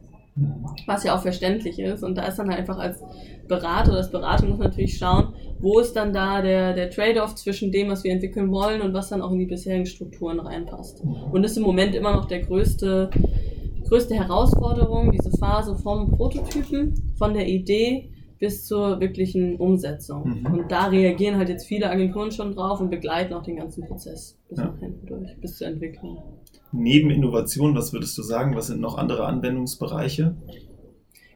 Was 0.87 1.05
ja 1.05 1.15
auch 1.15 1.23
verständlich 1.23 1.79
ist. 1.79 2.03
Und 2.03 2.17
da 2.17 2.27
ist 2.27 2.39
dann 2.39 2.49
halt 2.49 2.59
einfach 2.59 2.79
als 2.79 3.01
Berater 3.47 3.91
oder 3.91 3.99
als 3.99 4.11
Berater 4.11 4.47
muss 4.47 4.59
natürlich 4.59 4.99
schauen, 4.99 5.35
wo 5.61 5.79
ist 5.79 5.95
dann 5.95 6.13
da 6.13 6.43
der, 6.43 6.73
der 6.73 6.91
Trade-off 6.91 7.37
zwischen 7.37 7.71
dem, 7.71 7.89
was 7.89 8.03
wir 8.03 8.13
entwickeln 8.13 8.51
wollen 8.51 8.83
und 8.83 8.95
was 8.95 9.11
dann 9.11 9.23
auch 9.23 9.31
in 9.31 9.39
die 9.39 9.47
bisherigen 9.47 9.87
Strukturen 9.87 10.41
reinpasst. 10.41 11.03
Und 11.03 11.43
das 11.43 11.53
ist 11.53 11.59
im 11.59 11.63
Moment 11.63 11.95
immer 11.95 12.13
noch 12.13 12.25
der 12.25 12.41
größte, 12.41 13.11
größte 13.87 14.15
Herausforderung, 14.15 15.13
diese 15.13 15.31
Phase 15.39 15.77
vom 15.77 16.11
Prototypen, 16.11 17.13
von 17.17 17.35
der 17.35 17.47
Idee 17.47 18.11
bis 18.39 18.67
zur 18.67 19.01
wirklichen 19.01 19.57
Umsetzung. 19.57 20.41
Mhm. 20.41 20.47
Und 20.59 20.73
da 20.73 20.87
reagieren 20.87 21.37
halt 21.37 21.49
jetzt 21.49 21.67
viele 21.67 21.89
Agenturen 21.91 22.31
schon 22.33 22.55
drauf 22.55 22.81
und 22.81 22.91
begleiten 22.91 23.33
auch 23.35 23.43
den 23.43 23.57
ganzen 23.57 23.87
Prozess 23.87 24.39
bis 24.49 24.59
Ja. 24.59 24.67
nach 24.67 24.79
hinten 24.79 25.07
durch, 25.07 25.37
bis 25.41 25.59
zur 25.59 25.69
Entwicklung. 25.69 26.23
Neben 26.73 27.11
Innovation, 27.11 27.75
was 27.75 27.93
würdest 27.93 28.17
du 28.19 28.23
sagen? 28.23 28.55
Was 28.57 28.67
sind 28.67 28.81
noch 28.81 28.99
andere 28.99 29.27
Anwendungsbereiche? 29.27 30.35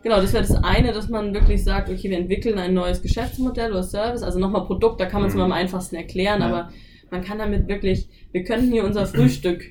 Genau, 0.02 0.16
das 0.20 0.32
wäre 0.32 0.44
das 0.44 0.54
eine, 0.62 0.92
dass 0.92 1.08
man 1.08 1.34
wirklich 1.34 1.62
sagt, 1.64 1.90
okay, 1.90 2.10
wir 2.10 2.18
entwickeln 2.18 2.58
ein 2.58 2.72
neues 2.74 3.02
Geschäftsmodell 3.02 3.70
oder 3.72 3.82
Service, 3.82 4.22
also 4.22 4.38
nochmal 4.38 4.64
Produkt, 4.64 5.00
da 5.00 5.06
kann 5.06 5.20
man 5.20 5.28
es 5.28 5.34
Mhm. 5.34 5.40
immer 5.40 5.46
am 5.46 5.52
einfachsten 5.52 5.96
erklären, 5.96 6.40
Ja. 6.40 6.46
aber 6.48 6.68
man 7.10 7.22
kann 7.22 7.38
damit 7.38 7.66
wirklich, 7.68 8.08
wir 8.32 8.44
könnten 8.44 8.70
hier 8.72 8.84
unser 8.84 9.06
Frühstück 9.06 9.64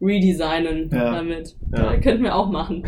redesignen 0.00 0.90
Ja. 0.92 1.12
damit. 1.12 1.56
Ja. 1.72 1.92
Ja. 1.94 2.00
könnten 2.00 2.22
wir 2.24 2.34
auch 2.34 2.50
machen. 2.50 2.84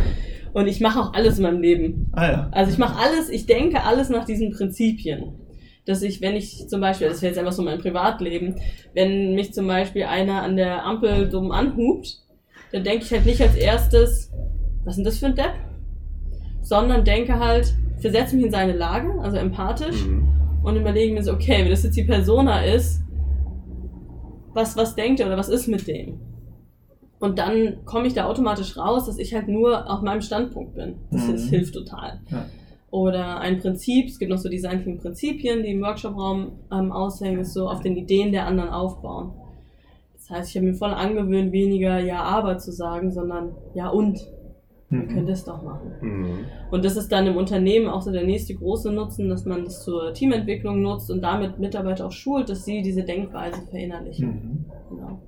Und 0.56 0.68
ich 0.68 0.80
mache 0.80 0.98
auch 0.98 1.12
alles 1.12 1.36
in 1.36 1.42
meinem 1.42 1.60
Leben. 1.60 2.06
Ah 2.12 2.30
ja. 2.30 2.48
Also 2.50 2.72
ich 2.72 2.78
mache 2.78 2.98
alles, 2.98 3.28
ich 3.28 3.44
denke 3.44 3.82
alles 3.82 4.08
nach 4.08 4.24
diesen 4.24 4.52
Prinzipien. 4.52 5.34
Dass 5.84 6.00
ich, 6.00 6.22
wenn 6.22 6.34
ich 6.34 6.66
zum 6.68 6.80
Beispiel, 6.80 7.08
das 7.10 7.20
wäre 7.20 7.30
jetzt 7.32 7.38
einfach 7.38 7.52
so 7.52 7.62
mein 7.62 7.78
Privatleben, 7.78 8.54
wenn 8.94 9.34
mich 9.34 9.52
zum 9.52 9.66
Beispiel 9.66 10.04
einer 10.04 10.40
an 10.42 10.56
der 10.56 10.86
Ampel 10.86 11.28
dumm 11.28 11.52
anhupt, 11.52 12.22
dann 12.72 12.84
denke 12.84 13.04
ich 13.04 13.12
halt 13.12 13.26
nicht 13.26 13.42
als 13.42 13.54
erstes, 13.54 14.32
was 14.86 14.92
ist 14.92 14.96
denn 14.96 15.04
das 15.04 15.18
für 15.18 15.26
ein 15.26 15.34
Depp? 15.34 15.52
Sondern 16.62 17.04
denke 17.04 17.38
halt, 17.38 17.74
versetze 18.00 18.34
mich 18.34 18.46
in 18.46 18.50
seine 18.50 18.72
Lage, 18.72 19.12
also 19.20 19.36
empathisch, 19.36 20.06
Mhm. 20.06 20.26
und 20.62 20.76
überlege 20.76 21.12
mir 21.12 21.22
so, 21.22 21.34
okay, 21.34 21.64
wenn 21.64 21.70
das 21.70 21.82
jetzt 21.84 21.98
die 21.98 22.04
Persona 22.04 22.62
ist, 22.64 23.02
was, 24.54 24.74
was 24.74 24.94
denkt 24.94 25.20
er 25.20 25.26
oder 25.26 25.36
was 25.36 25.50
ist 25.50 25.68
mit 25.68 25.86
dem? 25.86 26.18
Und 27.18 27.38
dann 27.38 27.78
komme 27.86 28.06
ich 28.06 28.14
da 28.14 28.26
automatisch 28.26 28.76
raus, 28.76 29.06
dass 29.06 29.18
ich 29.18 29.34
halt 29.34 29.48
nur 29.48 29.90
auf 29.90 30.02
meinem 30.02 30.20
Standpunkt 30.20 30.74
bin. 30.74 30.96
Das, 31.10 31.26
Mhm. 31.26 31.32
das 31.32 31.44
hilft 31.48 31.74
total. 31.74 32.20
Ja. 32.30 32.44
Oder 32.90 33.40
ein 33.40 33.58
Prinzip, 33.58 34.06
es 34.08 34.18
gibt 34.18 34.30
noch 34.30 34.38
so 34.38 34.48
Design 34.48 34.82
Thinking 34.82 34.98
Prinzipien, 35.00 35.62
die 35.62 35.70
im 35.72 35.82
Workshop-Raum 35.82 36.52
ähm, 36.72 36.92
aushängen, 36.92 37.40
ist 37.40 37.52
so 37.54 37.68
auf 37.68 37.80
den 37.80 37.96
Ideen 37.96 38.32
der 38.32 38.46
anderen 38.46 38.70
aufbauen. 38.70 39.32
Das 40.14 40.30
heißt, 40.30 40.50
ich 40.50 40.56
habe 40.56 40.66
mir 40.66 40.74
voll 40.74 40.92
angewöhnt, 40.92 41.52
weniger 41.52 41.98
Ja, 42.00 42.22
aber 42.22 42.58
zu 42.58 42.72
sagen, 42.72 43.10
sondern 43.12 43.52
Ja 43.74 43.88
und. 43.88 44.18
Wir 44.88 45.00
Mhm. 45.00 45.08
können 45.08 45.26
das 45.26 45.44
doch 45.44 45.62
machen. 45.62 45.90
Mhm. 46.00 46.38
Und 46.70 46.84
das 46.84 46.96
ist 46.96 47.10
dann 47.10 47.26
im 47.26 47.36
Unternehmen 47.36 47.88
auch 47.88 48.02
so 48.02 48.12
der 48.12 48.22
nächste 48.24 48.54
große 48.54 48.92
Nutzen, 48.92 49.28
dass 49.28 49.44
man 49.44 49.64
das 49.64 49.82
zur 49.82 50.12
Teamentwicklung 50.14 50.80
nutzt 50.80 51.10
und 51.10 51.22
damit 51.22 51.58
Mitarbeiter 51.58 52.06
auch 52.06 52.12
schult, 52.12 52.48
dass 52.48 52.64
sie 52.64 52.82
diese 52.82 53.02
Denkweise 53.02 53.62
verinnerlichen. 53.68 54.28
Mhm. 54.28 54.64
Genau. 54.96 55.18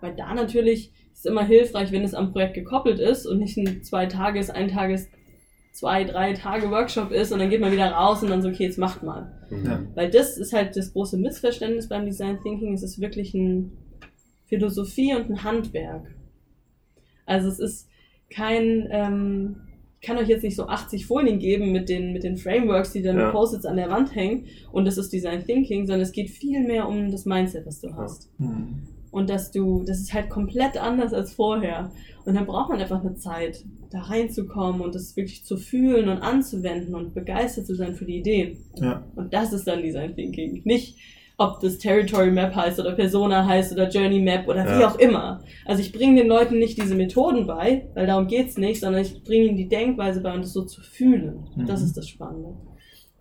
Weil 0.00 0.14
da 0.14 0.34
natürlich 0.34 0.92
ist 1.12 1.20
es 1.20 1.24
immer 1.24 1.44
hilfreich, 1.44 1.92
wenn 1.92 2.02
es 2.04 2.14
am 2.14 2.32
Projekt 2.32 2.54
gekoppelt 2.54 2.98
ist 2.98 3.26
und 3.26 3.38
nicht 3.38 3.56
ein 3.56 3.82
zwei 3.82 4.06
Tages, 4.06 4.50
ein 4.50 4.68
Tages, 4.68 5.08
zwei, 5.72 6.04
drei 6.04 6.32
Tage 6.32 6.70
Workshop 6.70 7.10
ist 7.10 7.32
und 7.32 7.38
dann 7.38 7.50
geht 7.50 7.60
man 7.60 7.72
wieder 7.72 7.90
raus 7.90 8.22
und 8.22 8.30
dann 8.30 8.40
so, 8.42 8.48
okay, 8.48 8.64
jetzt 8.64 8.78
macht 8.78 9.02
mal. 9.02 9.32
Ja. 9.64 9.82
Weil 9.94 10.10
das 10.10 10.38
ist 10.38 10.52
halt 10.52 10.76
das 10.76 10.92
große 10.92 11.18
Missverständnis 11.18 11.88
beim 11.88 12.06
Design 12.06 12.38
Thinking. 12.42 12.72
Es 12.74 12.82
ist 12.82 13.00
wirklich 13.00 13.34
ein 13.34 13.72
Philosophie 14.46 15.14
und 15.14 15.28
ein 15.30 15.42
Handwerk. 15.44 16.06
Also 17.26 17.48
es 17.48 17.58
ist 17.58 17.88
kein, 18.30 18.88
ähm, 18.90 19.56
ich 20.00 20.06
kann 20.06 20.18
euch 20.18 20.28
jetzt 20.28 20.44
nicht 20.44 20.56
so 20.56 20.66
80 20.66 21.06
Folien 21.06 21.38
geben 21.38 21.72
mit 21.72 21.88
den, 21.88 22.12
mit 22.12 22.22
den 22.24 22.36
Frameworks, 22.36 22.92
die 22.92 23.02
dann 23.02 23.18
Ja. 23.18 23.24
mit 23.24 23.32
Post-its 23.32 23.66
an 23.66 23.76
der 23.76 23.90
Wand 23.90 24.14
hängen 24.14 24.46
und 24.72 24.84
das 24.86 24.98
ist 24.98 25.12
Design 25.12 25.44
Thinking, 25.44 25.86
sondern 25.86 26.02
es 26.02 26.12
geht 26.12 26.30
viel 26.30 26.60
mehr 26.66 26.88
um 26.88 27.10
das 27.10 27.24
Mindset, 27.24 27.66
was 27.66 27.80
du 27.80 27.94
hast. 27.96 28.30
Mhm. 28.38 28.82
Und 29.16 29.30
dass 29.30 29.50
du, 29.50 29.82
das 29.82 29.98
ist 30.00 30.12
halt 30.12 30.28
komplett 30.28 30.76
anders 30.76 31.14
als 31.14 31.32
vorher. 31.32 31.90
Und 32.26 32.34
dann 32.34 32.44
braucht 32.44 32.68
man 32.68 32.78
einfach 32.78 33.02
eine 33.02 33.14
Zeit, 33.14 33.64
da 33.90 34.00
reinzukommen 34.02 34.82
und 34.82 34.94
das 34.94 35.16
wirklich 35.16 35.42
zu 35.42 35.56
fühlen 35.56 36.10
und 36.10 36.18
anzuwenden 36.18 36.94
und 36.94 37.14
begeistert 37.14 37.66
zu 37.66 37.74
sein 37.74 37.94
für 37.94 38.04
die 38.04 38.18
Ideen. 38.18 38.58
Ja. 38.74 39.06
Und 39.14 39.32
das 39.32 39.54
ist 39.54 39.66
dann 39.66 39.80
Design 39.80 40.14
Thinking. 40.14 40.60
Nicht, 40.64 40.98
ob 41.38 41.60
das 41.60 41.78
Territory 41.78 42.30
Map 42.30 42.54
heißt 42.54 42.78
oder 42.78 42.92
Persona 42.92 43.46
heißt 43.46 43.72
oder 43.72 43.88
Journey 43.88 44.20
Map 44.20 44.46
oder 44.48 44.64
wie 44.66 44.82
Ja. 44.82 44.90
auch 44.90 44.98
immer. 44.98 45.42
Also 45.64 45.80
ich 45.80 45.92
bringe 45.92 46.20
den 46.20 46.28
Leuten 46.28 46.58
nicht 46.58 46.76
diese 46.76 46.94
Methoden 46.94 47.46
bei, 47.46 47.88
weil 47.94 48.06
darum 48.06 48.26
geht's 48.26 48.58
nicht, 48.58 48.80
sondern 48.80 49.00
ich 49.00 49.24
bringe 49.24 49.46
ihnen 49.46 49.56
die 49.56 49.68
Denkweise 49.68 50.20
bei 50.20 50.34
und 50.34 50.42
das 50.42 50.52
so 50.52 50.64
zu 50.66 50.82
fühlen. 50.82 51.46
Mhm. 51.56 51.64
Das 51.66 51.80
ist 51.80 51.96
das 51.96 52.06
Spannende. 52.06 52.50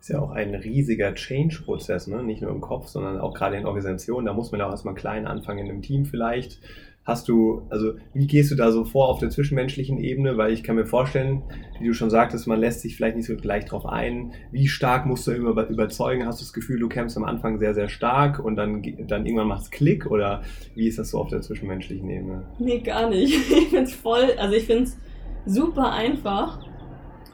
Ist 0.06 0.10
ja 0.10 0.20
auch 0.20 0.30
ein 0.30 0.54
riesiger 0.54 1.16
Change-Prozess, 1.16 2.06
ne? 2.06 2.22
nicht 2.22 2.44
nur 2.44 2.52
im 2.52 2.62
Kopf, 2.62 2.90
sondern 2.90 3.20
auch 3.20 3.34
gerade 3.34 3.58
in 3.58 3.66
Organisationen. 3.66 4.28
Da 4.28 4.34
muss 4.34 4.52
man 4.52 4.60
ja 4.60 4.68
auch 4.68 4.72
erstmal 4.72 4.94
klein 4.94 5.26
anfangen 5.26 5.66
in 5.66 5.72
einem 5.72 5.82
Team 5.82 6.06
vielleicht. 6.06 6.60
Hast 7.04 7.28
du, 7.28 7.66
also 7.72 7.94
wie 8.14 8.28
gehst 8.28 8.52
du 8.52 8.56
da 8.56 8.72
so 8.72 8.86
vor 8.86 9.10
auf 9.10 9.18
der 9.18 9.32
zwischenmenschlichen 9.32 9.98
Ebene? 9.98 10.38
Weil 10.38 10.54
ich 10.54 10.62
kann 10.62 10.76
mir 10.76 10.86
vorstellen, 10.86 11.42
wie 11.80 11.88
du 11.88 11.96
schon 11.96 12.12
sagtest, 12.12 12.46
man 12.46 12.60
lässt 12.60 12.82
sich 12.82 12.96
vielleicht 12.96 13.16
nicht 13.16 13.26
so 13.26 13.36
gleich 13.36 13.66
drauf 13.66 13.88
ein. 13.88 14.34
Wie 14.52 14.68
stark 14.68 15.08
musst 15.08 15.26
du 15.26 15.32
über, 15.32 15.68
überzeugen? 15.70 16.28
Hast 16.28 16.40
du 16.40 16.46
das 16.46 16.54
Gefühl, 16.54 16.80
du 16.80 16.88
kämpfst 16.88 17.18
am 17.18 17.24
Anfang 17.24 17.58
sehr, 17.58 17.74
sehr 17.74 17.90
stark 17.90 18.38
und 18.38 18.58
dann, 18.58 18.84
dann 19.08 19.26
irgendwann 19.26 19.48
macht 19.48 19.64
es 19.64 19.72
Klick? 19.72 20.06
Oder 20.06 20.44
wie 20.76 20.88
ist 20.88 21.00
das 21.00 21.10
so 21.10 21.18
auf 21.18 21.30
der 21.30 21.42
zwischenmenschlichen 21.42 22.08
Ebene? 22.12 22.44
Nee, 22.60 22.78
gar 22.78 23.10
nicht. 23.10 23.34
Ich 23.50 23.70
find's 23.70 23.96
voll, 23.96 24.34
also 24.38 24.54
ich 24.54 24.68
find's 24.68 25.00
super 25.48 25.92
einfach, 25.94 26.60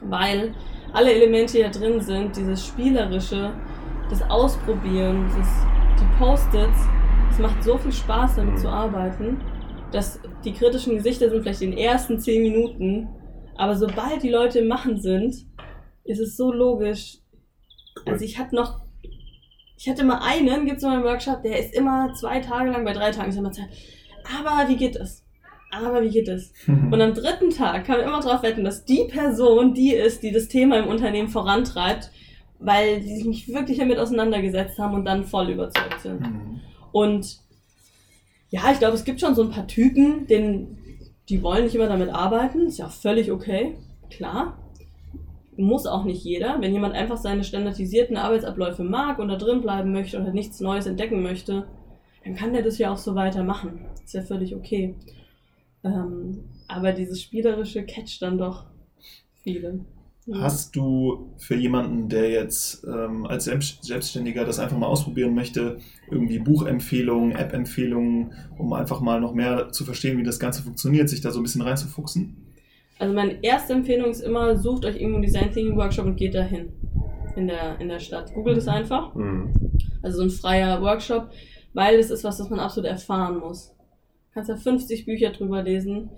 weil 0.00 0.54
alle 0.92 1.12
Elemente, 1.12 1.56
die 1.56 1.62
da 1.62 1.68
drin 1.68 2.00
sind, 2.00 2.36
dieses 2.36 2.66
Spielerische, 2.66 3.52
das 4.10 4.22
Ausprobieren, 4.28 5.30
das, 5.36 5.48
die 5.98 6.18
Post-its, 6.18 6.86
es 7.30 7.38
macht 7.38 7.62
so 7.62 7.78
viel 7.78 7.92
Spaß, 7.92 8.36
damit 8.36 8.58
zu 8.58 8.68
arbeiten, 8.68 9.40
dass 9.90 10.20
die 10.44 10.52
kritischen 10.52 10.96
Gesichter 10.96 11.30
sind 11.30 11.42
vielleicht 11.42 11.62
in 11.62 11.70
den 11.70 11.78
ersten 11.78 12.18
zehn 12.18 12.42
Minuten, 12.42 13.08
aber 13.56 13.74
sobald 13.76 14.22
die 14.22 14.30
Leute 14.30 14.60
im 14.60 14.68
Machen 14.68 15.00
sind, 15.00 15.34
ist 16.04 16.20
es 16.20 16.36
so 16.36 16.52
logisch. 16.52 17.18
Also 18.06 18.24
ich 18.24 18.38
hatte 18.38 18.54
noch, 18.54 18.80
ich 19.76 19.88
hatte 19.88 20.04
mal 20.04 20.20
einen, 20.22 20.66
gibt's 20.66 20.82
mal 20.82 20.96
einen 20.96 21.04
Workshop, 21.04 21.42
der 21.42 21.58
ist 21.58 21.74
immer 21.74 22.12
zwei 22.14 22.40
Tage 22.40 22.70
lang, 22.70 22.84
bei 22.84 22.92
drei 22.92 23.10
Tagen 23.10 23.30
ist 23.30 23.36
er 23.36 23.40
immer 23.40 23.52
Zeit. 23.52 23.68
Aber 24.38 24.68
wie 24.68 24.76
geht 24.76 24.96
es? 24.96 25.24
Aber 25.72 26.02
wie 26.02 26.10
geht 26.10 26.28
es? 26.28 26.52
Und 26.66 27.00
am 27.00 27.14
dritten 27.14 27.50
Tag 27.50 27.86
kann 27.86 27.96
man 27.96 28.06
immer 28.06 28.20
darauf 28.20 28.42
wetten, 28.42 28.62
dass 28.62 28.84
die 28.84 29.04
Person 29.08 29.72
die 29.72 29.94
ist, 29.94 30.22
die 30.22 30.30
das 30.30 30.48
Thema 30.48 30.78
im 30.78 30.86
Unternehmen 30.86 31.28
vorantreibt, 31.28 32.10
weil 32.58 33.00
die 33.00 33.16
sich 33.16 33.24
nicht 33.24 33.48
wirklich 33.48 33.78
damit 33.78 33.98
auseinandergesetzt 33.98 34.78
haben 34.78 34.94
und 34.94 35.06
dann 35.06 35.24
voll 35.24 35.48
überzeugt 35.48 36.00
sind. 36.00 36.20
Mhm. 36.20 36.60
Und 36.92 37.38
ja, 38.50 38.70
ich 38.70 38.78
glaube, 38.78 38.94
es 38.94 39.04
gibt 39.04 39.20
schon 39.20 39.34
so 39.34 39.42
ein 39.42 39.50
paar 39.50 39.66
Typen, 39.66 40.26
denen, 40.26 40.76
die 41.30 41.42
wollen 41.42 41.64
nicht 41.64 41.74
immer 41.74 41.88
damit 41.88 42.10
arbeiten. 42.10 42.66
Ist 42.66 42.78
ja 42.78 42.88
völlig 42.88 43.32
okay. 43.32 43.78
Klar. 44.10 44.58
Muss 45.56 45.86
auch 45.86 46.04
nicht 46.04 46.22
jeder. 46.22 46.60
Wenn 46.60 46.74
jemand 46.74 46.94
einfach 46.94 47.16
seine 47.16 47.44
standardisierten 47.44 48.18
Arbeitsabläufe 48.18 48.84
mag 48.84 49.18
und 49.18 49.28
da 49.28 49.36
drin 49.36 49.62
bleiben 49.62 49.92
möchte 49.92 50.18
und 50.18 50.24
halt 50.24 50.34
nichts 50.34 50.60
Neues 50.60 50.86
entdecken 50.86 51.22
möchte, 51.22 51.66
dann 52.24 52.34
kann 52.34 52.52
der 52.52 52.62
das 52.62 52.76
ja 52.76 52.92
auch 52.92 52.98
so 52.98 53.14
weitermachen. 53.14 53.86
Ist 54.04 54.12
ja 54.14 54.22
völlig 54.22 54.54
okay. 54.54 54.94
Ähm, 55.84 56.44
aber 56.68 56.92
dieses 56.92 57.20
Spielerische 57.20 57.84
catcht 57.84 58.22
dann 58.22 58.38
doch 58.38 58.66
viele. 59.42 59.80
Hast 60.34 60.76
du 60.76 61.32
für 61.38 61.56
jemanden, 61.56 62.08
der 62.08 62.30
jetzt 62.30 62.84
ähm, 62.84 63.26
als 63.26 63.44
Selbst- 63.44 63.82
Selbstständiger 63.84 64.44
das 64.44 64.60
einfach 64.60 64.78
mal 64.78 64.86
ausprobieren 64.86 65.34
möchte, 65.34 65.78
irgendwie 66.10 66.38
Buchempfehlungen, 66.38 67.32
App-Empfehlungen, 67.32 68.32
um 68.56 68.72
einfach 68.72 69.00
mal 69.00 69.20
noch 69.20 69.34
mehr 69.34 69.70
zu 69.72 69.84
verstehen, 69.84 70.18
wie 70.18 70.22
das 70.22 70.38
Ganze 70.38 70.62
funktioniert, 70.62 71.08
sich 71.08 71.22
da 71.22 71.32
so 71.32 71.40
ein 71.40 71.42
bisschen 71.42 71.62
reinzufuchsen? 71.62 72.36
Also 73.00 73.12
meine 73.14 73.42
erste 73.42 73.72
Empfehlung 73.72 74.12
ist 74.12 74.20
immer, 74.20 74.56
sucht 74.56 74.84
euch 74.84 74.94
irgendwo 74.94 75.16
einen 75.16 75.26
Design 75.26 75.52
Thinking 75.52 75.76
Workshop 75.76 76.06
und 76.06 76.16
geht 76.16 76.36
dahin. 76.36 76.68
In 77.34 77.48
der, 77.48 77.80
in 77.80 77.88
der 77.88 77.98
Stadt. 77.98 78.32
Googelt 78.34 78.58
es 78.58 78.68
einfach. 78.68 79.14
Mhm. 79.14 79.52
Also 80.02 80.18
so 80.18 80.22
ein 80.24 80.30
freier 80.30 80.82
Workshop, 80.82 81.30
weil 81.72 81.98
es 81.98 82.10
ist 82.10 82.22
was, 82.22 82.36
das 82.36 82.50
man 82.50 82.60
absolut 82.60 82.88
erfahren 82.88 83.40
muss. 83.40 83.74
Du 84.32 84.36
kannst 84.36 84.48
da 84.48 84.56
50 84.56 85.04
Bücher 85.04 85.30
drüber 85.30 85.62
lesen, 85.62 86.08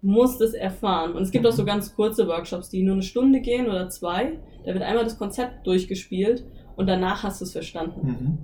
musst 0.00 0.40
es 0.40 0.54
erfahren. 0.54 1.12
Und 1.12 1.22
es 1.22 1.30
gibt 1.30 1.46
auch 1.46 1.52
so 1.52 1.66
ganz 1.66 1.94
kurze 1.94 2.26
Workshops, 2.26 2.70
die 2.70 2.82
nur 2.82 2.94
eine 2.94 3.02
Stunde 3.02 3.40
gehen 3.40 3.66
oder 3.66 3.90
zwei. 3.90 4.38
Da 4.64 4.72
wird 4.72 4.82
einmal 4.82 5.04
das 5.04 5.18
Konzept 5.18 5.66
durchgespielt 5.66 6.44
und 6.76 6.86
danach 6.86 7.24
hast 7.24 7.42
du 7.42 7.44
es 7.44 7.52
verstanden. 7.52 8.06
Mhm. 8.06 8.38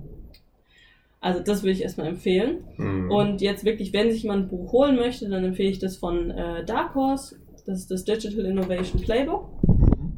Also 1.21 1.39
das 1.39 1.63
würde 1.63 1.71
ich 1.71 1.81
erstmal 1.81 2.05
empfehlen. 2.05 2.65
Mhm. 2.77 3.09
Und 3.09 3.41
jetzt 3.41 3.65
wirklich, 3.65 3.93
wenn 3.93 4.11
sich 4.11 4.21
jemand 4.21 4.43
ein 4.43 4.49
Buch 4.49 4.71
holen 4.71 4.95
möchte, 4.95 5.27
dann 5.27 5.43
empfehle 5.43 5.71
ich 5.71 5.79
das 5.79 5.97
von 5.97 6.29
äh, 6.29 6.63
Dark 6.63 6.93
Horse. 6.93 7.37
Das 7.65 7.79
ist 7.79 7.89
das 7.89 8.05
Digital 8.05 8.45
Innovation 8.45 9.01
Playbook. 9.01 9.49
Mhm. 9.67 10.13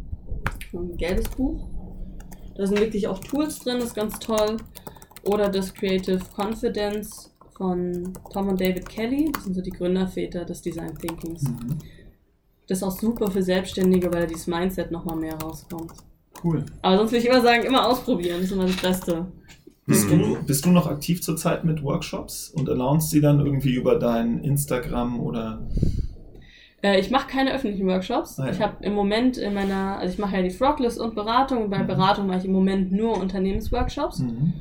Ein 0.73 0.97
gelbes 0.97 1.29
Buch. 1.29 1.65
Da 2.57 2.67
sind 2.67 2.81
wirklich 2.81 3.07
auch 3.07 3.19
Tools 3.19 3.59
drin, 3.59 3.75
das 3.75 3.85
ist 3.85 3.95
ganz 3.95 4.19
toll. 4.19 4.57
Oder 5.23 5.47
das 5.47 5.73
Creative 5.73 6.19
Confidence 6.35 7.31
von 7.57 8.13
Tom 8.31 8.49
und 8.49 8.61
David 8.61 8.87
Kelly. 8.87 9.31
Das 9.33 9.43
sind 9.45 9.55
so 9.55 9.61
die 9.61 9.71
Gründerväter 9.71 10.45
des 10.45 10.61
Design 10.61 10.95
Thinkings. 10.97 11.43
Mhm. 11.43 11.77
Das 12.67 12.79
ist 12.79 12.83
auch 12.83 12.91
super 12.97 13.31
für 13.31 13.41
Selbstständige, 13.41 14.11
weil 14.13 14.21
da 14.21 14.27
dieses 14.27 14.47
Mindset 14.47 14.91
nochmal 14.91 15.15
mehr 15.15 15.35
rauskommt. 15.35 15.91
Cool. 16.43 16.65
Aber 16.81 16.97
sonst 16.97 17.11
würde 17.11 17.23
ich 17.23 17.29
immer 17.29 17.41
sagen, 17.41 17.63
immer 17.63 17.87
ausprobieren. 17.87 18.35
Das 18.37 18.45
ist 18.47 18.51
immer 18.51 18.65
das 18.65 18.75
Beste. 18.77 19.27
Bist, 19.87 20.11
du, 20.11 20.37
bist 20.45 20.65
du 20.65 20.69
noch 20.71 20.85
aktiv 20.87 21.21
zurzeit 21.23 21.63
mit 21.63 21.81
Workshops 21.81 22.49
und 22.49 22.69
announcest 22.69 23.11
sie 23.11 23.21
dann 23.21 23.39
irgendwie 23.39 23.73
über 23.73 23.95
dein 23.97 24.39
Instagram 24.43 25.19
oder 25.21 25.65
Äh, 26.83 26.99
ich 26.99 27.09
mache 27.09 27.27
keine 27.27 27.53
öffentlichen 27.55 27.87
Workshops. 27.87 28.37
Ah, 28.37 28.47
ja. 28.47 28.51
Ich 28.51 28.61
habe 28.61 28.83
im 28.83 28.93
Moment 28.93 29.37
in 29.37 29.53
meiner, 29.53 29.97
also 29.97 30.13
ich 30.13 30.19
mache 30.19 30.35
ja 30.35 30.41
die 30.43 30.49
Froglist 30.51 30.99
und 30.99 31.15
Beratung. 31.15 31.63
Und 31.63 31.69
bei 31.71 31.79
Mhm. 31.81 31.87
Beratung 31.87 32.27
mache 32.27 32.39
ich 32.39 32.45
im 32.45 32.51
Moment 32.51 32.91
nur 32.91 33.17
Unternehmensworkshops. 33.17 34.19
Mhm. 34.19 34.53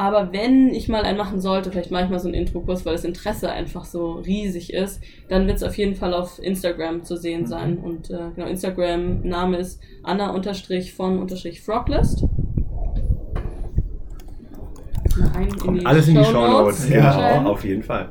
Aber 0.00 0.32
wenn 0.32 0.70
ich 0.70 0.88
mal 0.88 1.02
einen 1.02 1.18
machen 1.18 1.42
sollte, 1.42 1.70
vielleicht 1.70 1.90
mache 1.90 2.04
ich 2.04 2.10
mal 2.10 2.18
so 2.18 2.26
einen 2.28 2.34
Intro-Kurs, 2.34 2.86
weil 2.86 2.94
das 2.94 3.04
Interesse 3.04 3.52
einfach 3.52 3.84
so 3.84 4.12
riesig 4.12 4.72
ist, 4.72 5.02
dann 5.28 5.46
wird 5.46 5.58
es 5.58 5.62
auf 5.62 5.76
jeden 5.76 5.94
Fall 5.94 6.14
auf 6.14 6.42
Instagram 6.42 7.04
zu 7.04 7.18
sehen 7.18 7.42
Mhm. 7.42 7.46
sein. 7.46 7.76
Und 7.76 8.08
äh, 8.08 8.30
genau, 8.34 8.46
Instagram-Name 8.48 9.58
ist 9.58 9.78
Anna-von-Froglist. 10.02 12.24
Kommt 15.60 15.84
alles 15.86 16.08
in 16.08 16.14
die 16.16 16.24
Show 16.24 16.46
Notes. 16.46 16.88
Ja. 16.88 17.44
Auf 17.44 17.62
jeden 17.62 17.82
Fall. 17.82 18.08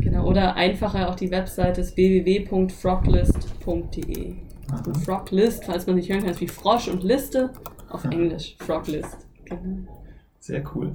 Genau, 0.00 0.28
oder 0.28 0.54
einfacher 0.54 1.08
auch 1.10 1.16
die 1.16 1.32
Webseite 1.32 1.80
ist 1.80 1.96
www.froglist.de. 1.96 4.34
Aha. 4.70 4.82
Und 4.86 4.96
Froglist, 4.98 5.64
falls 5.64 5.88
man 5.88 5.96
nicht 5.96 6.08
hören 6.08 6.20
kann, 6.20 6.30
ist 6.30 6.40
wie 6.40 6.46
Frosch 6.46 6.86
und 6.86 7.02
Liste 7.02 7.50
auf. 7.90 8.04
Englisch. 8.04 8.54
Froglist. 8.60 9.26
Genau. 9.44 9.88
Sehr 10.38 10.62
cool. 10.76 10.92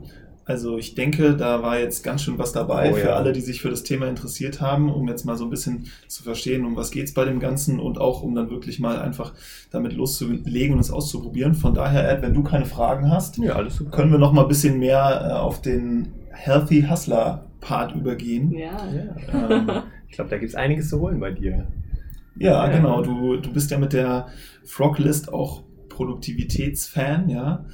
Also 0.47 0.77
ich 0.77 0.95
denke, 0.95 1.35
da 1.35 1.61
war 1.61 1.77
jetzt 1.77 2.03
ganz 2.05 2.23
schön 2.23 2.37
was 2.39 2.53
dabei 2.53 2.91
Oh, 2.91 2.95
für 2.95 3.07
ja. 3.09 3.15
alle, 3.15 3.33
die 3.33 3.41
sich 3.41 3.61
für 3.61 3.69
das 3.69 3.83
Thema 3.83 4.07
interessiert 4.07 4.61
haben, 4.61 4.89
um 4.91 5.07
jetzt 5.09 5.25
mal 5.25 5.35
so 5.35 5.43
ein 5.43 5.49
bisschen 5.49 5.87
zu 6.07 6.23
verstehen, 6.23 6.65
um 6.65 6.77
was 6.77 6.89
geht's 6.91 7.13
bei 7.13 7.25
dem 7.25 7.39
Ganzen 7.41 7.79
und 7.81 7.99
auch 7.99 8.23
um 8.23 8.33
dann 8.33 8.49
wirklich 8.49 8.79
mal 8.79 8.97
einfach 8.97 9.33
damit 9.71 9.91
loszulegen 9.93 10.73
und 10.73 10.79
es 10.79 10.89
auszuprobieren. 10.89 11.53
Von 11.53 11.73
daher, 11.73 12.09
Ed, 12.09 12.21
wenn 12.21 12.33
du 12.33 12.43
keine 12.43 12.65
Fragen 12.65 13.11
hast, 13.11 13.37
Ja, 13.39 13.55
alles 13.55 13.75
super. 13.75 13.91
können 13.91 14.11
wir 14.11 14.19
noch 14.19 14.31
mal 14.31 14.43
ein 14.43 14.47
bisschen 14.47 14.79
mehr 14.79 15.27
äh, 15.29 15.33
auf 15.33 15.61
den 15.61 16.13
Healthy 16.31 16.85
Hustler 16.89 17.43
Part 17.59 17.93
übergehen. 17.95 18.51
Ja. 18.53 18.87
Ja. 18.89 19.49
Ähm, 19.51 19.69
Ich 20.07 20.13
glaube, 20.15 20.29
da 20.29 20.37
gibt 20.37 20.49
es 20.49 20.55
einiges 20.55 20.87
zu 20.89 21.01
holen 21.01 21.19
bei 21.19 21.31
dir. 21.31 21.67
Ja, 22.37 22.65
Ja. 22.65 22.73
genau. 22.73 23.01
Du, 23.01 23.35
du 23.35 23.51
bist 23.51 23.69
ja 23.71 23.77
mit 23.77 23.91
der 23.91 24.27
Froglist 24.63 25.33
auch 25.33 25.63
Produktivitätsfan, 25.89 27.29
ja. 27.29 27.65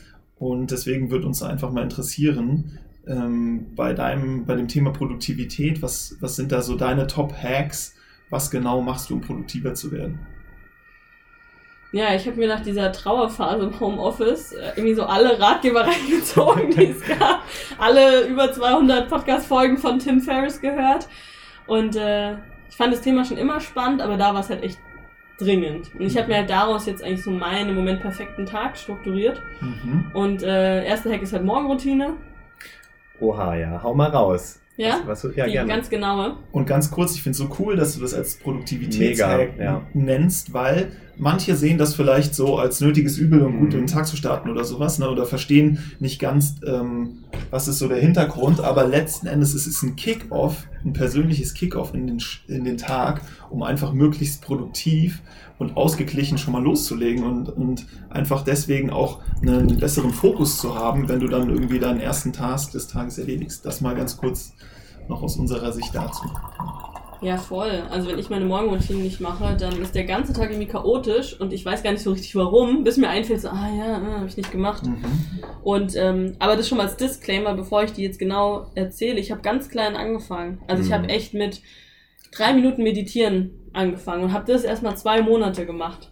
Und 0.43 0.71
deswegen 0.71 1.09
wird 1.09 1.23
uns 1.23 1.41
einfach 1.41 1.71
mal 1.71 1.83
interessieren, 1.83 2.77
ähm, 3.07 3.67
bei 3.77 3.93
deinem, 3.93 4.45
bei 4.45 4.55
dem 4.55 4.67
Thema 4.67 4.91
Produktivität, 4.91 5.81
was, 5.81 6.17
was 6.19 6.35
sind 6.35 6.51
da 6.51 6.61
so 6.61 6.75
deine 6.75 7.07
Top-Hacks? 7.07 7.95
Was 8.29 8.51
genau 8.51 8.81
machst 8.81 9.09
du, 9.09 9.13
um 9.13 9.21
produktiver 9.21 9.73
zu 9.73 9.93
werden? 9.93 10.19
Ja, 11.93 12.13
ich 12.13 12.27
habe 12.27 12.35
mir 12.35 12.49
nach 12.49 12.59
dieser 12.59 12.91
Trauerphase 12.91 13.63
im 13.63 13.79
Homeoffice 13.79 14.51
äh, 14.51 14.73
irgendwie 14.75 14.95
so 14.95 15.03
alle 15.03 15.39
Ratgeber 15.39 15.81
reingezogen, 15.87 16.71
die 16.71 16.87
es 16.87 17.07
gab. 17.07 17.43
Alle 17.77 18.27
über 18.27 18.51
200 18.51 19.07
Podcast-Folgen 19.07 19.77
von 19.77 19.99
Tim 19.99 20.19
Ferriss 20.19 20.59
gehört. 20.59 21.07
Und 21.67 21.95
äh, 21.95 22.33
ich 22.69 22.75
fand 22.75 22.91
das 22.91 22.99
Thema 22.99 23.23
schon 23.23 23.37
immer 23.37 23.61
spannend, 23.61 24.01
aber 24.01 24.17
da 24.17 24.33
war 24.33 24.41
es 24.41 24.49
halt 24.49 24.61
echt 24.61 24.79
dringend. 25.37 25.93
Und 25.95 26.05
ich 26.05 26.17
habe 26.17 26.27
mir 26.27 26.37
halt 26.37 26.49
daraus 26.49 26.85
jetzt 26.85 27.03
eigentlich 27.03 27.23
so 27.23 27.31
meinen 27.31 27.69
im 27.69 27.75
Moment 27.75 28.01
perfekten 28.01 28.45
Tag 28.45 28.77
strukturiert. 28.77 29.41
Mhm. 29.61 30.11
Und 30.13 30.43
äh, 30.43 30.85
erster 30.85 31.11
Hack 31.11 31.21
ist 31.21 31.33
halt 31.33 31.43
Morgenroutine. 31.43 32.13
Oha, 33.19 33.55
ja, 33.55 33.81
hau 33.81 33.93
mal 33.93 34.09
raus. 34.09 34.59
Ja? 34.75 35.01
Was, 35.05 35.23
was, 35.23 35.35
ja, 35.35 35.45
die 35.45 35.51
gerne. 35.51 35.69
ganz 35.69 35.89
genaue. 35.89 36.37
Und 36.51 36.65
ganz 36.65 36.89
kurz, 36.89 37.13
ich 37.13 37.21
finde 37.21 37.33
es 37.33 37.37
so 37.37 37.55
cool, 37.59 37.75
dass 37.75 37.95
du 37.95 38.01
das 38.01 38.13
als 38.15 38.37
Produktivitätshack 38.37 39.59
ja. 39.59 39.81
nennst, 39.93 40.53
weil 40.53 40.93
manche 41.15 41.55
sehen 41.55 41.77
das 41.77 41.93
vielleicht 41.93 42.33
so 42.33 42.57
als 42.57 42.81
nötiges 42.81 43.19
Übel, 43.19 43.43
um 43.43 43.55
Mhm. 43.55 43.59
gut 43.59 43.73
in 43.75 43.79
den 43.81 43.87
Tag 43.87 44.07
zu 44.07 44.17
starten 44.17 44.49
oder 44.49 44.63
sowas, 44.63 44.97
ne? 44.97 45.09
oder 45.09 45.27
verstehen 45.27 45.77
nicht 45.99 46.19
ganz, 46.19 46.55
ähm, 46.65 47.19
was 47.51 47.67
ist 47.67 47.77
so 47.77 47.87
der 47.87 47.99
Hintergrund, 47.99 48.61
aber 48.61 48.85
letzten 48.87 49.27
Endes 49.27 49.53
ist 49.53 49.67
es 49.67 49.83
ein 49.83 49.95
Kick-Off, 49.95 50.65
ein 50.85 50.93
persönliches 50.93 51.53
Kick-Off 51.53 51.93
in 51.93 52.07
den, 52.07 52.23
in 52.47 52.63
den 52.63 52.77
Tag, 52.77 53.21
um 53.49 53.63
einfach 53.63 53.93
möglichst 53.93 54.41
produktiv 54.41 55.21
und 55.59 55.77
ausgeglichen 55.77 56.37
schon 56.37 56.53
mal 56.53 56.63
loszulegen 56.63 57.23
und, 57.23 57.49
und 57.49 57.85
einfach 58.09 58.43
deswegen 58.43 58.89
auch 58.89 59.21
einen 59.41 59.79
besseren 59.79 60.11
Fokus 60.11 60.57
zu 60.57 60.75
haben, 60.75 61.07
wenn 61.07 61.19
du 61.19 61.27
dann 61.27 61.49
irgendwie 61.49 61.79
deinen 61.79 61.99
ersten 61.99 62.33
Task 62.33 62.71
des 62.71 62.87
Tages 62.87 63.17
erledigst. 63.17 63.65
Das 63.65 63.81
mal 63.81 63.95
ganz 63.95 64.17
kurz 64.17 64.53
noch 65.07 65.21
aus 65.21 65.37
unserer 65.37 65.71
Sicht 65.71 65.93
dazu. 65.93 66.23
Ja, 67.23 67.37
voll. 67.37 67.83
Also 67.89 68.09
wenn 68.09 68.19
ich 68.19 68.29
meine 68.29 68.45
Morgenroutine 68.45 68.99
nicht 69.01 69.19
mache, 69.21 69.55
dann 69.57 69.81
ist 69.81 69.95
der 69.95 70.03
ganze 70.03 70.33
Tag 70.33 70.49
irgendwie 70.51 70.67
chaotisch 70.67 71.39
und 71.39 71.53
ich 71.53 71.65
weiß 71.65 71.81
gar 71.83 71.91
nicht 71.91 72.03
so 72.03 72.11
richtig 72.11 72.35
warum, 72.35 72.83
bis 72.83 72.97
mir 72.97 73.09
einfällt, 73.09 73.41
so, 73.41 73.49
ah 73.49 73.69
ja, 73.77 73.97
äh, 73.97 74.15
habe 74.17 74.27
ich 74.27 74.37
nicht 74.37 74.51
gemacht. 74.51 74.83
Mhm. 74.85 75.03
Und 75.63 75.95
ähm, 75.95 76.35
aber 76.39 76.55
das 76.57 76.67
schon 76.67 76.77
mal 76.77 76.85
als 76.87 76.97
Disclaimer, 76.97 77.53
bevor 77.53 77.83
ich 77.83 77.93
die 77.93 78.03
jetzt 78.03 78.19
genau 78.19 78.67
erzähle. 78.75 79.19
Ich 79.19 79.31
habe 79.31 79.41
ganz 79.41 79.69
klein 79.69 79.95
angefangen. 79.95 80.61
Also 80.67 80.83
ich 80.83 80.89
Mhm. 80.89 80.93
habe 80.93 81.09
echt 81.09 81.33
mit 81.33 81.61
drei 82.35 82.53
Minuten 82.53 82.83
Meditieren 82.83 83.51
angefangen 83.73 84.23
und 84.23 84.33
habe 84.33 84.51
das 84.51 84.63
erstmal 84.63 84.97
zwei 84.97 85.21
Monate 85.21 85.65
gemacht, 85.65 86.11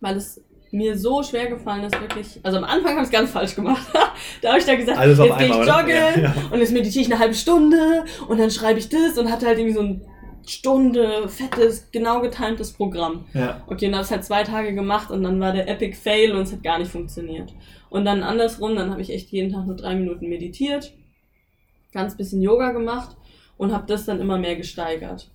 weil 0.00 0.16
es 0.16 0.42
mir 0.70 0.98
so 0.98 1.22
schwer 1.22 1.46
gefallen 1.46 1.84
ist, 1.84 2.00
wirklich. 2.00 2.40
Also 2.42 2.58
am 2.58 2.64
Anfang 2.64 2.92
habe 2.92 3.02
ich 3.02 3.06
es 3.06 3.10
ganz 3.12 3.30
falsch 3.30 3.54
gemacht. 3.54 3.86
da 4.42 4.48
habe 4.48 4.58
ich 4.58 4.64
dann 4.64 4.76
gesagt, 4.76 4.98
Alles 4.98 5.18
jetzt 5.18 5.38
gehe 5.38 5.46
ich 5.46 5.54
joggen 5.54 5.88
Ja, 5.88 6.18
ja. 6.20 6.34
und 6.50 6.58
jetzt 6.58 6.72
meditiere 6.72 7.02
ich 7.04 7.10
eine 7.12 7.20
halbe 7.20 7.34
Stunde 7.34 8.04
und 8.28 8.38
dann 8.40 8.50
schreibe 8.50 8.80
ich 8.80 8.88
das 8.88 9.16
und 9.16 9.30
hatte 9.30 9.46
halt 9.46 9.58
irgendwie 9.58 9.74
so 9.76 9.80
ein 9.82 10.02
Stunde 10.46 11.28
fettes, 11.28 11.90
genau 11.92 12.20
getimtes 12.20 12.72
Programm. 12.72 13.24
Ja. 13.34 13.62
Okay, 13.66 13.86
und 13.86 13.92
dann 13.92 13.94
habe 13.96 14.04
ich 14.04 14.10
halt 14.10 14.24
zwei 14.24 14.42
Tage 14.42 14.74
gemacht 14.74 15.10
und 15.10 15.22
dann 15.22 15.40
war 15.40 15.52
der 15.52 15.68
Epic 15.68 15.96
Fail 15.96 16.32
und 16.32 16.42
es 16.42 16.52
hat 16.52 16.62
gar 16.62 16.78
nicht 16.78 16.90
funktioniert. 16.90 17.52
Und 17.90 18.04
dann 18.04 18.22
andersrum, 18.22 18.76
dann 18.76 18.90
habe 18.90 19.02
ich 19.02 19.10
echt 19.10 19.30
jeden 19.30 19.52
Tag 19.52 19.66
nur 19.66 19.76
drei 19.76 19.94
Minuten 19.94 20.28
meditiert, 20.28 20.92
ganz 21.92 22.16
bisschen 22.16 22.42
Yoga 22.42 22.72
gemacht 22.72 23.16
und 23.56 23.72
habe 23.72 23.86
das 23.86 24.04
dann 24.04 24.20
immer 24.20 24.38
mehr 24.38 24.56
gesteigert. 24.56 25.30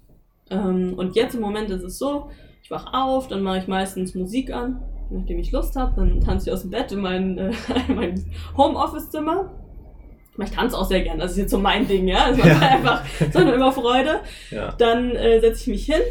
Ähm, 0.49 0.93
und 0.97 1.15
jetzt 1.15 1.35
im 1.35 1.41
Moment 1.41 1.69
ist 1.69 1.83
es 1.83 1.97
so, 1.97 2.29
ich 2.63 2.71
wach 2.71 2.93
auf, 2.93 3.27
dann 3.27 3.41
mache 3.41 3.59
ich 3.59 3.67
meistens 3.67 4.15
Musik 4.15 4.51
an, 4.51 4.81
nachdem 5.09 5.39
ich 5.39 5.51
Lust 5.51 5.75
habe, 5.75 5.93
dann 5.95 6.21
tanze 6.21 6.49
ich 6.49 6.53
aus 6.53 6.61
dem 6.61 6.71
Bett 6.71 6.91
in 6.91 6.99
mein, 6.99 7.37
äh, 7.37 7.53
in 7.87 7.95
mein 7.95 8.25
Homeoffice-Zimmer. 8.57 9.51
Ich 10.41 10.51
tanze 10.51 10.77
auch 10.77 10.85
sehr 10.85 11.01
gern, 11.01 11.19
das 11.19 11.31
ist 11.31 11.37
jetzt 11.37 11.51
so 11.51 11.59
mein 11.59 11.87
Ding, 11.87 12.07
ja. 12.07 12.29
Es 12.29 12.37
macht 12.37 12.47
Ja. 12.47 12.59
einfach, 12.59 13.03
es 13.19 13.33
macht 13.33 13.45
mir 13.45 13.53
immer 13.53 13.71
Freude. 13.71 14.19
Ja. 14.51 14.73
Dann 14.77 15.11
äh, 15.11 15.39
setze 15.41 15.61
ich 15.61 15.67
mich 15.67 15.85
hin, 15.85 16.01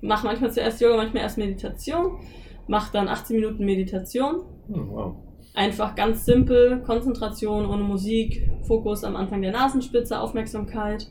mache 0.00 0.26
manchmal 0.26 0.50
zuerst 0.52 0.80
Yoga, 0.80 0.96
manchmal 0.96 1.22
erst 1.22 1.38
Meditation, 1.38 2.18
mache 2.66 2.92
dann 2.92 3.08
18 3.08 3.36
Minuten 3.36 3.64
Meditation. 3.64 4.42
Hm, 4.68 4.90
wow. 4.90 5.14
Einfach 5.54 5.94
ganz 5.94 6.26
simpel, 6.26 6.82
Konzentration 6.82 7.66
ohne 7.66 7.82
Musik, 7.82 8.48
Fokus 8.66 9.04
am 9.04 9.16
Anfang 9.16 9.40
der 9.40 9.52
Nasenspitze, 9.52 10.20
Aufmerksamkeit. 10.20 11.08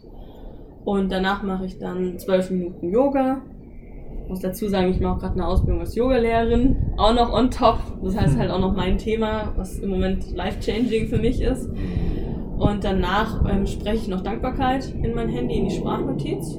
Und 0.84 1.12
danach 1.12 1.42
mache 1.42 1.66
ich 1.66 1.80
dann 1.80 2.20
12 2.20 2.52
Minuten 2.52 2.92
Yoga. 2.92 3.42
Ich 4.26 4.30
muss 4.30 4.40
dazu 4.40 4.68
sagen, 4.68 4.90
ich 4.90 5.00
mache 5.00 5.14
auch 5.16 5.20
gerade 5.20 5.36
eine 5.36 5.48
Ausbildung 5.48 5.82
als 5.82 5.94
Yogalehrerin, 5.96 6.76
auch 6.98 7.14
noch 7.14 7.32
on 7.32 7.52
top. 7.52 7.78
Das 8.04 8.18
heißt 8.18 8.38
halt 8.40 8.50
auch 8.50 8.60
noch 8.60 8.76
mein 8.76 8.98
Thema, 8.98 9.54
was 9.56 9.78
im 9.78 9.90
Moment 9.92 10.36
life-changing 10.36 11.08
für 11.08 11.20
mich 11.20 11.42
ist. 11.42 11.70
Und 12.58 12.84
danach 12.84 13.44
ähm, 13.48 13.68
spreche 13.68 13.98
ich 13.98 14.08
noch 14.08 14.22
Dankbarkeit 14.22 14.92
in 15.04 15.14
mein 15.14 15.30
Handy, 15.30 15.56
in 15.58 15.66
die 15.70 15.76
Sprachnotiz. 15.76 16.58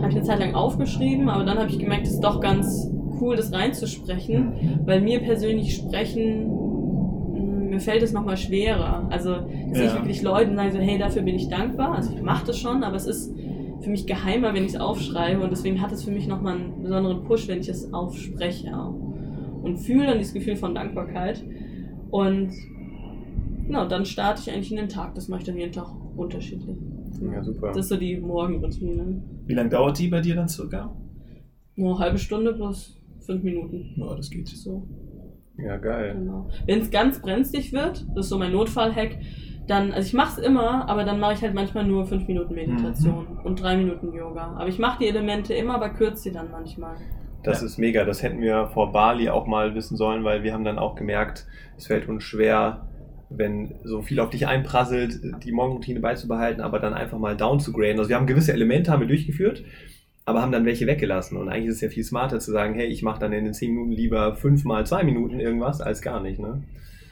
Habe 0.00 0.08
ich 0.10 0.16
eine 0.16 0.22
Zeit 0.24 0.40
lang 0.40 0.54
aufgeschrieben, 0.54 1.28
aber 1.28 1.44
dann 1.44 1.58
habe 1.58 1.70
ich 1.70 1.78
gemerkt, 1.78 2.06
es 2.06 2.14
ist 2.14 2.24
doch 2.24 2.40
ganz 2.40 2.90
cool, 3.20 3.36
das 3.36 3.52
reinzusprechen, 3.52 4.82
weil 4.84 5.00
mir 5.00 5.20
persönlich 5.20 5.76
sprechen, 5.76 6.50
mh, 7.34 7.70
mir 7.70 7.80
fällt 7.80 8.02
es 8.02 8.12
nochmal 8.12 8.36
schwerer. 8.36 9.06
Also, 9.10 9.30
dass 9.70 9.78
ich 9.78 9.86
Ja. 9.90 9.94
wirklich 9.94 10.22
Leuten 10.22 10.56
sage, 10.56 10.72
so, 10.72 10.78
hey, 10.78 10.98
dafür 10.98 11.22
bin 11.22 11.36
ich 11.36 11.48
dankbar. 11.48 11.94
Also, 11.94 12.12
ich 12.14 12.22
mache 12.22 12.46
das 12.46 12.58
schon, 12.58 12.82
aber 12.82 12.96
es 12.96 13.06
ist 13.06 13.32
für 13.86 13.90
mich 13.92 14.06
geheimer, 14.06 14.52
wenn 14.52 14.64
ich 14.64 14.74
es 14.74 14.80
aufschreibe 14.80 15.42
und 15.44 15.50
deswegen 15.50 15.80
hat 15.80 15.92
es 15.92 16.02
für 16.04 16.10
mich 16.10 16.26
nochmal 16.26 16.56
einen 16.56 16.82
besonderen 16.82 17.22
Push, 17.22 17.46
wenn 17.46 17.60
ich 17.60 17.68
es 17.68 17.92
aufspreche 17.94 18.76
auch. 18.76 18.94
Und 19.62 19.78
fühle 19.78 20.06
dann 20.06 20.18
dieses 20.18 20.34
Gefühl 20.34 20.56
von 20.56 20.74
Dankbarkeit. 20.74 21.44
Und 22.10 22.50
genau, 23.64 23.86
dann 23.86 24.04
starte 24.04 24.42
ich 24.42 24.50
eigentlich 24.52 24.72
in 24.72 24.76
den 24.78 24.88
Tag. 24.88 25.14
Das 25.14 25.28
mache 25.28 25.40
ich 25.42 25.46
dann 25.46 25.56
jeden 25.56 25.70
Tag 25.72 25.86
unterschiedlich. 26.16 26.76
Ja, 27.22 27.42
super. 27.44 27.68
Das 27.68 27.78
ist 27.78 27.88
so 27.88 27.96
die 27.96 28.16
Morgenroutine. 28.16 29.22
Wie 29.46 29.54
lange 29.54 29.70
dauert 29.70 29.98
die 30.00 30.08
bei 30.08 30.20
dir 30.20 30.34
dann 30.34 30.48
circa? 30.48 30.94
Nur 31.76 31.90
eine 31.96 31.98
halbe 32.00 32.18
Stunde 32.18 32.52
plus 32.54 33.00
fünf 33.20 33.42
Minuten. 33.44 33.92
Ja, 33.96 34.14
das 34.16 34.30
geht. 34.30 34.48
So, 34.48 34.86
Ja, 35.58 35.76
geil. 35.76 36.16
genau. 36.18 36.48
Wenn 36.66 36.80
es 36.80 36.90
ganz 36.90 37.20
brenzlig 37.22 37.72
wird, 37.72 38.04
das 38.16 38.26
ist 38.26 38.30
so 38.30 38.38
mein 38.38 38.52
Notfall-Hack, 38.52 39.18
dann, 39.66 39.92
also 39.92 40.06
ich 40.06 40.14
mache 40.14 40.40
es 40.40 40.46
immer, 40.46 40.88
aber 40.88 41.04
dann 41.04 41.18
mache 41.18 41.34
ich 41.34 41.42
halt 41.42 41.54
manchmal 41.54 41.84
nur 41.84 42.06
fünf 42.06 42.26
Minuten 42.28 42.54
Meditation 42.54 43.26
und 43.44 43.60
drei 43.60 43.76
Minuten 43.76 44.12
Yoga. 44.12 44.54
Aber 44.56 44.68
ich 44.68 44.78
mache 44.78 44.98
die 45.00 45.08
Elemente 45.08 45.54
immer, 45.54 45.74
aber 45.74 45.88
kürze 45.90 46.22
sie 46.24 46.32
dann 46.32 46.50
manchmal. 46.50 46.96
Das 47.42 47.60
Ja. 47.60 47.66
ist 47.66 47.78
mega. 47.78 48.04
Das 48.04 48.22
hätten 48.22 48.40
wir 48.40 48.68
vor 48.68 48.92
Bali 48.92 49.28
auch 49.28 49.46
mal 49.46 49.74
wissen 49.74 49.96
sollen, 49.96 50.24
weil 50.24 50.42
wir 50.42 50.52
haben 50.52 50.64
dann 50.64 50.78
auch 50.78 50.94
gemerkt, 50.94 51.46
es 51.76 51.86
fällt 51.86 52.08
uns 52.08 52.22
schwer, 52.24 52.86
wenn 53.28 53.74
so 53.84 54.02
viel 54.02 54.20
auf 54.20 54.30
dich 54.30 54.46
einprasselt, 54.46 55.20
die 55.44 55.52
Morgenroutine 55.52 55.98
beizubehalten, 56.00 56.60
aber 56.62 56.78
dann 56.78 56.94
einfach 56.94 57.18
mal 57.18 57.36
down 57.36 57.58
zu 57.58 57.72
graden. 57.72 57.98
Also 57.98 58.08
wir 58.08 58.16
haben 58.16 58.26
gewisse 58.26 58.52
Elemente 58.52 58.92
haben 58.92 59.00
wir 59.00 59.08
durchgeführt, 59.08 59.64
aber 60.24 60.42
haben 60.42 60.52
dann 60.52 60.64
welche 60.64 60.86
weggelassen. 60.86 61.36
Und 61.36 61.48
eigentlich 61.48 61.66
ist 61.68 61.76
es 61.76 61.80
ja 61.80 61.88
viel 61.88 62.04
smarter 62.04 62.38
zu 62.38 62.52
sagen, 62.52 62.74
hey, 62.74 62.86
ich 62.86 63.02
mache 63.02 63.18
dann 63.20 63.32
in 63.32 63.44
den 63.44 63.54
10 63.54 63.72
Minuten 63.72 63.92
lieber 63.92 64.36
5 64.36 64.64
mal 64.64 64.86
2 64.86 65.02
Minuten 65.04 65.40
irgendwas, 65.40 65.80
als 65.80 66.02
gar 66.02 66.20
nicht. 66.20 66.38
Ne? 66.38 66.62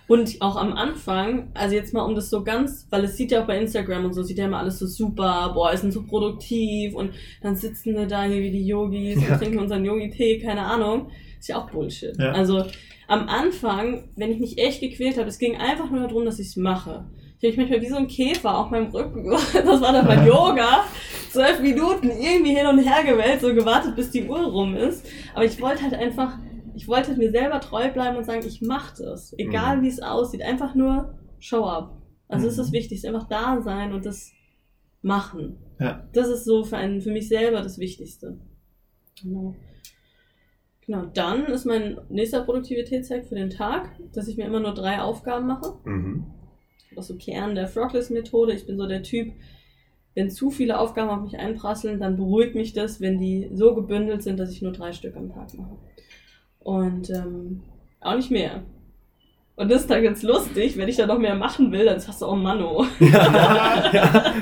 Und 0.06 0.36
auch 0.40 0.56
am 0.56 0.74
Anfang, 0.74 1.50
also 1.54 1.74
jetzt 1.74 1.94
mal 1.94 2.02
um 2.02 2.14
das 2.14 2.28
so 2.28 2.44
ganz, 2.44 2.86
weil 2.90 3.04
es 3.04 3.16
sieht 3.16 3.30
ja 3.30 3.42
auch 3.42 3.46
bei 3.46 3.58
Instagram 3.58 4.04
und 4.04 4.12
so, 4.12 4.22
sieht 4.22 4.36
ja 4.36 4.44
immer 4.44 4.58
alles 4.58 4.78
so 4.78 4.86
super, 4.86 5.52
boah, 5.54 5.74
sind 5.76 5.92
so 5.92 6.02
produktiv 6.02 6.94
und 6.94 7.12
dann 7.42 7.56
sitzen 7.56 7.94
wir 7.96 8.06
da 8.06 8.24
hier 8.24 8.42
wie 8.42 8.50
die 8.50 8.66
Yogis 8.66 9.22
Ja. 9.22 9.32
und 9.32 9.38
trinken 9.38 9.58
unseren 9.60 9.84
Yogi-Tee, 9.84 10.40
keine 10.40 10.62
Ahnung. 10.62 11.08
Ist 11.38 11.48
ja 11.48 11.56
auch 11.58 11.70
Bullshit. 11.70 12.14
Ja. 12.18 12.32
Also 12.32 12.64
am 13.08 13.28
Anfang, 13.28 14.04
wenn 14.16 14.30
ich 14.30 14.40
mich 14.40 14.58
echt 14.58 14.80
gequält 14.80 15.16
habe, 15.18 15.28
es 15.28 15.38
ging 15.38 15.56
einfach 15.56 15.90
nur 15.90 16.06
darum, 16.06 16.24
dass 16.26 16.38
ich 16.38 16.48
es 16.48 16.56
mache. 16.56 17.06
Ich 17.40 17.50
habe 17.50 17.60
mich 17.62 17.70
manchmal 17.70 17.80
wie 17.82 17.90
so 17.92 17.96
ein 17.96 18.06
Käfer 18.08 18.58
auf 18.58 18.70
meinem 18.70 18.90
Rücken, 18.90 19.30
das 19.52 19.80
war 19.80 19.92
dann 19.92 20.06
beim 20.06 20.26
Yoga, 20.26 20.84
zwölf 21.30 21.60
Minuten 21.60 22.10
irgendwie 22.10 22.54
hin 22.54 22.66
und 22.66 22.78
her 22.78 23.04
gewählt, 23.04 23.40
so 23.40 23.54
gewartet, 23.54 23.96
bis 23.96 24.10
die 24.10 24.26
Uhr 24.26 24.44
rum 24.44 24.74
ist. 24.76 25.06
Aber 25.34 25.44
ich 25.44 25.60
wollte 25.60 25.82
halt 25.82 25.94
einfach, 25.94 26.38
ich 26.74 26.88
wollte 26.88 27.14
mir 27.16 27.30
selber 27.30 27.60
treu 27.60 27.90
bleiben 27.92 28.16
und 28.16 28.24
sagen, 28.24 28.46
ich 28.46 28.60
mache 28.62 29.02
das. 29.02 29.32
Egal 29.38 29.78
Mhm. 29.78 29.82
wie 29.82 29.88
es 29.88 30.00
aussieht, 30.02 30.42
einfach 30.42 30.74
nur 30.74 31.14
show 31.38 31.64
up. 31.64 31.96
Also 32.28 32.46
das 32.46 32.54
ist 32.54 32.58
das 32.58 32.68
Mhm. 32.68 32.72
Wichtigste, 32.74 33.08
einfach 33.08 33.28
da 33.28 33.60
sein 33.62 33.92
und 33.92 34.04
das 34.06 34.32
machen. 35.02 35.56
Ja. 35.78 36.08
Das 36.12 36.28
ist 36.28 36.44
so 36.44 36.64
für, 36.64 36.76
einen, 36.76 37.00
für 37.00 37.10
mich 37.10 37.28
selber 37.28 37.60
das 37.60 37.78
Wichtigste. 37.78 38.38
Genau. 39.22 39.54
Genau, 40.86 41.06
dann 41.14 41.46
ist 41.46 41.64
mein 41.64 41.98
nächster 42.10 42.42
Produktivitätshack 42.42 43.24
für 43.26 43.34
den 43.36 43.50
Tag, 43.50 43.90
dass 44.12 44.28
ich 44.28 44.36
mir 44.36 44.44
immer 44.46 44.60
nur 44.60 44.74
drei 44.74 45.00
Aufgaben 45.00 45.46
mache. 45.46 45.78
Mhm. 45.84 46.26
Das 46.94 47.08
ist 47.08 47.08
so 47.08 47.16
Kern 47.16 47.54
der 47.54 47.66
Frogless-Methode. 47.68 48.52
Ich 48.52 48.66
bin 48.66 48.76
so 48.76 48.86
der 48.86 49.02
Typ, 49.02 49.32
wenn 50.14 50.30
zu 50.30 50.50
viele 50.50 50.78
Aufgaben 50.78 51.10
auf 51.10 51.22
mich 51.22 51.38
einprasseln, 51.38 51.98
dann 52.00 52.16
beruhigt 52.16 52.54
mich 52.54 52.72
das, 52.72 53.00
wenn 53.00 53.18
die 53.18 53.50
so 53.54 53.74
gebündelt 53.74 54.22
sind, 54.22 54.38
dass 54.38 54.52
ich 54.52 54.62
nur 54.62 54.72
drei 54.72 54.92
Stück 54.92 55.16
am 55.16 55.28
Tag 55.30 55.54
mache. 55.54 55.76
Und 56.64 57.10
ähm, 57.10 57.62
auch 58.00 58.16
nicht 58.16 58.30
mehr. 58.30 58.62
Und 59.56 59.70
das 59.70 59.82
ist 59.82 59.90
dann 59.90 60.02
ganz 60.02 60.24
lustig, 60.24 60.76
wenn 60.76 60.88
ich 60.88 60.96
da 60.96 61.06
noch 61.06 61.18
mehr 61.18 61.36
machen 61.36 61.70
will, 61.70 61.84
dann 61.84 62.00
sagst 62.00 62.22
du, 62.22 62.26
oh 62.26 62.34
Manno. 62.34 62.84
ja, 62.98 63.92
ja. 63.92 64.34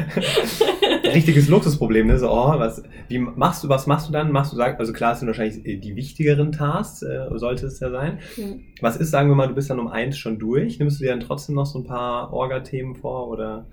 Richtiges 1.04 1.48
Luxusproblem, 1.48 2.06
ne? 2.06 2.18
So, 2.18 2.30
oh, 2.30 2.58
was, 2.58 2.82
wie 3.08 3.18
machst 3.18 3.62
du, 3.62 3.68
was 3.68 3.86
machst 3.86 4.08
du 4.08 4.12
dann? 4.12 4.32
Machst 4.32 4.54
du, 4.54 4.60
also 4.60 4.92
klar, 4.94 5.12
es 5.12 5.18
sind 5.18 5.28
wahrscheinlich 5.28 5.62
die 5.82 5.96
wichtigeren 5.96 6.50
Tasks, 6.50 7.02
äh, 7.02 7.28
sollte 7.34 7.66
es 7.66 7.78
ja 7.80 7.90
sein. 7.90 8.20
Mhm. 8.38 8.64
Was 8.80 8.96
ist, 8.96 9.10
sagen 9.10 9.28
wir 9.28 9.34
mal, 9.34 9.48
du 9.48 9.54
bist 9.54 9.68
dann 9.68 9.80
um 9.80 9.88
eins 9.88 10.16
schon 10.16 10.38
durch? 10.38 10.78
Nimmst 10.78 10.98
du 10.98 11.04
dir 11.04 11.10
dann 11.10 11.20
trotzdem 11.20 11.56
noch 11.56 11.66
so 11.66 11.80
ein 11.80 11.84
paar 11.84 12.32
Orga-Themen 12.32 12.94
vor 12.94 13.28
oder? 13.28 13.66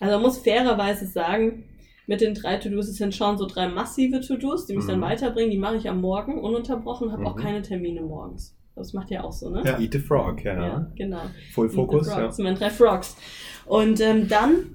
Also 0.00 0.14
man 0.14 0.22
muss 0.22 0.38
fairerweise 0.38 1.06
sagen, 1.06 1.64
mit 2.10 2.20
den 2.20 2.34
drei 2.34 2.56
To-Dos 2.56 2.88
es 2.88 2.96
sind 2.96 3.14
schon 3.14 3.38
so 3.38 3.46
drei 3.46 3.68
massive 3.68 4.20
To-Dos, 4.20 4.66
die 4.66 4.74
mich 4.74 4.84
mhm. 4.84 4.88
dann 4.88 5.00
weiterbringen. 5.00 5.52
Die 5.52 5.58
mache 5.58 5.76
ich 5.76 5.88
am 5.88 6.00
Morgen 6.00 6.40
ununterbrochen, 6.40 7.12
habe 7.12 7.20
mhm. 7.20 7.28
auch 7.28 7.36
keine 7.36 7.62
Termine 7.62 8.00
morgens. 8.00 8.56
Das 8.74 8.92
macht 8.94 9.12
ja 9.12 9.22
auch 9.22 9.30
so, 9.30 9.48
ne? 9.48 9.62
Ja, 9.64 9.78
Eat 9.78 9.92
the 9.92 10.00
Frog, 10.00 10.42
ja. 10.42 10.54
Ja, 10.54 10.90
genau. 10.96 11.20
Full 11.54 11.70
Focus, 11.70 12.08
ja. 12.08 12.22
Das 12.22 12.34
sind 12.34 12.42
meine 12.42 12.58
drei 12.58 12.70
Frogs. 12.70 13.16
Und 13.64 14.00
ähm, 14.00 14.26
dann 14.26 14.74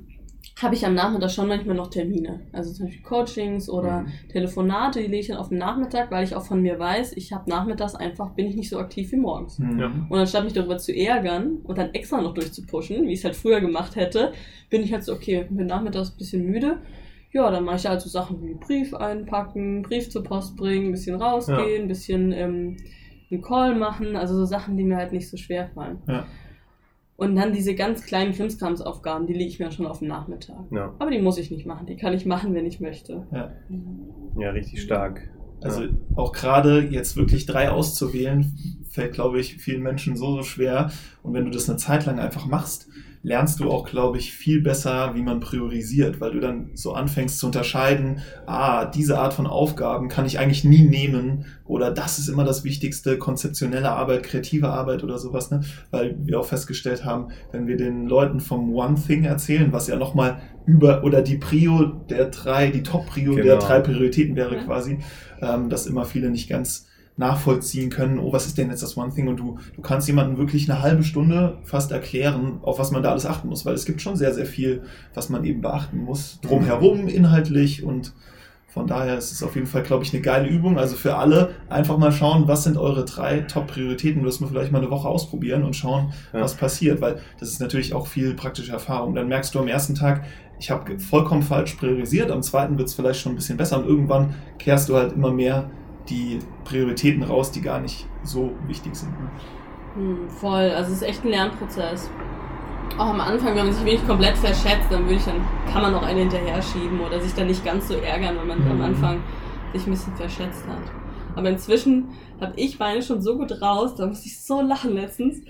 habe 0.62 0.76
ich 0.76 0.86
am 0.86 0.94
Nachmittag 0.94 1.30
schon 1.30 1.50
manchmal 1.50 1.76
noch 1.76 1.90
Termine. 1.90 2.40
Also 2.54 2.72
zum 2.72 2.86
Beispiel 2.86 3.04
Coachings 3.04 3.70
oder 3.70 4.04
mhm. 4.04 4.30
Telefonate, 4.32 5.02
die 5.02 5.08
lege 5.08 5.20
ich 5.20 5.28
dann 5.28 5.38
auf 5.38 5.50
den 5.50 5.58
Nachmittag, 5.58 6.12
weil 6.12 6.24
ich 6.24 6.38
auch 6.38 6.46
von 6.46 6.62
mir 6.62 6.80
weiß, 6.80 7.18
ich 7.18 7.34
habe 7.34 7.50
nachmittags 7.50 7.96
einfach, 7.96 8.30
bin 8.30 8.46
ich 8.46 8.56
nicht 8.56 8.70
so 8.70 8.80
aktiv 8.80 9.12
wie 9.12 9.18
morgens. 9.18 9.60
Mhm. 9.60 10.06
Und 10.08 10.18
anstatt 10.18 10.46
mich 10.46 10.54
darüber 10.54 10.78
zu 10.78 10.96
ärgern 10.96 11.58
und 11.66 11.78
dann 11.78 11.94
extra 11.94 12.22
noch 12.22 12.34
durchzupushen, 12.34 13.06
wie 13.06 13.12
ich 13.12 13.20
es 13.20 13.26
halt 13.26 13.36
früher 13.36 13.60
gemacht 13.60 13.98
hätte, 13.98 14.32
bin 14.70 14.84
ich 14.84 14.94
halt 14.94 15.04
so, 15.04 15.12
okay, 15.12 15.46
bin 15.50 15.68
nachmittags 15.68 16.12
ein 16.12 16.18
bisschen 16.18 16.46
müde. 16.46 16.78
Ja, 17.36 17.52
dann 17.52 17.66
mache 17.66 17.76
ich 17.76 17.86
halt 17.86 18.00
so 18.00 18.08
Sachen 18.08 18.42
wie 18.42 18.54
Brief 18.54 18.94
einpacken, 18.94 19.82
Brief 19.82 20.10
zur 20.10 20.24
Post 20.24 20.56
bringen, 20.56 20.88
ein 20.88 20.92
bisschen 20.94 21.22
rausgehen, 21.22 21.60
ja. 21.60 21.82
ein 21.82 21.88
bisschen 21.90 22.32
ähm, 22.32 22.78
einen 23.30 23.42
Call 23.42 23.76
machen, 23.76 24.16
also 24.16 24.38
so 24.38 24.46
Sachen, 24.46 24.78
die 24.78 24.86
mir 24.86 24.96
halt 24.96 25.12
nicht 25.12 25.30
so 25.30 25.36
schwer 25.36 25.68
fallen. 25.76 25.98
Ja. 26.08 26.26
Und 27.18 27.36
dann 27.36 27.52
diese 27.52 27.76
ganz 27.76 28.06
kleinen 28.06 28.32
Krimskramsaufgaben, 28.32 29.28
die 29.28 29.34
lege 29.34 29.50
ich 29.50 29.60
mir 29.60 29.70
schon 29.70 29.86
auf 29.86 30.00
den 30.00 30.08
Nachmittag. 30.08 30.64
Ja. 30.72 30.94
Aber 30.98 31.12
die 31.12 31.22
muss 31.22 31.38
ich 31.38 31.52
nicht 31.52 31.66
machen, 31.66 31.88
die 31.88 31.98
kann 31.98 32.14
ich 32.14 32.26
machen, 32.26 32.54
wenn 32.54 32.66
ich 32.66 32.80
möchte. 32.80 33.28
Ja, 33.34 33.52
ja 34.40 34.52
richtig 34.52 34.82
stark. 34.82 35.30
Also 35.62 35.84
ja. 35.84 35.90
auch 36.16 36.32
gerade 36.32 36.88
jetzt 36.88 37.18
wirklich 37.18 37.46
drei 37.46 37.70
auszuwählen, 37.70 38.58
fällt, 38.90 39.12
glaube 39.12 39.42
ich, 39.42 39.58
vielen 39.58 39.84
Menschen 39.84 40.16
so, 40.16 40.38
so 40.38 40.44
schwer. 40.44 40.90
Und 41.22 41.34
wenn 41.34 41.44
du 41.44 41.52
das 41.52 41.70
eine 41.70 41.78
Zeit 41.78 42.06
lang 42.06 42.18
einfach 42.18 42.46
machst, 42.46 42.88
lernst 43.26 43.60
du 43.60 43.72
auch, 43.72 43.90
glaube 43.90 44.20
ich, 44.20 44.34
viel 44.34 44.62
besser, 44.62 45.16
wie 45.16 45.24
man 45.24 45.40
priorisiert, 45.40 46.22
weil 46.22 46.32
du 46.32 46.40
dann 46.40 46.70
so 46.76 46.94
anfängst 46.94 47.40
zu 47.40 47.48
unterscheiden, 47.48 48.20
ah, 48.46 48.86
diese 48.86 49.18
Art 49.18 49.34
von 49.34 49.48
Aufgaben 49.48 50.10
kann 50.10 50.28
ich 50.28 50.38
eigentlich 50.38 50.64
nie 50.64 50.84
nehmen 50.84 51.46
oder 51.66 51.90
das 51.90 52.20
ist 52.20 52.28
immer 52.28 52.44
das 52.44 52.64
Wichtigste, 52.64 53.18
konzeptionelle 53.18 53.90
Arbeit, 53.90 54.22
kreative 54.22 54.70
Arbeit 54.70 55.04
oder 55.04 55.18
sowas, 55.18 55.50
ne? 55.50 55.62
weil 55.90 56.16
wir 56.20 56.40
auch 56.40 56.46
festgestellt 56.46 57.04
haben, 57.04 57.30
wenn 57.52 57.66
wir 57.66 57.78
den 57.78 58.06
Leuten 58.06 58.40
vom 58.40 58.72
One 58.76 58.96
Thing 58.96 59.24
erzählen, 59.24 59.74
was 59.74 59.88
ja 59.88 59.96
nochmal 59.96 60.38
über 60.68 61.04
oder 61.04 61.24
die 61.24 61.38
Prio 61.38 61.84
der 62.08 62.26
drei, 62.26 62.70
die 62.70 62.84
Top-Prio 62.84 63.32
genau. 63.32 63.44
der 63.44 63.58
drei 63.58 63.80
Prioritäten 63.80 64.36
wäre 64.36 64.58
quasi, 64.58 65.00
ähm, 65.42 65.70
dass 65.70 65.88
immer 65.88 66.06
viele 66.06 66.30
nicht 66.30 66.48
ganz 66.48 66.86
nachvollziehen 67.18 67.90
können, 67.90 68.20
oh, 68.20 68.34
was 68.34 68.46
ist 68.46 68.58
denn 68.58 68.70
jetzt 68.70 68.84
das 68.84 68.98
One 68.98 69.14
Thing? 69.14 69.28
Und 69.28 69.38
du, 69.38 69.58
du 69.76 69.82
kannst 69.82 70.08
jemandem 70.08 70.38
wirklich 70.38 70.70
eine 70.70 70.82
halbe 70.82 71.04
Stunde 71.04 71.58
fast 71.64 71.92
erklären, 71.92 72.60
auf 72.62 72.78
was 72.78 72.92
man 72.92 73.04
da 73.04 73.12
alles 73.12 73.26
achten 73.26 73.48
muss, 73.48 73.66
weil 73.66 73.74
es 73.74 73.86
gibt 73.86 74.02
schon 74.02 74.18
sehr, 74.18 74.34
sehr 74.34 74.46
viel, 74.46 74.84
was 75.14 75.30
man 75.30 75.46
eben 75.46 75.62
beachten 75.62 76.00
muss, 76.04 76.40
drumherum, 76.42 77.08
inhaltlich 77.08 77.84
und 77.84 78.14
von 78.76 78.88
daher 78.88 79.18
ist 79.18 79.32
es 79.32 79.42
auf 79.42 79.56
jeden 79.56 79.68
Fall, 79.68 79.84
glaube 79.84 80.04
ich, 80.04 80.14
eine 80.14 80.22
geile 80.22 80.50
Übung. 80.50 80.78
Also 80.78 80.98
für 80.98 81.16
alle 81.16 81.52
einfach 81.70 81.98
mal 81.98 82.12
schauen, 82.12 82.50
was 82.50 82.66
sind 82.66 82.76
eure 82.76 83.06
drei 83.06 83.40
Top-Prioritäten. 83.40 84.20
Du 84.20 84.28
wirst 84.28 84.42
mal 84.42 84.48
vielleicht 84.48 84.74
mal 84.74 84.80
eine 84.80 84.92
Woche 84.92 85.08
ausprobieren 85.08 85.64
und 85.64 85.78
schauen, 85.78 86.12
ja. 86.34 86.42
was 86.42 86.56
passiert, 86.56 87.00
weil 87.00 87.22
das 87.40 87.48
ist 87.48 87.62
natürlich 87.62 87.94
auch 87.94 88.06
viel 88.06 88.34
praktische 88.34 88.74
Erfahrung. 88.74 89.16
Dann 89.16 89.30
merkst 89.30 89.56
du 89.56 89.60
am 89.60 89.70
ersten 89.70 89.96
Tag, 89.96 90.26
ich 90.60 90.72
habe 90.72 91.00
vollkommen 91.00 91.42
falsch 91.42 91.76
priorisiert, 91.76 92.32
am 92.32 92.44
zweiten 92.44 92.78
wird 92.78 92.90
es 92.90 92.96
vielleicht 92.96 93.22
schon 93.22 93.32
ein 93.32 93.36
bisschen 93.36 93.56
besser 93.56 93.78
und 93.78 93.88
irgendwann 93.88 94.34
kehrst 94.60 94.90
du 94.90 94.98
halt 94.98 95.14
immer 95.14 95.32
mehr 95.32 95.70
die 96.10 96.40
Prioritäten 96.64 97.24
raus, 97.24 97.52
die 97.52 97.62
gar 97.62 97.80
nicht 97.80 98.06
so 98.24 98.52
wichtig 98.68 98.96
sind. 98.96 99.12
Ne? 99.12 99.30
Hm, 99.96 100.30
voll, 100.30 100.72
also 100.72 100.92
es 100.92 101.02
ist 101.02 101.08
echt 101.08 101.24
ein 101.24 101.30
Lernprozess. 101.30 102.10
Auch 102.98 103.08
am 103.08 103.20
Anfang, 103.20 103.56
wenn 103.56 103.66
man 103.66 103.74
sich 103.74 103.86
wirklich 103.86 104.08
komplett 104.08 104.38
verschätzt, 104.38 104.88
dann 104.90 105.10
ich 105.10 105.24
dann, 105.24 105.42
kann 105.72 105.82
man 105.82 105.92
noch 105.92 106.04
einen 106.04 106.20
hinterher 106.20 106.62
schieben 106.62 107.00
oder 107.02 107.20
sich 107.20 107.34
dann 107.34 107.48
nicht 107.48 107.64
ganz 107.66 107.88
so 107.88 107.96
ärgern, 107.96 108.38
wenn 108.40 108.48
man 108.48 108.64
mhm. 108.64 108.72
am 108.72 108.82
Anfang 108.82 109.24
sich 109.74 109.86
ein 109.86 109.92
bisschen 109.92 110.16
verschätzt 110.16 110.66
hat. 110.68 110.92
Aber 111.36 111.50
inzwischen 111.50 112.10
habe 112.40 112.54
ich 112.56 112.80
meine 112.80 113.02
schon 113.02 113.22
so 113.22 113.38
gut 113.38 113.62
raus, 113.62 113.96
da 113.96 114.06
musste 114.06 114.28
ich 114.28 114.42
so 114.42 114.62
lachen 114.62 114.94
letztens. 114.94 115.42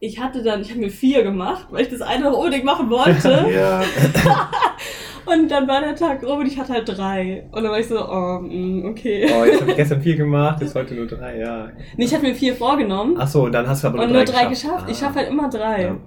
Ich 0.00 0.20
hatte 0.20 0.42
dann, 0.42 0.60
ich 0.60 0.70
habe 0.70 0.80
mir 0.80 0.90
vier 0.90 1.24
gemacht, 1.24 1.66
weil 1.70 1.82
ich 1.82 1.88
das 1.88 2.02
eine 2.02 2.24
noch 2.24 2.38
unbedingt 2.38 2.64
machen 2.64 2.88
wollte. 2.88 3.46
ja. 3.52 3.82
Und 5.26 5.50
dann 5.50 5.68
war 5.68 5.80
der 5.80 5.94
Tag 5.94 6.24
rum 6.24 6.38
und 6.38 6.46
ich 6.46 6.58
hatte 6.58 6.72
halt 6.72 6.88
drei. 6.88 7.44
Und 7.52 7.62
dann 7.62 7.70
war 7.70 7.78
ich 7.78 7.86
so, 7.86 7.96
oh, 7.98 8.40
mm, 8.40 8.86
okay. 8.86 9.28
Oh, 9.30 9.44
jetzt 9.44 9.60
habe 9.60 9.72
ich 9.72 9.76
gestern 9.76 10.00
vier 10.00 10.16
gemacht, 10.16 10.62
jetzt 10.62 10.74
heute 10.74 10.94
nur 10.94 11.06
drei, 11.06 11.38
ja. 11.38 11.68
Nee, 11.98 12.06
ich 12.06 12.14
hatte 12.14 12.24
mir 12.24 12.34
vier 12.34 12.54
vorgenommen. 12.54 13.16
Ach 13.18 13.28
so, 13.28 13.46
dann 13.48 13.68
hast 13.68 13.84
du 13.84 13.88
aber 13.88 13.98
nur 13.98 14.06
und 14.06 14.12
drei, 14.12 14.16
nur 14.16 14.24
drei 14.24 14.46
geschafft. 14.46 14.48
geschafft. 14.48 14.84
Ah. 14.86 14.90
Ich 14.90 14.98
schaffe 14.98 15.16
halt 15.16 15.28
immer 15.28 15.50
drei. 15.50 15.82
Ja. 15.82 15.90
Und 15.90 16.00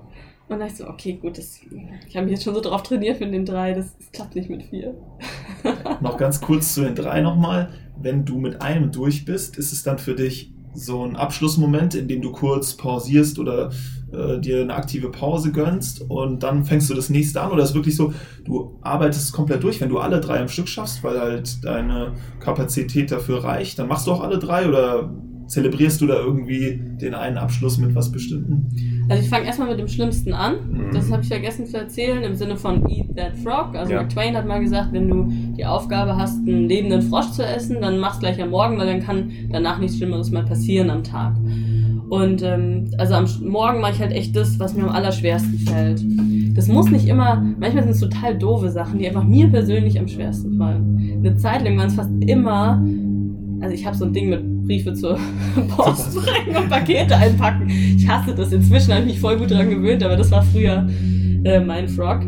dann 0.49 0.59
dachte 0.59 0.71
ich 0.71 0.77
so, 0.79 0.87
okay, 0.87 1.19
gut, 1.21 1.37
das, 1.37 1.59
ich 2.07 2.15
habe 2.15 2.25
mich 2.25 2.33
jetzt 2.33 2.43
schon 2.43 2.55
so 2.55 2.61
drauf 2.61 2.81
trainiert 2.81 3.19
mit 3.19 3.31
den 3.31 3.45
drei, 3.45 3.73
das, 3.73 3.95
das 3.95 4.11
klappt 4.11 4.35
nicht 4.35 4.49
mit 4.49 4.63
vier. 4.63 4.95
noch 6.01 6.17
ganz 6.17 6.41
kurz 6.41 6.73
zu 6.73 6.81
den 6.81 6.95
drei 6.95 7.21
nochmal. 7.21 7.69
Wenn 8.01 8.25
du 8.25 8.39
mit 8.39 8.61
einem 8.61 8.91
durch 8.91 9.23
bist, 9.23 9.55
ist 9.57 9.71
es 9.71 9.83
dann 9.83 9.99
für 9.99 10.15
dich 10.15 10.51
so 10.74 11.05
ein 11.05 11.15
Abschlussmoment, 11.15 11.95
in 11.95 12.07
dem 12.07 12.22
du 12.22 12.32
kurz 12.32 12.76
pausierst 12.76 13.39
oder 13.39 13.72
äh, 14.11 14.39
dir 14.39 14.61
eine 14.61 14.74
aktive 14.74 15.09
Pause 15.09 15.51
gönnst 15.51 16.01
und 16.09 16.43
dann 16.43 16.65
fängst 16.65 16.89
du 16.89 16.93
das 16.93 17.09
nächste 17.09 17.41
an? 17.41 17.51
Oder 17.51 17.63
ist 17.63 17.76
wirklich 17.76 17.95
so, 17.95 18.13
du 18.45 18.80
arbeitest 18.82 19.34
komplett 19.34 19.63
durch, 19.63 19.82
wenn 19.82 19.89
du 19.89 19.99
alle 19.99 20.19
drei 20.19 20.39
am 20.39 20.47
Stück 20.47 20.67
schaffst, 20.67 21.03
weil 21.03 21.19
halt 21.19 21.63
deine 21.63 22.13
Kapazität 22.39 23.11
dafür 23.11 23.43
reicht, 23.43 23.80
dann 23.80 23.88
machst 23.88 24.07
du 24.07 24.11
auch 24.11 24.22
alle 24.22 24.39
drei 24.39 24.67
oder 24.67 25.11
zelebrierst 25.52 25.99
du 25.99 26.08
da 26.08 26.16
irgendwie 26.16 26.80
den 27.02 27.14
einen 27.14 27.38
Abschluss 27.38 27.78
mit 27.78 27.93
was 27.93 28.10
Bestimmten? 28.10 28.70
Also 29.10 29.22
ich 29.22 29.30
fange 29.30 29.45
erstmal 29.45 29.70
mit 29.70 29.80
dem 29.80 29.89
Schlimmsten 29.89 30.34
an. 30.34 30.54
Mhm. 30.72 30.93
Das 30.93 31.12
habe 31.12 31.22
ich 31.24 31.28
vergessen 31.28 31.66
zu 31.66 31.78
erzählen, 31.78 32.24
im 32.24 32.36
Sinne 32.36 32.56
von 32.56 32.88
Eat 32.89 33.16
That 33.18 33.36
Frog. 33.43 33.76
Also 33.76 33.91
ja. 33.91 33.99
Mark 33.99 34.10
Twain 34.12 34.38
hat 34.38 34.47
mal 34.47 34.62
gesagt, 34.62 34.93
wenn 34.93 35.10
du 35.10 35.28
die 35.58 35.66
Aufgabe 35.66 36.16
hast, 36.16 36.39
einen 36.39 36.70
lebenden 36.70 37.02
Frosch 37.02 37.32
zu 37.32 37.45
essen, 37.45 37.82
dann 37.82 37.99
mach's 37.99 38.20
gleich 38.20 38.41
am 38.41 38.52
Morgen, 38.52 38.78
weil 38.78 38.88
dann 38.88 39.02
kann 39.02 39.30
danach 39.52 39.78
nichts 39.80 39.97
Schlimmeres 39.97 40.32
mehr 40.32 40.43
passieren 40.43 40.89
am 40.89 41.04
Tag. 41.04 41.36
Und 42.10 42.41
ähm, 42.43 42.89
also 42.97 43.16
am 43.16 43.26
Morgen 43.43 43.82
mache 43.82 43.93
ich 43.93 43.99
halt 43.99 44.14
echt 44.14 44.34
das, 44.36 44.58
was 44.58 44.74
mir 44.74 44.84
am 44.84 44.89
allerschwersten 44.89 45.60
fällt. 45.60 46.02
Das 46.56 46.70
muss 46.70 46.89
nicht 46.89 47.08
immer, 47.08 47.43
manchmal 47.60 47.84
sind 47.84 47.91
es 47.91 47.99
total 47.99 48.38
doofe 48.38 48.70
Sachen, 48.70 48.99
die 48.99 49.08
einfach 49.08 49.24
mir 49.24 49.49
persönlich 49.49 49.99
am 49.99 50.08
schwersten 50.08 50.58
fallen. 50.58 51.20
Eine 51.20 51.36
Zeit 51.36 51.64
lang 51.64 51.78
waren 51.78 51.88
es 51.88 51.95
fast 51.95 52.12
immer, 52.22 52.82
also 53.62 53.74
ich 53.74 53.86
habe 53.86 53.95
so 53.95 54.06
ein 54.06 54.14
Ding 54.14 54.30
mit 54.30 54.51
Briefe 54.72 54.93
zur 54.93 55.19
Post 55.76 56.15
bringen 56.15 56.55
und 56.55 56.69
Pakete 56.69 57.17
einpacken. 57.17 57.69
Ich 57.69 58.07
hasse 58.07 58.34
das. 58.34 58.53
Inzwischen 58.53 58.93
habe 58.93 59.01
ich 59.01 59.07
mich 59.07 59.19
voll 59.19 59.38
gut 59.38 59.51
daran 59.51 59.69
gewöhnt, 59.69 60.01
aber 60.01 60.15
das 60.15 60.32
war 60.32 60.41
früher 60.43 60.88
äh, 61.43 61.59
mein 61.59 61.89
Frog. 61.89 62.22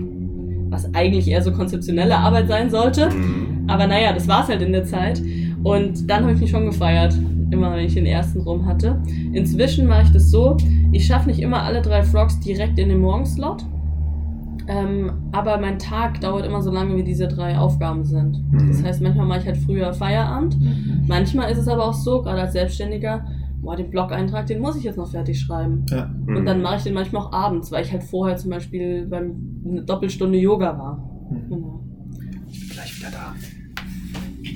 Was 0.70 0.94
eigentlich 0.94 1.30
eher 1.30 1.42
so 1.42 1.54
konzeptionelle 1.54 2.18
Arbeit 2.18 2.50
sein 2.50 2.70
sollte. 2.70 3.10
Mhm. 3.10 3.64
Aber 3.68 3.88
naja, 3.88 4.12
das 4.12 4.28
war 4.28 4.44
es 4.44 4.50
halt 4.50 4.62
in 4.62 4.74
der 4.74 4.84
Zeit. 4.84 5.22
Und 5.64 6.10
dann 6.10 6.24
habe 6.24 6.34
ich 6.34 6.42
mich 6.42 6.50
schon 6.50 6.66
gefeiert, 6.66 7.16
immer 7.52 7.72
wenn 7.72 7.86
ich 7.86 7.94
den 7.94 8.06
ersten 8.06 8.42
rum 8.42 8.66
hatte. 8.66 9.02
Inzwischen 9.32 9.88
mache 9.88 10.04
ich 10.04 10.12
das 10.12 10.30
so, 10.30 10.58
ich 10.92 11.06
schaffe 11.06 11.30
nicht 11.30 11.40
immer 11.40 11.62
alle 11.62 11.82
drei 11.82 12.04
Frogs 12.04 12.38
direkt 12.42 12.78
in 12.78 12.90
den 12.90 13.00
Morgenslot. 13.00 13.64
Ähm, 14.68 15.12
aber 15.32 15.58
mein 15.58 15.78
Tag 15.80 16.22
dauert 16.22 16.46
immer 16.46 16.62
so 16.62 16.72
lange, 16.72 16.96
wie 16.96 17.04
diese 17.04 17.28
drei 17.28 17.58
Aufgaben 17.58 18.04
sind. 18.06 18.44
Mhm. 18.52 18.68
Das 18.68 18.84
heißt, 18.84 19.02
manchmal 19.02 19.26
mache 19.26 19.40
ich 19.40 19.46
halt 19.46 19.58
früher 19.58 19.94
Feierabend. 19.94 20.60
Mhm. 20.60 21.06
Manchmal 21.08 21.52
ist 21.52 21.58
es 21.58 21.68
aber 21.68 21.86
auch 21.86 21.94
so, 21.94 22.22
gerade 22.22 22.42
als 22.42 22.54
Selbstständiger, 22.54 23.26
boah, 23.62 23.76
den 23.76 23.90
Blog-Eintrag, 23.90 24.48
den 24.48 24.62
muss 24.62 24.76
ich 24.76 24.84
jetzt 24.84 24.98
noch 24.98 25.10
fertig 25.10 25.40
schreiben. 25.40 25.86
Ja. 25.90 26.06
Mhm. 26.06 26.38
Und 26.38 26.46
dann 26.46 26.62
mache 26.62 26.78
ich 26.78 26.84
den 26.84 26.94
manchmal 26.94 27.24
auch 27.24 27.34
abends, 27.34 27.72
weil 27.72 27.84
ich 27.84 27.92
halt 27.92 28.04
vorher 28.04 28.38
zum 28.38 28.52
Beispiel 28.52 29.06
beim 29.06 29.62
eine 29.68 29.84
Doppelstunde 29.84 30.38
Yoga 30.38 30.78
war. 30.78 30.98
Mhm. 31.30 31.50
Genau. 31.50 31.84
Ich 32.52 32.60
bin 32.60 32.70
gleich 32.70 32.98
wieder 33.00 33.12
da. 33.12 33.34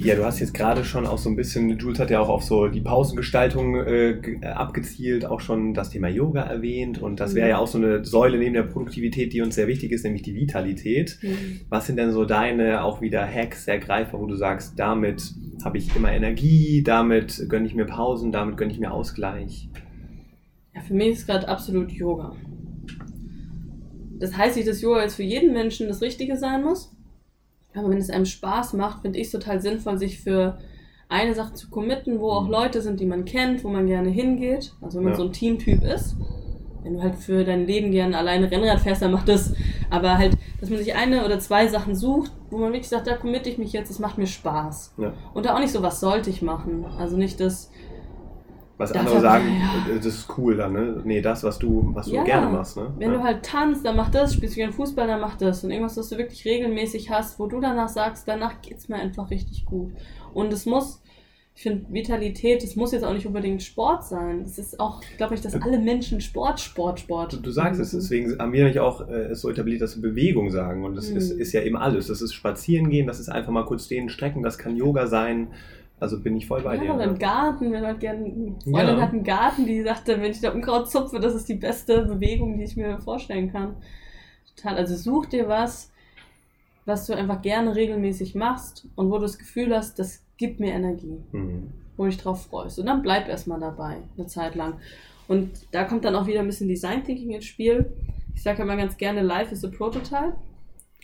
Ja, 0.03 0.15
du 0.15 0.23
hast 0.23 0.39
jetzt 0.39 0.53
gerade 0.53 0.83
schon 0.83 1.07
auch 1.07 1.17
so 1.17 1.29
ein 1.29 1.35
bisschen, 1.35 1.77
Jules 1.77 1.99
hat 1.99 2.09
ja 2.09 2.19
auch 2.19 2.29
auf 2.29 2.43
so 2.43 2.67
die 2.67 2.81
Pausengestaltung 2.81 3.75
äh, 3.75 4.39
abgezielt, 4.43 5.25
auch 5.25 5.39
schon 5.39 5.73
das 5.73 5.89
Thema 5.89 6.07
Yoga 6.07 6.41
erwähnt 6.41 7.01
und 7.01 7.19
das 7.19 7.35
wäre 7.35 7.49
ja 7.49 7.57
auch 7.57 7.67
so 7.67 7.77
eine 7.77 8.05
Säule 8.05 8.37
neben 8.37 8.53
der 8.53 8.63
Produktivität, 8.63 9.33
die 9.33 9.41
uns 9.41 9.55
sehr 9.55 9.67
wichtig 9.67 9.91
ist, 9.91 10.03
nämlich 10.03 10.21
die 10.21 10.35
Vitalität. 10.35 11.17
Mhm. 11.21 11.61
Was 11.69 11.87
sind 11.87 11.97
denn 11.97 12.11
so 12.11 12.25
deine 12.25 12.83
auch 12.83 13.01
wieder 13.01 13.25
Hacks, 13.25 13.67
Ergreifer, 13.67 14.19
wo 14.19 14.27
du 14.27 14.35
sagst, 14.35 14.77
damit 14.77 15.33
habe 15.63 15.77
ich 15.77 15.95
immer 15.95 16.11
Energie, 16.11 16.83
damit 16.83 17.45
gönne 17.49 17.65
ich 17.65 17.73
mir 17.73 17.85
Pausen, 17.85 18.31
damit 18.31 18.57
gönne 18.57 18.71
ich 18.71 18.79
mir 18.79 18.91
Ausgleich? 18.91 19.69
Ja, 20.75 20.81
für 20.81 20.93
mich 20.93 21.09
ist 21.09 21.27
gerade 21.27 21.47
absolut 21.47 21.91
Yoga. 21.91 22.35
das 24.19 24.37
heißt 24.37 24.57
nicht, 24.57 24.67
dass 24.67 24.81
Yoga 24.81 25.01
jetzt 25.01 25.15
für 25.15 25.23
jeden 25.23 25.53
Menschen 25.53 25.87
das 25.87 26.01
Richtige 26.01 26.37
sein 26.37 26.63
muss. 26.63 26.96
Aber 27.75 27.89
wenn 27.89 27.97
es 27.97 28.09
einem 28.09 28.25
Spaß 28.25 28.73
macht, 28.73 29.01
finde 29.01 29.19
ich 29.19 29.27
es 29.27 29.31
total 29.31 29.61
sinnvoll, 29.61 29.97
sich 29.97 30.19
für 30.19 30.57
eine 31.09 31.33
Sache 31.35 31.53
zu 31.53 31.69
committen, 31.69 32.19
wo 32.19 32.31
auch 32.31 32.45
Mhm. 32.45 32.51
Leute 32.51 32.81
sind, 32.81 32.99
die 32.99 33.05
man 33.05 33.23
kennt, 33.25 33.63
wo 33.63 33.69
man 33.69 33.87
gerne 33.87 34.09
hingeht. 34.09 34.73
Also 34.81 34.97
wenn 34.97 35.05
man 35.05 35.13
Ja. 35.13 35.17
so 35.19 35.25
ein 35.25 35.31
Teamtyp 35.33 35.83
ist. 35.83 36.15
Wenn 36.83 36.93
du 36.95 37.01
halt 37.01 37.15
für 37.15 37.43
dein 37.43 37.65
Leben 37.67 37.91
gerne 37.91 38.17
alleine 38.17 38.49
Rennrad 38.49 38.79
fährst, 38.79 39.01
dann 39.01 39.11
mach 39.11 39.25
das. 39.25 39.53
Aber 39.89 40.17
halt, 40.17 40.37
dass 40.61 40.69
man 40.69 40.79
sich 40.79 40.95
eine 40.95 41.25
oder 41.25 41.39
zwei 41.39 41.67
Sachen 41.67 41.95
sucht, 41.95 42.31
wo 42.49 42.57
man 42.57 42.69
wirklich 42.71 42.87
sagt, 42.87 43.07
da 43.07 43.15
committe 43.15 43.49
ich 43.49 43.57
mich 43.57 43.73
jetzt, 43.73 43.89
das 43.89 43.99
macht 43.99 44.17
mir 44.17 44.27
Spaß. 44.27 44.93
Ja. 44.97 45.13
Und 45.33 45.45
da 45.45 45.55
auch 45.55 45.59
nicht 45.59 45.71
so, 45.71 45.81
was 45.81 45.99
sollte 45.99 46.29
ich 46.29 46.41
machen. 46.41 46.85
Also 46.97 47.17
nicht 47.17 47.39
das, 47.39 47.71
Was 48.77 48.91
Das 48.91 48.99
andere 48.99 49.19
sagen, 49.21 49.45
ja. 49.59 49.95
das 49.95 50.05
ist 50.05 50.37
cool 50.37 50.55
dann, 50.57 50.73
ne? 50.73 51.01
Nee, 51.03 51.21
das, 51.21 51.43
was 51.43 51.57
du, 51.57 51.89
was 51.93 52.05
du 52.07 52.13
Ja, 52.15 52.23
gerne 52.23 52.51
machst, 52.51 52.77
ne? 52.77 52.93
Wenn 52.99 53.11
ja. 53.11 53.17
du 53.17 53.23
halt 53.23 53.43
tanzt, 53.43 53.83
dann 53.83 53.95
mach 53.95 54.09
das, 54.11 54.35
spielst 54.35 54.55
du 54.55 54.59
gerne 54.59 54.73
Fußball, 54.73 55.07
dann 55.07 55.19
mach 55.19 55.35
das. 55.35 55.63
Und 55.63 55.71
irgendwas, 55.71 55.97
was 55.97 56.09
du 56.09 56.17
wirklich 56.19 56.45
regelmäßig 56.45 57.09
hast, 57.09 57.39
wo 57.39 57.47
du 57.47 57.59
danach 57.59 57.89
sagst, 57.89 58.27
danach 58.27 58.61
geht's 58.61 58.87
mir 58.87 58.97
einfach 58.97 59.31
richtig 59.31 59.65
gut. 59.65 59.93
Und 60.31 60.53
es 60.53 60.67
muss, 60.67 61.01
ich 61.55 61.63
finde, 61.63 61.91
Vitalität, 61.91 62.63
es 62.63 62.75
muss 62.75 62.91
jetzt 62.91 63.03
auch 63.03 63.13
nicht 63.13 63.25
unbedingt 63.25 63.63
Sport 63.63 64.05
sein. 64.05 64.41
Es 64.41 64.59
ist 64.59 64.79
auch, 64.79 65.01
glaube 65.17 65.33
ich, 65.33 65.41
dass 65.41 65.55
alle 65.59 65.79
Menschen 65.79 66.21
Sport, 66.21 66.59
Sport, 66.59 66.99
Sport. 66.99 67.33
Du, 67.33 67.37
du 67.37 67.49
sagst 67.49 67.81
es, 67.81 67.89
deswegen 67.89 68.37
haben 68.37 68.53
wir 68.53 68.59
nämlich 68.59 68.79
auch 68.79 69.09
äh, 69.09 69.33
so 69.33 69.49
etabliert, 69.49 69.81
dass 69.81 69.95
wir 69.99 70.07
Bewegung 70.07 70.51
sagen. 70.51 70.85
Und 70.85 70.93
das 70.93 71.09
Mhm. 71.09 71.17
ist, 71.17 71.31
ist 71.31 71.51
ja 71.53 71.63
eben 71.63 71.77
alles. 71.77 72.07
Das 72.07 72.21
ist 72.21 72.31
Spazieren 72.35 72.91
gehen, 72.91 73.07
das 73.07 73.19
ist 73.19 73.29
einfach 73.29 73.51
mal 73.51 73.65
kurz 73.65 73.87
dehnen, 73.87 74.09
strecken, 74.09 74.43
das 74.43 74.59
kann 74.59 74.75
Yoga 74.75 75.07
sein. 75.07 75.47
Also 75.99 76.21
bin 76.21 76.37
ich 76.37 76.45
voll 76.45 76.61
bei 76.61 76.75
Ja, 76.75 76.81
dir. 76.81 76.93
oder 76.93 77.03
im 77.05 77.13
ne? 77.13 77.17
Garten, 77.17 77.71
wenn 77.71 77.83
halt 77.85 77.99
gerne, 77.99 78.25
eine 78.25 78.55
Freundin 78.63 78.97
Ja. 78.97 79.01
hat 79.01 79.13
einen 79.13 79.23
Garten, 79.23 79.65
die 79.65 79.81
sagte, 79.81 80.21
wenn 80.21 80.31
ich 80.31 80.39
da 80.41 80.51
Unkraut 80.51 80.89
zupfe, 80.91 81.19
das 81.19 81.33
ist 81.33 81.49
die 81.49 81.55
beste 81.55 82.05
Bewegung, 82.05 82.57
die 82.57 82.63
ich 82.65 82.75
mir 82.77 82.99
vorstellen 82.99 83.51
kann. 83.51 83.77
Total. 84.55 84.77
Also 84.77 84.95
such 84.95 85.25
dir 85.27 85.47
was, 85.47 85.91
was 86.85 87.07
du 87.07 87.13
einfach 87.15 87.41
gerne 87.41 87.75
regelmäßig 87.75 88.35
machst 88.35 88.87
und 88.95 89.09
wo 89.09 89.15
du 89.15 89.23
das 89.23 89.39
Gefühl 89.39 89.75
hast, 89.75 89.97
das 89.99 90.23
gibt 90.37 90.59
mir 90.59 90.71
Energie, 90.73 91.17
Mhm. 91.31 91.71
wo 91.97 92.03
du 92.03 92.09
dich 92.09 92.19
drauf 92.19 92.45
freust. 92.45 92.77
Und 92.79 92.85
dann 92.85 93.01
bleib 93.01 93.27
erstmal 93.27 93.59
dabei, 93.59 93.97
eine 94.17 94.27
Zeit 94.27 94.53
lang. 94.55 94.75
Und 95.27 95.49
da 95.71 95.83
kommt 95.83 96.05
dann 96.05 96.15
auch 96.15 96.27
wieder 96.27 96.39
ein 96.41 96.45
bisschen 96.45 96.67
Design 96.69 97.03
Thinking 97.03 97.31
ins 97.31 97.45
Spiel. 97.45 97.91
Ich 98.35 98.43
sage 98.43 98.61
immer 98.61 98.77
ganz 98.77 98.97
gerne, 98.97 99.23
Life 99.23 99.51
is 99.51 99.65
a 99.65 99.69
Prototype. 99.69 100.35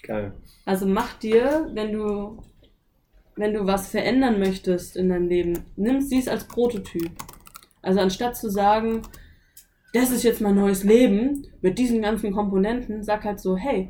Geil. 0.03 0.33
Also 0.65 0.85
mach 0.85 1.13
dir, 1.17 1.69
wenn 1.73 1.91
du, 1.93 2.37
wenn 3.36 3.53
du 3.53 3.65
was 3.65 3.88
verändern 3.89 4.39
möchtest 4.39 4.95
in 4.95 5.09
deinem 5.09 5.27
Leben, 5.27 5.59
nimm 5.75 6.01
sie 6.01 6.27
als 6.29 6.45
Prototyp. 6.47 7.11
Also 7.81 7.99
anstatt 7.99 8.38
zu 8.38 8.49
sagen, 8.49 9.01
das 9.93 10.11
ist 10.11 10.23
jetzt 10.23 10.41
mein 10.41 10.55
neues 10.55 10.84
Leben 10.84 11.45
mit 11.61 11.77
diesen 11.77 12.01
ganzen 12.01 12.31
Komponenten, 12.31 13.03
sag 13.03 13.23
halt 13.23 13.39
so, 13.39 13.55
hey, 13.57 13.89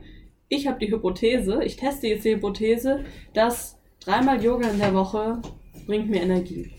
ich 0.50 0.68
habe 0.68 0.80
die 0.80 0.92
Hypothese, 0.92 1.64
ich 1.64 1.78
teste 1.78 2.08
jetzt 2.08 2.26
die 2.26 2.36
Hypothese, 2.36 3.04
dass 3.34 3.78
dreimal 4.04 4.44
Yoga 4.44 4.70
in 4.70 4.80
der 4.80 4.94
Woche 4.94 5.42
bringt 5.86 6.10
mir 6.10 6.22
Energie 6.22 6.72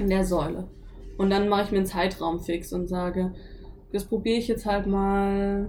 in 0.00 0.08
der 0.08 0.24
Säule. 0.24 0.68
Und 1.18 1.30
dann 1.30 1.48
mache 1.48 1.64
ich 1.64 1.70
mir 1.70 1.78
einen 1.78 1.86
Zeitraum 1.86 2.40
fix 2.40 2.72
und 2.72 2.88
sage, 2.88 3.34
das 3.92 4.04
probiere 4.04 4.38
ich 4.38 4.48
jetzt 4.48 4.64
halt 4.66 4.86
mal 4.86 5.68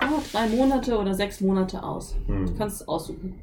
oh, 0.00 0.20
drei 0.32 0.46
Monate 0.48 0.98
oder 0.98 1.14
sechs 1.14 1.40
Monate 1.40 1.82
aus. 1.82 2.14
Du 2.26 2.32
Mhm. 2.32 2.56
kannst 2.56 2.82
es 2.82 2.88
aussuchen. 2.88 3.34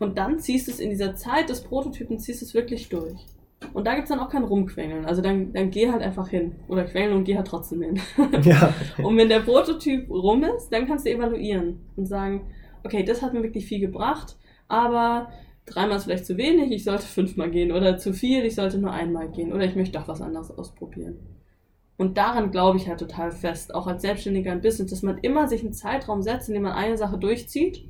Und 0.00 0.16
dann 0.16 0.40
ziehst 0.40 0.66
du 0.66 0.72
es 0.72 0.80
in 0.80 0.88
dieser 0.90 1.14
Zeit 1.14 1.50
des 1.50 1.62
Prototypen, 1.62 2.18
ziehst 2.18 2.40
du 2.40 2.46
es 2.46 2.54
wirklich 2.54 2.88
durch. 2.88 3.26
Und 3.74 3.86
da 3.86 3.94
gibt 3.94 4.04
es 4.04 4.08
dann 4.08 4.18
auch 4.18 4.30
kein 4.30 4.44
Rumquengeln. 4.44 5.04
Also 5.04 5.20
dann, 5.20 5.52
dann 5.52 5.70
geh 5.70 5.92
halt 5.92 6.02
einfach 6.02 6.28
hin. 6.28 6.56
Oder 6.68 6.84
quengeln 6.84 7.14
und 7.14 7.24
geh 7.24 7.36
halt 7.36 7.46
trotzdem 7.46 7.82
hin. 7.82 8.00
Ja. 8.42 8.72
Und 9.02 9.18
wenn 9.18 9.28
der 9.28 9.40
Prototyp 9.40 10.10
rum 10.10 10.42
ist, 10.42 10.70
dann 10.70 10.86
kannst 10.86 11.04
du 11.04 11.10
evaluieren 11.10 11.80
und 11.96 12.06
sagen, 12.06 12.46
okay, 12.82 13.04
das 13.04 13.20
hat 13.20 13.34
mir 13.34 13.42
wirklich 13.42 13.66
viel 13.66 13.78
gebracht, 13.78 14.38
aber 14.68 15.30
dreimal 15.66 15.98
ist 15.98 16.04
vielleicht 16.04 16.24
zu 16.24 16.38
wenig, 16.38 16.72
ich 16.72 16.84
sollte 16.84 17.04
fünfmal 17.04 17.50
gehen. 17.50 17.70
Oder 17.70 17.98
zu 17.98 18.14
viel, 18.14 18.44
ich 18.46 18.54
sollte 18.54 18.78
nur 18.78 18.92
einmal 18.92 19.28
gehen. 19.28 19.52
Oder 19.52 19.66
ich 19.66 19.76
möchte 19.76 19.98
doch 19.98 20.08
was 20.08 20.22
anderes 20.22 20.50
ausprobieren. 20.50 21.18
Und 21.98 22.16
daran 22.16 22.50
glaube 22.50 22.78
ich 22.78 22.88
halt 22.88 23.00
total 23.00 23.30
fest, 23.30 23.74
auch 23.74 23.86
als 23.86 24.00
Selbstständiger 24.00 24.50
im 24.50 24.62
Business, 24.62 24.90
dass 24.90 25.02
man 25.02 25.18
immer 25.18 25.46
sich 25.46 25.60
einen 25.60 25.74
Zeitraum 25.74 26.22
setzt, 26.22 26.48
in 26.48 26.54
dem 26.54 26.62
man 26.62 26.72
eine 26.72 26.96
Sache 26.96 27.18
durchzieht, 27.18 27.84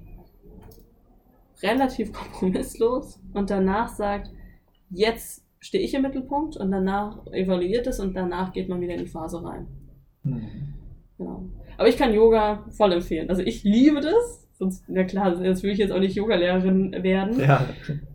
relativ 1.62 2.12
kompromisslos 2.18 3.20
und 3.34 3.50
danach 3.50 3.88
sagt, 3.88 4.30
jetzt 4.90 5.44
stehe 5.60 5.84
ich 5.84 5.94
im 5.94 6.02
Mittelpunkt 6.02 6.56
und 6.56 6.70
danach 6.70 7.26
evaluiert 7.32 7.86
es 7.86 8.00
und 8.00 8.14
danach 8.14 8.52
geht 8.52 8.68
man 8.68 8.80
wieder 8.80 8.94
in 8.94 9.00
die 9.04 9.06
Phase 9.10 9.42
rein. 9.44 9.66
Mhm. 10.22 10.42
Genau. 11.18 11.44
Aber 11.76 11.88
ich 11.88 11.96
kann 11.96 12.14
Yoga 12.14 12.64
voll 12.70 12.92
empfehlen. 12.92 13.28
Also 13.30 13.42
ich 13.42 13.62
liebe 13.64 14.00
das. 14.00 14.38
Sonst, 14.52 14.84
na 14.88 15.04
klar, 15.04 15.34
sonst 15.36 15.62
würde 15.62 15.72
ich 15.72 15.78
jetzt 15.78 15.90
auch 15.92 16.00
nicht 16.00 16.14
Yogalehrerin 16.16 16.92
werden. 17.02 17.40
ja. 17.40 17.66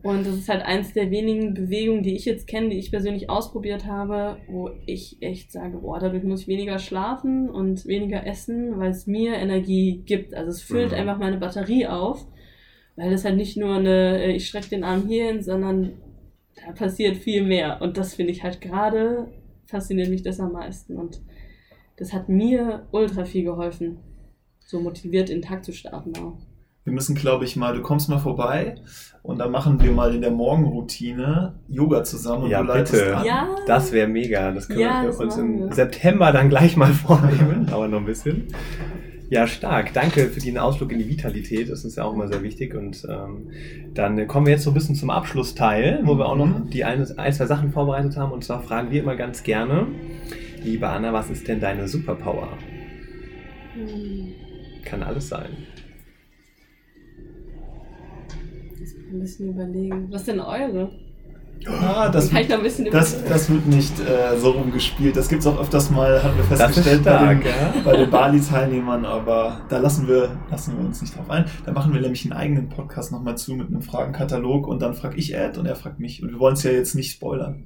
Und 0.03 0.27
das 0.27 0.35
ist 0.35 0.47
halt 0.49 0.63
eins 0.63 0.93
der 0.93 1.09
wenigen 1.09 1.55
Bewegungen, 1.55 2.03
die 2.03 2.15
ich 2.15 2.25
jetzt 2.25 2.47
kenne, 2.47 2.69
die 2.69 2.77
ich 2.77 2.91
persönlich 2.91 3.31
ausprobiert 3.31 3.87
habe, 3.87 4.37
wo 4.47 4.69
ich 4.85 5.17
echt 5.21 5.51
sage, 5.51 5.79
boah, 5.79 5.97
dadurch 5.99 6.23
muss 6.23 6.41
ich 6.41 6.47
weniger 6.47 6.77
schlafen 6.77 7.49
und 7.49 7.87
weniger 7.87 8.27
essen, 8.27 8.77
weil 8.77 8.91
es 8.91 9.07
mir 9.07 9.33
Energie 9.35 10.03
gibt. 10.05 10.35
Also 10.35 10.49
es 10.51 10.61
füllt 10.61 10.91
Mhm. 10.91 10.97
einfach 10.97 11.17
meine 11.17 11.37
Batterie 11.37 11.87
auf, 11.87 12.27
weil 12.95 13.11
das 13.11 13.25
halt 13.25 13.35
nicht 13.37 13.57
nur 13.57 13.75
eine, 13.75 14.23
äh, 14.23 14.31
ich 14.31 14.47
strecke 14.47 14.69
den 14.69 14.83
Arm 14.83 15.07
hierhin, 15.07 15.41
sondern 15.43 15.93
da 16.65 16.71
passiert 16.71 17.17
viel 17.17 17.43
mehr. 17.43 17.81
Und 17.81 17.97
das 17.97 18.13
finde 18.15 18.31
ich 18.31 18.43
halt 18.43 18.61
gerade, 18.61 19.27
fasziniert 19.67 20.09
mich 20.09 20.23
das 20.23 20.39
am 20.39 20.53
meisten. 20.53 20.95
Und 20.95 21.21
das 21.97 22.13
hat 22.13 22.29
mir 22.29 22.87
ultra 22.91 23.25
viel 23.25 23.43
geholfen, 23.43 23.97
so 24.59 24.79
motiviert 24.79 25.29
in 25.29 25.41
den 25.41 25.47
Tag 25.47 25.63
zu 25.65 25.73
starten 25.73 26.13
auch. 26.17 26.37
Wir 26.83 26.93
müssen, 26.93 27.15
glaube 27.15 27.45
ich, 27.45 27.55
mal, 27.55 27.73
du 27.75 27.81
kommst 27.81 28.09
mal 28.09 28.19
vorbei 28.19 28.75
und 29.23 29.39
dann 29.39 29.49
machen 29.51 29.81
wir 29.81 29.91
mal 29.91 30.13
in 30.13 30.21
der 30.21 30.29
Morgenroutine 30.29 31.55
Yoga 31.67 32.03
zusammen 32.03 32.43
und 32.43 32.51
Ja, 32.51 32.61
du 32.61 32.67
leitest 32.67 32.93
bitte. 32.93 33.17
an. 33.17 33.25
Ja, 33.25 33.55
Das 33.65 33.91
wäre 33.91 34.07
mega. 34.07 34.51
Das 34.51 34.67
können 34.67 34.81
Ja, 34.81 35.01
wir 35.01 35.07
das 35.07 35.19
uns 35.19 35.35
im 35.37 35.57
wir. 35.61 35.73
September 35.73 36.31
dann 36.31 36.47
gleich 36.49 36.77
mal 36.77 36.93
vornehmen, 36.93 37.69
aber 37.71 37.87
noch 37.87 37.97
ein 37.99 38.05
bisschen. 38.05 38.49
Ja, 39.29 39.47
stark. 39.47 39.91
Danke 39.93 40.27
für 40.29 40.39
den 40.39 40.57
Ausflug 40.57 40.91
in 40.91 40.99
die 40.99 41.09
Vitalität. 41.09 41.69
Das 41.69 41.83
ist 41.83 41.97
ja 41.97 42.03
auch 42.03 42.13
immer 42.13 42.27
sehr 42.27 42.43
wichtig. 42.43 42.75
Und 42.75 43.05
ähm, 43.09 43.49
dann 43.93 44.27
kommen 44.27 44.45
wir 44.45 44.53
jetzt 44.53 44.63
so 44.63 44.71
ein 44.71 44.75
bisschen 44.75 44.95
zum 44.95 45.09
Abschlussteil, 45.09 46.01
wo 46.03 46.15
wir 46.17 46.27
auch 46.27 46.35
noch 46.35 46.45
Mhm. 46.45 46.69
die 46.69 46.83
ein, 46.83 47.05
ein, 47.17 47.33
zwei 47.33 47.45
Sachen 47.47 47.71
vorbereitet 47.71 48.17
haben. 48.17 48.31
Und 48.31 48.43
zwar 48.43 48.61
fragen 48.61 48.91
wir 48.91 49.01
immer 49.01 49.15
ganz 49.15 49.41
gerne, 49.43 49.87
liebe 50.63 50.87
Anna, 50.87 51.11
was 51.11 51.29
ist 51.31 51.47
denn 51.47 51.59
deine 51.59 51.87
Superpower? 51.87 52.49
Hm. 53.73 54.33
Kann 54.85 55.01
alles 55.01 55.27
sein. 55.29 55.49
Jetzt 58.79 58.97
mal 58.97 59.07
ein 59.15 59.19
bisschen 59.19 59.49
überlegen. 59.49 60.07
Was 60.11 60.25
denn 60.25 60.39
eure? 60.39 60.91
Ah, 61.67 62.09
das, 62.09 62.31
ein 62.31 62.61
bisschen 62.61 62.85
das, 62.91 63.23
das 63.23 63.49
wird 63.49 63.65
nicht 63.65 63.99
äh, 63.99 64.37
so 64.37 64.51
rumgespielt. 64.51 65.15
Das 65.15 65.27
gibt 65.29 65.41
es 65.41 65.47
auch 65.47 65.59
öfters 65.59 65.89
mal, 65.89 66.21
haben 66.21 66.37
wir 66.37 66.43
festgestellt 66.43 67.03
bei 67.03 67.33
den, 67.33 67.41
stark, 67.41 67.45
ja. 67.45 67.81
bei 67.83 67.97
den 67.97 68.09
Bali-Teilnehmern, 68.09 69.03
aber 69.05 69.61
da 69.69 69.79
lassen 69.79 70.07
wir, 70.07 70.37
lassen 70.51 70.77
wir 70.77 70.85
uns 70.85 71.01
nicht 71.01 71.17
drauf 71.17 71.29
ein. 71.29 71.45
Da 71.65 71.71
machen 71.71 71.93
wir 71.93 72.01
nämlich 72.01 72.23
einen 72.23 72.33
eigenen 72.33 72.69
Podcast 72.69 73.11
nochmal 73.11 73.37
zu 73.37 73.55
mit 73.55 73.69
einem 73.69 73.81
Fragenkatalog 73.81 74.67
und 74.67 74.81
dann 74.81 74.93
frage 74.93 75.17
ich 75.17 75.33
Ed 75.33 75.57
und 75.57 75.65
er 75.65 75.75
fragt 75.75 75.99
mich. 75.99 76.21
Und 76.21 76.29
wir 76.29 76.39
wollen 76.39 76.53
es 76.53 76.63
ja 76.63 76.71
jetzt 76.71 76.93
nicht 76.93 77.11
spoilern. 77.11 77.63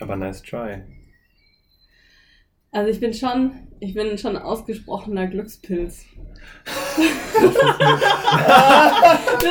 Aber 0.00 0.16
nice 0.16 0.42
try. 0.42 0.82
Also 2.72 2.90
ich 2.90 3.00
bin 3.00 3.12
schon, 3.12 3.52
ich 3.80 3.92
bin 3.92 4.16
schon 4.16 4.36
ausgesprochener 4.36 5.26
Glückspilz. 5.26 6.06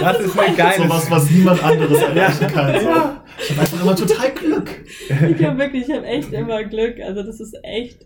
Das 0.02 0.20
ist 0.20 0.40
eine 0.40 0.56
geile 0.58 0.84
So 0.84 0.90
was, 0.90 1.12
was 1.12 1.30
niemand 1.30 1.64
anderes 1.64 2.02
erreichen 2.02 2.48
kann. 2.48 2.82
So. 2.82 3.21
Ich 3.44 3.52
habe 3.52 3.62
einfach 3.62 3.82
immer 3.82 3.96
total 3.96 4.32
Glück. 4.32 4.70
Ich 5.10 5.44
habe 5.44 5.58
wirklich, 5.58 5.88
ich 5.88 5.96
habe 5.96 6.06
echt 6.06 6.32
immer 6.34 6.64
Glück. 6.64 7.00
Also 7.00 7.24
das 7.24 7.40
ist 7.40 7.58
echt 7.64 8.06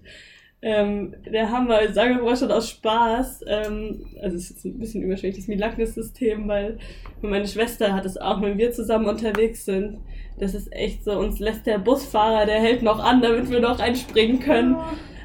ähm, 0.61 1.13
der 1.31 1.51
Hammer. 1.51 1.83
Ich 1.83 1.93
sage 1.93 2.15
mal 2.15 2.35
schon 2.35 2.51
aus 2.51 2.69
Spaß. 2.69 3.41
Ähm, 3.47 4.05
also 4.21 4.35
es 4.35 4.51
ist 4.51 4.65
ein 4.65 4.79
bisschen 4.79 5.03
überschwächt, 5.03 5.37
das 5.37 5.47
Milagnis-System, 5.47 6.47
weil 6.47 6.79
meine 7.21 7.47
Schwester 7.47 7.93
hat 7.93 8.05
es 8.05 8.17
auch, 8.17 8.41
wenn 8.41 8.57
wir 8.57 8.71
zusammen 8.71 9.05
unterwegs 9.05 9.65
sind. 9.65 9.99
Das 10.39 10.53
ist 10.53 10.71
echt 10.73 11.03
so, 11.03 11.17
uns 11.17 11.39
lässt 11.39 11.65
der 11.65 11.77
Busfahrer, 11.77 12.45
der 12.45 12.59
hält 12.59 12.81
noch 12.81 12.99
an, 12.99 13.21
damit 13.21 13.49
wir 13.49 13.59
noch 13.59 13.79
einspringen 13.79 14.39
können. 14.39 14.75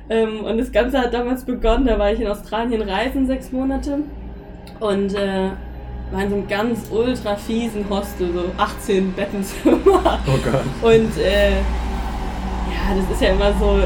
Ähm, 0.09 0.45
und 0.45 0.59
das 0.59 0.73
Ganze 0.73 0.99
hat 1.01 1.15
damals 1.15 1.45
begonnen, 1.45 1.87
da 1.87 1.99
war 1.99 2.13
ich 2.13 2.21
in 2.21 2.27
Australien 2.27 2.83
reisen, 2.83 3.27
sechs 3.27 3.51
Monate. 3.53 4.01
Und 4.81 5.15
äh, 5.15 5.51
war 6.11 6.23
in 6.23 6.31
so 6.31 6.37
einem 6.37 6.49
ganz 6.49 6.91
ultra 6.91 7.37
fiesen 7.37 7.89
Hostel, 7.89 8.33
so 8.33 8.45
18 8.57 9.13
Bettenzimmer. 9.13 10.19
Oh 10.27 10.39
Gott. 10.45 10.65
Und 10.83 11.17
äh, 11.19 11.51
ja, 11.51 12.97
das 12.97 13.11
ist 13.11 13.23
ja 13.23 13.31
immer 13.31 13.53
so, 13.59 13.79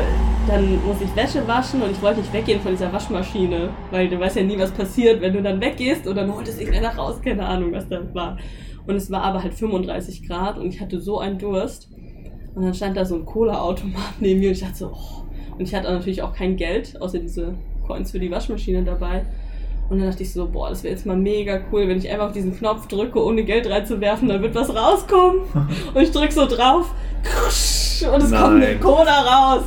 dann 0.46 0.84
muss 0.84 1.00
ich 1.00 1.14
Wäsche 1.14 1.46
waschen 1.46 1.82
und 1.82 1.90
ich 1.90 2.02
wollte 2.02 2.20
nicht 2.20 2.32
weggehen 2.32 2.60
von 2.60 2.72
dieser 2.72 2.92
Waschmaschine, 2.92 3.70
weil 3.90 4.08
du 4.08 4.18
weißt 4.18 4.36
ja 4.36 4.42
nie, 4.42 4.58
was 4.58 4.70
passiert, 4.70 5.20
wenn 5.20 5.32
du 5.32 5.42
dann 5.42 5.60
weggehst 5.60 6.06
und 6.06 6.16
dann 6.16 6.32
holt 6.32 6.48
es 6.48 6.58
irgendeiner 6.58 6.94
raus, 6.94 7.20
keine 7.22 7.46
Ahnung, 7.46 7.72
was 7.72 7.88
da 7.88 8.02
war. 8.14 8.38
Und 8.86 8.96
es 8.96 9.10
war 9.10 9.22
aber 9.22 9.42
halt 9.42 9.54
35 9.54 10.28
Grad 10.28 10.58
und 10.58 10.66
ich 10.66 10.80
hatte 10.80 11.00
so 11.00 11.18
einen 11.18 11.38
Durst. 11.38 11.90
Und 12.54 12.62
dann 12.62 12.74
stand 12.74 12.96
da 12.96 13.04
so 13.04 13.16
ein 13.16 13.24
Cola-Automat 13.24 14.20
neben 14.20 14.40
mir 14.40 14.48
und 14.48 14.54
ich 14.54 14.60
dachte 14.60 14.76
so, 14.76 14.92
oh. 14.92 15.24
Und 15.58 15.60
ich 15.60 15.74
hatte 15.74 15.90
natürlich 15.90 16.22
auch 16.22 16.32
kein 16.32 16.56
Geld, 16.56 17.00
außer 17.00 17.18
diese 17.18 17.54
Coins 17.86 18.10
für 18.10 18.18
die 18.18 18.30
Waschmaschine 18.30 18.82
dabei. 18.82 19.24
Und 19.90 19.98
dann 19.98 20.08
dachte 20.08 20.22
ich 20.22 20.32
so, 20.32 20.48
boah, 20.48 20.70
das 20.70 20.82
wäre 20.82 20.94
jetzt 20.94 21.04
mal 21.04 21.16
mega 21.16 21.60
cool, 21.70 21.86
wenn 21.88 21.98
ich 21.98 22.10
einfach 22.10 22.26
auf 22.26 22.32
diesen 22.32 22.56
Knopf 22.56 22.86
drücke, 22.88 23.22
ohne 23.22 23.44
Geld 23.44 23.68
reinzuwerfen, 23.68 24.28
dann 24.28 24.40
wird 24.42 24.54
was 24.54 24.74
rauskommen. 24.74 25.42
Und 25.94 26.02
ich 26.02 26.10
drücke 26.10 26.32
so 26.32 26.46
drauf 26.46 26.86
und 28.02 28.22
es 28.22 28.30
kommt 28.30 28.56
eine 28.56 28.58
Nein. 28.58 28.80
Cola 28.80 29.20
raus. 29.20 29.62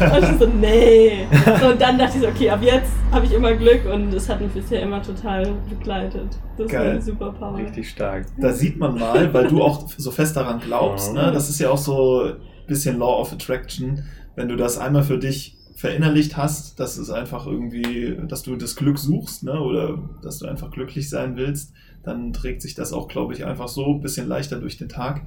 Und 0.00 0.22
ich 0.22 0.38
so, 0.38 0.46
nee. 0.46 1.26
So, 1.60 1.68
und 1.68 1.80
dann 1.80 1.98
dachte 1.98 2.16
ich 2.16 2.22
so, 2.22 2.28
okay, 2.28 2.50
ab 2.50 2.60
jetzt 2.62 2.92
habe 3.10 3.24
ich 3.24 3.32
immer 3.32 3.54
Glück 3.54 3.86
und 3.92 4.12
es 4.12 4.28
hat 4.28 4.40
mich 4.40 4.50
bisher 4.52 4.82
immer 4.82 5.02
total 5.02 5.54
begleitet. 5.68 6.28
Das 6.56 6.66
ist 6.66 6.72
Geil. 6.72 6.88
meine 6.88 7.02
Superpower. 7.02 7.56
Richtig 7.56 7.88
stark. 7.88 8.26
Da 8.38 8.52
sieht 8.52 8.78
man 8.78 8.98
mal, 8.98 9.32
weil 9.32 9.48
du 9.48 9.62
auch 9.62 9.88
so 9.96 10.10
fest 10.10 10.36
daran 10.36 10.60
glaubst, 10.60 11.14
ne? 11.14 11.30
das 11.32 11.48
ist 11.48 11.58
ja 11.58 11.70
auch 11.70 11.78
so 11.78 12.24
ein 12.24 12.36
bisschen 12.66 12.98
Law 12.98 13.20
of 13.20 13.32
Attraction, 13.32 14.04
wenn 14.36 14.48
du 14.48 14.56
das 14.56 14.78
einmal 14.78 15.02
für 15.02 15.18
dich 15.18 15.56
verinnerlicht 15.80 16.36
hast, 16.36 16.78
dass 16.78 16.98
es 16.98 17.08
einfach 17.08 17.46
irgendwie, 17.46 18.14
dass 18.28 18.42
du 18.42 18.54
das 18.56 18.76
Glück 18.76 18.98
suchst, 18.98 19.44
ne? 19.44 19.58
oder 19.58 19.98
dass 20.20 20.38
du 20.38 20.46
einfach 20.46 20.70
glücklich 20.70 21.08
sein 21.08 21.36
willst, 21.36 21.72
dann 22.02 22.34
trägt 22.34 22.60
sich 22.60 22.74
das 22.74 22.92
auch, 22.92 23.08
glaube 23.08 23.32
ich, 23.32 23.46
einfach 23.46 23.66
so 23.66 23.94
ein 23.94 24.02
bisschen 24.02 24.28
leichter 24.28 24.60
durch 24.60 24.76
den 24.76 24.90
Tag. 24.90 25.22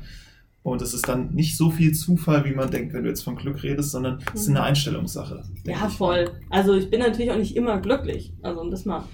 Und 0.62 0.84
es 0.84 0.94
ist 0.94 1.10
dann 1.10 1.34
nicht 1.34 1.58
so 1.58 1.72
viel 1.72 1.94
Zufall, 1.94 2.46
wie 2.46 2.54
man 2.54 2.70
denkt, 2.70 2.94
wenn 2.94 3.02
du 3.02 3.10
jetzt 3.10 3.24
von 3.24 3.36
Glück 3.36 3.64
redest, 3.64 3.90
sondern 3.90 4.20
es 4.36 4.42
ist 4.42 4.50
eine 4.50 4.62
Einstellungssache. 4.62 5.44
denke 5.66 5.72
Ja, 5.72 5.90
voll. 5.90 6.30
Also 6.52 6.76
ich 6.76 6.92
bin 6.92 7.00
natürlich 7.00 7.32
auch 7.32 7.38
nicht 7.38 7.56
immer 7.56 7.80
glücklich. 7.80 8.32
Also 8.44 8.62
und 8.62 8.70
das 8.70 8.86
mal. 8.86 9.06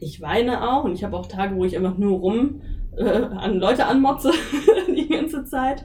Ich 0.00 0.22
weine 0.22 0.66
auch 0.66 0.84
und 0.84 0.94
ich 0.94 1.04
habe 1.04 1.14
auch 1.14 1.26
Tage, 1.26 1.56
wo 1.56 1.66
ich 1.66 1.76
einfach 1.76 1.98
nur 1.98 2.18
rum 2.20 2.62
äh, 2.96 3.04
an 3.04 3.58
Leute 3.58 3.84
anmotze 3.86 4.32
die 4.96 5.08
ganze 5.08 5.44
Zeit. 5.44 5.84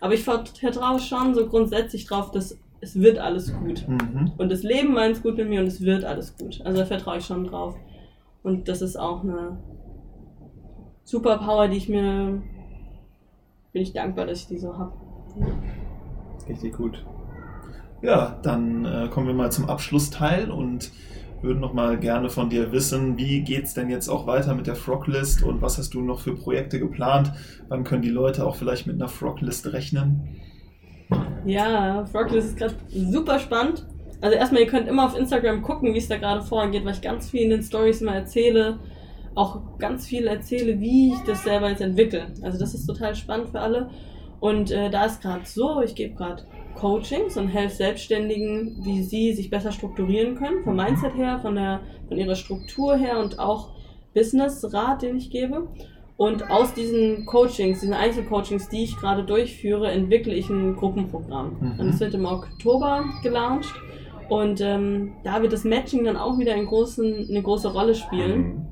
Aber 0.00 0.14
ich 0.14 0.24
vertraue 0.24 0.98
schon 0.98 1.34
so 1.34 1.46
grundsätzlich 1.46 2.06
drauf, 2.06 2.30
dass 2.30 2.58
es 2.80 3.00
wird 3.00 3.18
alles 3.18 3.52
gut. 3.54 3.86
Mhm. 3.88 4.32
Und 4.36 4.50
das 4.50 4.62
Leben 4.62 4.92
meint 4.92 5.16
es 5.16 5.22
gut 5.22 5.36
mit 5.36 5.48
mir 5.48 5.60
und 5.60 5.66
es 5.66 5.80
wird 5.80 6.04
alles 6.04 6.36
gut. 6.36 6.60
Also 6.64 6.78
da 6.78 6.86
vertraue 6.86 7.18
ich 7.18 7.24
schon 7.24 7.44
drauf. 7.44 7.76
Und 8.42 8.68
das 8.68 8.82
ist 8.82 8.96
auch 8.96 9.22
eine 9.22 9.58
Superpower, 11.04 11.68
die 11.68 11.76
ich 11.76 11.88
mir 11.88 12.42
bin 13.72 13.82
ich 13.82 13.92
dankbar, 13.92 14.26
dass 14.26 14.40
ich 14.40 14.46
die 14.46 14.58
so 14.58 14.78
habe. 14.78 14.92
Richtig 16.48 16.74
gut. 16.74 17.04
Ja, 18.00 18.38
dann 18.42 18.84
äh, 18.84 19.08
kommen 19.08 19.26
wir 19.26 19.34
mal 19.34 19.52
zum 19.52 19.68
Abschlussteil 19.68 20.50
und 20.50 20.92
würden 21.42 21.60
noch 21.60 21.74
mal 21.74 21.98
gerne 21.98 22.30
von 22.30 22.48
dir 22.48 22.72
wissen, 22.72 23.18
wie 23.18 23.42
geht's 23.42 23.74
denn 23.74 23.90
jetzt 23.90 24.08
auch 24.08 24.26
weiter 24.26 24.54
mit 24.54 24.66
der 24.66 24.76
Froglist 24.76 25.42
und 25.42 25.60
was 25.60 25.76
hast 25.76 25.92
du 25.92 26.00
noch 26.00 26.20
für 26.20 26.34
Projekte 26.34 26.78
geplant? 26.78 27.32
Wann 27.68 27.84
können 27.84 28.02
die 28.02 28.08
Leute 28.08 28.46
auch 28.46 28.56
vielleicht 28.56 28.86
mit 28.86 28.96
einer 28.96 29.08
Froglist 29.08 29.72
rechnen? 29.72 30.40
Ja, 31.44 32.04
Froglist 32.06 32.48
ist 32.48 32.56
gerade 32.56 32.74
super 32.88 33.38
spannend. 33.38 33.86
Also 34.20 34.36
erstmal, 34.36 34.62
ihr 34.62 34.66
könnt 34.66 34.88
immer 34.88 35.06
auf 35.06 35.16
Instagram 35.16 35.62
gucken, 35.62 35.94
wie 35.94 35.98
es 35.98 36.08
da 36.08 36.16
gerade 36.16 36.42
vorangeht, 36.42 36.84
weil 36.84 36.94
ich 36.94 37.02
ganz 37.02 37.30
viel 37.30 37.42
in 37.42 37.50
den 37.50 37.62
Stories 37.62 38.00
immer 38.00 38.14
erzähle. 38.14 38.78
Auch 39.34 39.78
ganz 39.78 40.06
viel 40.06 40.26
erzähle, 40.26 40.80
wie 40.80 41.12
ich 41.12 41.18
das 41.26 41.44
selber 41.44 41.68
jetzt 41.68 41.82
entwickle. 41.82 42.26
Also 42.42 42.58
das 42.58 42.74
ist 42.74 42.86
total 42.86 43.14
spannend 43.14 43.50
für 43.50 43.60
alle. 43.60 43.90
Und 44.40 44.70
äh, 44.70 44.90
da 44.90 45.04
ist 45.04 45.22
gerade 45.22 45.44
so, 45.44 45.82
ich 45.82 45.94
gebe 45.94 46.14
gerade 46.14 46.44
Coachings 46.74 47.36
und 47.36 47.48
helfe 47.48 47.76
Selbstständigen, 47.76 48.84
wie 48.84 49.02
sie 49.02 49.32
sich 49.32 49.50
besser 49.50 49.72
strukturieren 49.72 50.36
können, 50.36 50.62
vom 50.62 50.76
Mindset 50.76 51.14
her, 51.14 51.38
von, 51.40 51.54
der, 51.54 51.80
von 52.08 52.18
ihrer 52.18 52.34
Struktur 52.34 52.96
her 52.96 53.18
und 53.18 53.38
auch 53.38 53.70
Business-Rat, 54.14 55.02
den 55.02 55.16
ich 55.16 55.30
gebe. 55.30 55.68
Und 56.16 56.50
aus 56.50 56.72
diesen 56.72 57.26
Coachings, 57.26 57.80
diesen 57.80 57.92
Einzelcoachings, 57.92 58.68
die 58.68 58.84
ich 58.84 58.96
gerade 58.96 59.24
durchführe, 59.24 59.90
entwickle 59.90 60.34
ich 60.34 60.48
ein 60.48 60.74
Gruppenprogramm. 60.76 61.56
Mhm. 61.60 61.80
Und 61.80 61.88
es 61.90 62.00
wird 62.00 62.14
im 62.14 62.24
Oktober 62.24 63.04
gelauncht. 63.22 63.74
Und 64.28 64.60
ähm, 64.60 65.12
da 65.24 65.42
wird 65.42 65.52
das 65.52 65.64
Matching 65.64 66.04
dann 66.04 66.16
auch 66.16 66.38
wieder 66.38 66.56
großen, 66.56 67.28
eine 67.28 67.42
große 67.42 67.70
Rolle 67.72 67.94
spielen. 67.94 68.38
Mhm. 68.38 68.66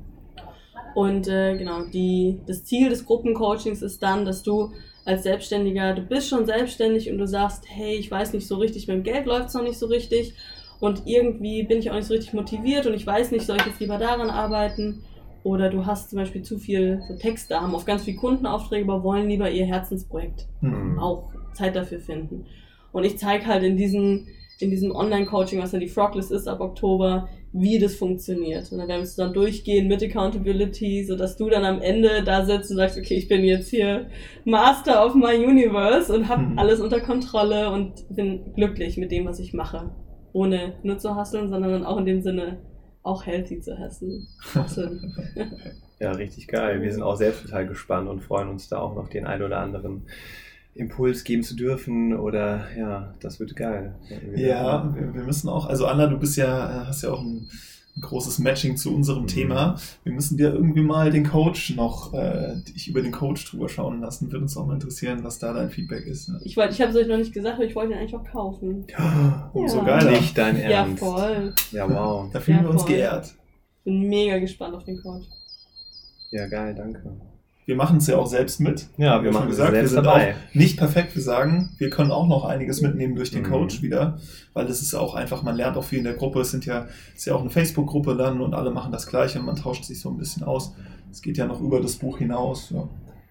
Und 0.95 1.27
äh, 1.27 1.57
genau, 1.57 1.83
die, 1.83 2.39
das 2.47 2.63
Ziel 2.63 2.89
des 2.89 3.05
Gruppencoachings 3.05 3.81
ist 3.81 4.01
dann, 4.01 4.25
dass 4.25 4.43
du 4.43 4.71
als 5.03 5.23
Selbstständiger, 5.23 5.93
du 5.93 6.01
bist 6.01 6.29
schon 6.29 6.45
selbstständig 6.45 7.11
und 7.11 7.19
du 7.19 7.27
sagst, 7.27 7.65
hey, 7.67 7.95
ich 7.95 8.09
weiß 8.09 8.33
nicht 8.33 8.47
so 8.47 8.55
richtig, 8.55 8.87
mit 8.87 8.97
dem 8.97 9.03
Geld 9.03 9.25
läuft 9.25 9.49
es 9.49 9.53
noch 9.53 9.61
nicht 9.61 9.77
so 9.77 9.85
richtig 9.85 10.33
und 10.79 11.03
irgendwie 11.05 11.63
bin 11.63 11.79
ich 11.79 11.91
auch 11.91 11.95
nicht 11.95 12.07
so 12.07 12.13
richtig 12.13 12.33
motiviert 12.33 12.87
und 12.87 12.93
ich 12.93 13.05
weiß 13.05 13.31
nicht, 13.31 13.45
soll 13.45 13.57
ich 13.57 13.65
jetzt 13.65 13.79
lieber 13.79 13.97
daran 13.97 14.29
arbeiten? 14.29 15.03
Oder 15.45 15.69
du 15.69 15.85
hast 15.85 16.09
zum 16.09 16.17
Beispiel 16.17 16.41
zu 16.41 16.57
viel 16.57 17.01
so 17.07 17.15
Texte, 17.17 17.61
haben 17.61 17.75
auf 17.75 17.85
ganz 17.85 18.03
viele 18.03 18.17
Kundenaufträge, 18.17 18.83
aber 18.91 19.03
wollen 19.03 19.29
lieber 19.29 19.49
ihr 19.51 19.65
Herzensprojekt 19.67 20.47
Mhm. 20.61 20.97
auch 20.97 21.29
Zeit 21.53 21.75
dafür 21.75 21.99
finden. 21.99 22.45
Und 22.91 23.03
ich 23.03 23.19
zeige 23.19 23.45
halt 23.45 23.61
in 23.61 23.77
diesem, 23.77 24.25
in 24.59 24.71
diesem 24.71 24.89
Online-Coaching, 24.95 25.61
was 25.61 25.69
dann 25.71 25.81
die 25.81 25.87
Froglist 25.87 26.31
ist 26.31 26.47
ab 26.47 26.61
Oktober, 26.61 27.29
wie 27.53 27.77
das 27.77 27.93
funktioniert. 27.95 28.71
Und 28.71 28.79
dann 28.79 28.87
werden 28.87 29.01
wir 29.01 29.03
es 29.03 29.15
dann 29.17 29.33
durchgehen 29.33 29.87
mit 29.87 30.01
Accountability, 30.01 31.03
sodass 31.05 31.37
du 31.37 31.47
dann 31.47 31.63
am 31.63 31.79
Ende 31.79 32.23
da 32.25 32.43
sitzt 32.43 32.71
und 32.71 32.77
sagst, 32.77 32.97
okay, 32.97 33.13
ich 33.13 33.27
bin 33.27 33.43
jetzt 33.45 33.69
hier 33.69 34.07
Master 34.45 35.05
of 35.05 35.13
my 35.13 35.35
Universe 35.35 36.11
und 36.11 36.27
habe 36.27 36.41
Mhm. 36.41 36.57
alles 36.57 36.79
unter 36.79 37.01
Kontrolle 37.01 37.69
und 37.71 37.91
bin 38.09 38.53
glücklich 38.55 38.97
mit 38.97 39.11
dem, 39.11 39.25
was 39.27 39.39
ich 39.39 39.53
mache. 39.53 39.91
Ohne 40.33 40.73
nur 40.81 40.97
zu 40.97 41.15
hasseln, 41.15 41.49
sondern 41.49 41.85
auch 41.85 41.97
in 41.97 42.05
dem 42.05 42.21
Sinne 42.21 42.57
auch 43.05 43.25
healthy 43.25 43.61
zu. 43.61 43.77
Hasseln. 43.77 44.27
Ja, 45.97 46.11
richtig 46.11 46.49
geil. 46.49 46.81
Wir 46.81 46.91
sind 46.91 47.03
auch 47.03 47.15
selbst 47.15 47.43
total 47.43 47.65
gespannt 47.67 48.09
und 48.09 48.19
freuen 48.19 48.49
uns 48.49 48.67
da 48.67 48.79
auch 48.79 48.95
noch 48.95 49.07
den 49.07 49.25
ein 49.25 49.41
oder 49.41 49.59
anderen 49.59 50.01
Impuls 50.73 51.23
geben 51.23 51.41
zu 51.41 51.55
dürfen 51.55 52.13
oder 52.13 52.67
ja, 52.77 53.13
das 53.21 53.39
wird 53.39 53.55
geil. 53.55 53.95
Ja, 54.35 54.93
wir, 54.93 55.13
wir 55.13 55.23
müssen 55.23 55.47
auch, 55.47 55.67
also 55.67 55.87
Anna, 55.87 56.07
du 56.07 56.19
bist 56.19 56.35
ja, 56.35 56.85
hast 56.85 57.03
ja 57.03 57.11
auch 57.11 57.21
ein, 57.21 57.47
ein 57.97 58.01
großes 58.01 58.39
Matching 58.39 58.75
zu 58.75 58.93
unserem 58.93 59.23
Mhm. 59.23 59.27
Thema. 59.27 59.75
Wir 60.03 60.11
müssen 60.11 60.35
dir 60.37 60.53
irgendwie 60.53 60.81
mal 60.81 61.11
den 61.11 61.25
Coach 61.25 61.75
noch, 61.75 62.13
äh, 62.13 62.55
dich 62.67 62.87
über 62.89 63.01
den 63.01 63.11
Coach 63.13 63.49
drüber 63.49 63.69
schauen 63.69 64.01
lassen. 64.01 64.31
Würde 64.31 64.43
uns 64.43 64.57
auch 64.57 64.65
mal 64.65 64.73
interessieren, 64.73 65.23
was 65.23 65.39
da 65.39 65.53
dein 65.53 65.69
Feedback 65.69 66.05
ist. 66.05 66.27
Ne? 66.27 66.39
Ich, 66.43 66.57
wollte, 66.57 66.73
ich 66.73 66.81
habe 66.81 66.91
es 66.91 66.97
euch 66.97 67.07
noch 67.07 67.17
nicht 67.17 67.33
gesagt, 67.33 67.55
aber 67.55 67.63
ich 67.65 67.75
wollte 67.75 67.93
ihn 67.93 67.99
eigentlich 67.99 68.15
auch 68.15 68.25
kaufen. 68.25 68.85
Umso 69.53 69.77
Ja. 69.77 69.83
geiler. 69.85 70.11
Nicht 70.11 70.37
dein 70.37 70.57
Ja, 70.57 70.63
Ernst. 70.69 70.99
voll. 70.99 71.53
Ja, 71.71 71.89
wow. 71.89 72.29
Da 72.33 72.39
fühlen 72.41 72.57
Ja, 72.57 72.63
wir 72.63 72.69
uns 72.71 72.81
voll. 72.83 72.91
geehrt. 72.91 73.33
Bin 73.85 74.01
mega 74.09 74.39
gespannt 74.39 74.75
auf 74.75 74.83
den 74.83 75.01
Coach. 75.01 75.27
Ja, 76.31 76.47
geil, 76.47 76.75
danke. 76.75 77.01
Wir 77.65 77.75
machen 77.75 77.97
es 77.97 78.05
ja 78.07 78.17
auch 78.17 78.27
selbst 78.27 78.59
mit. 78.59 78.87
Ja, 78.97 79.23
wir 79.23 79.31
schon 79.31 79.41
machen 79.41 79.49
es 79.49 79.55
gesagt, 79.57 79.71
wir 79.71 79.77
selbst 79.79 79.93
sind 79.93 80.05
dabei. 80.05 80.33
auch 80.35 80.55
nicht 80.55 80.77
perfekt. 80.77 81.15
Wir 81.15 81.23
sagen, 81.23 81.71
wir 81.79 81.89
können 81.89 82.11
auch 82.11 82.27
noch 82.27 82.45
einiges 82.45 82.81
mitnehmen 82.81 83.15
durch 83.15 83.31
den 83.31 83.41
Mhm. 83.41 83.47
Coach 83.49 83.81
wieder, 83.81 84.19
weil 84.53 84.67
das 84.67 84.81
ist 84.81 84.93
auch 84.93 85.15
einfach, 85.15 85.41
man 85.41 85.55
lernt 85.55 85.75
auch 85.75 85.83
viel 85.83 85.97
in 85.99 86.03
der 86.05 86.13
Gruppe. 86.13 86.41
Es 86.41 86.51
sind 86.51 86.65
ja, 86.67 86.85
ist 87.15 87.25
ja 87.25 87.33
auch 87.33 87.41
eine 87.41 87.49
Facebook-Gruppe 87.49 88.15
dann 88.15 88.39
und 88.41 88.53
alle 88.53 88.69
machen 88.69 88.91
das 88.91 89.07
Gleiche 89.07 89.39
und 89.39 89.45
man 89.45 89.55
tauscht 89.55 89.83
sich 89.83 89.99
so 89.99 90.09
ein 90.09 90.17
bisschen 90.17 90.43
aus. 90.43 90.73
Es 91.11 91.21
geht 91.23 91.37
ja 91.37 91.47
noch 91.47 91.59
über 91.59 91.81
das 91.81 91.95
Buch 91.95 92.19
hinaus. 92.19 92.69
Ja, 92.69 92.87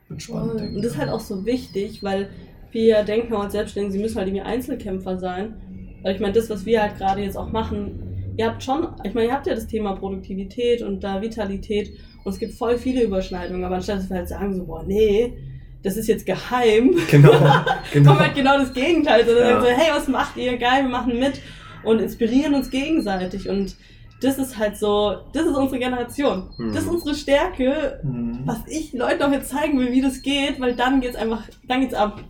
wird 0.08 0.22
spannend. 0.22 0.58
Denke 0.58 0.76
Und 0.76 0.84
das 0.84 0.92
ist 0.92 0.98
halt 0.98 1.10
auch 1.10 1.20
so 1.20 1.46
wichtig, 1.46 2.02
weil 2.02 2.28
wir 2.72 2.84
ja 2.84 3.02
denken 3.04 3.34
als 3.34 3.52
Selbstständige, 3.52 3.92
sie 3.92 3.98
müssen 4.00 4.16
halt 4.16 4.26
irgendwie 4.26 4.42
Einzelkämpfer 4.44 5.16
sein. 5.16 5.54
Weil 6.02 6.16
ich 6.16 6.20
meine, 6.20 6.32
das, 6.32 6.50
was 6.50 6.66
wir 6.66 6.82
halt 6.82 6.96
gerade 6.98 7.22
jetzt 7.22 7.36
auch 7.36 7.52
machen, 7.52 8.34
ihr 8.36 8.46
habt 8.46 8.64
schon, 8.64 8.88
ich 9.04 9.14
meine, 9.14 9.28
ihr 9.28 9.32
habt 9.32 9.46
ja 9.46 9.54
das 9.54 9.68
Thema 9.68 9.94
Produktivität 9.94 10.82
und 10.82 11.04
da 11.04 11.22
Vitalität 11.22 11.92
und 12.24 12.32
es 12.32 12.38
gibt 12.38 12.54
voll 12.54 12.78
viele 12.78 13.02
Überschneidungen, 13.04 13.64
aber 13.64 13.76
anstatt 13.76 13.98
dass 13.98 14.10
wir 14.10 14.16
halt 14.16 14.28
sagen 14.28 14.54
so, 14.56 14.64
boah, 14.64 14.82
nee, 14.86 15.34
das 15.82 15.96
ist 15.98 16.08
jetzt 16.08 16.24
geheim, 16.26 16.94
Genau, 17.10 17.30
genau. 17.92 18.10
kommt 18.12 18.20
halt 18.22 18.34
genau 18.34 18.58
das 18.58 18.72
Gegenteil. 18.72 19.24
Sondern 19.26 19.46
Ja. 19.48 19.60
so, 19.60 19.66
hey, 19.66 19.90
was 19.94 20.08
macht 20.08 20.36
ihr? 20.36 20.56
Geil, 20.56 20.82
wir 20.84 20.88
machen 20.90 21.18
mit 21.18 21.40
und 21.82 22.00
inspirieren 22.00 22.54
uns 22.54 22.70
gegenseitig 22.70 23.48
und 23.50 23.76
das 24.22 24.38
ist 24.38 24.56
halt 24.58 24.78
so, 24.78 25.16
das 25.34 25.44
ist 25.44 25.54
unsere 25.54 25.78
Generation. 25.78 26.48
Mhm. 26.56 26.72
Das 26.72 26.84
ist 26.84 26.88
unsere 26.88 27.14
Stärke, 27.14 28.00
Mhm. 28.02 28.40
was 28.46 28.60
ich 28.68 28.94
Leuten 28.94 29.22
auch 29.22 29.32
jetzt 29.32 29.50
zeigen 29.50 29.78
will, 29.78 29.92
wie 29.92 30.00
das 30.00 30.22
geht, 30.22 30.58
weil 30.60 30.74
dann 30.74 31.02
geht's 31.02 31.16
einfach, 31.16 31.42
dann 31.68 31.80
geht's 31.82 31.92
ab. 31.94 32.22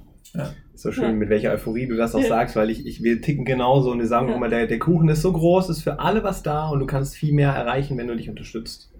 So 0.74 0.90
schön, 0.90 1.04
Ja. 1.04 1.12
mit 1.12 1.28
welcher 1.28 1.52
Euphorie 1.52 1.86
du 1.86 1.94
das 1.94 2.16
auch 2.16 2.20
Ja. 2.20 2.26
sagst, 2.26 2.56
weil 2.56 2.68
ich, 2.70 2.84
ich, 2.84 3.04
wir 3.04 3.22
ticken 3.22 3.44
genauso 3.44 3.92
und 3.92 4.00
wir 4.00 4.08
sagen 4.08 4.28
Ja. 4.30 4.34
immer, 4.34 4.48
der, 4.48 4.66
der 4.66 4.80
Kuchen 4.80 5.08
ist 5.08 5.22
so 5.22 5.32
groß, 5.32 5.70
ist 5.70 5.82
für 5.82 6.00
alle 6.00 6.24
was 6.24 6.42
da 6.42 6.68
und 6.68 6.80
du 6.80 6.86
kannst 6.86 7.14
viel 7.14 7.32
mehr 7.32 7.50
erreichen, 7.50 7.96
wenn 7.96 8.08
du 8.08 8.16
dich 8.16 8.28
unterstützt. 8.28 8.90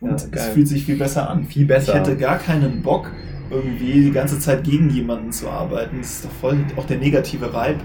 Und 0.00 0.20
Ja, 0.20 0.28
es 0.32 0.46
fühlt 0.48 0.68
sich 0.68 0.84
viel 0.84 0.96
besser 0.96 1.28
an. 1.30 1.44
Viel 1.44 1.66
besser. 1.66 1.92
Ich 1.94 1.98
hätte 1.98 2.16
gar 2.16 2.38
keinen 2.38 2.82
Bock, 2.82 3.10
irgendwie 3.50 4.04
die 4.04 4.12
ganze 4.12 4.38
Zeit 4.38 4.64
gegen 4.64 4.90
jemanden 4.90 5.32
zu 5.32 5.48
arbeiten. 5.48 5.98
Das 6.00 6.10
ist 6.10 6.24
doch 6.24 6.32
voll 6.40 6.58
auch 6.76 6.86
der 6.86 6.98
negative 6.98 7.52
Vibe 7.52 7.80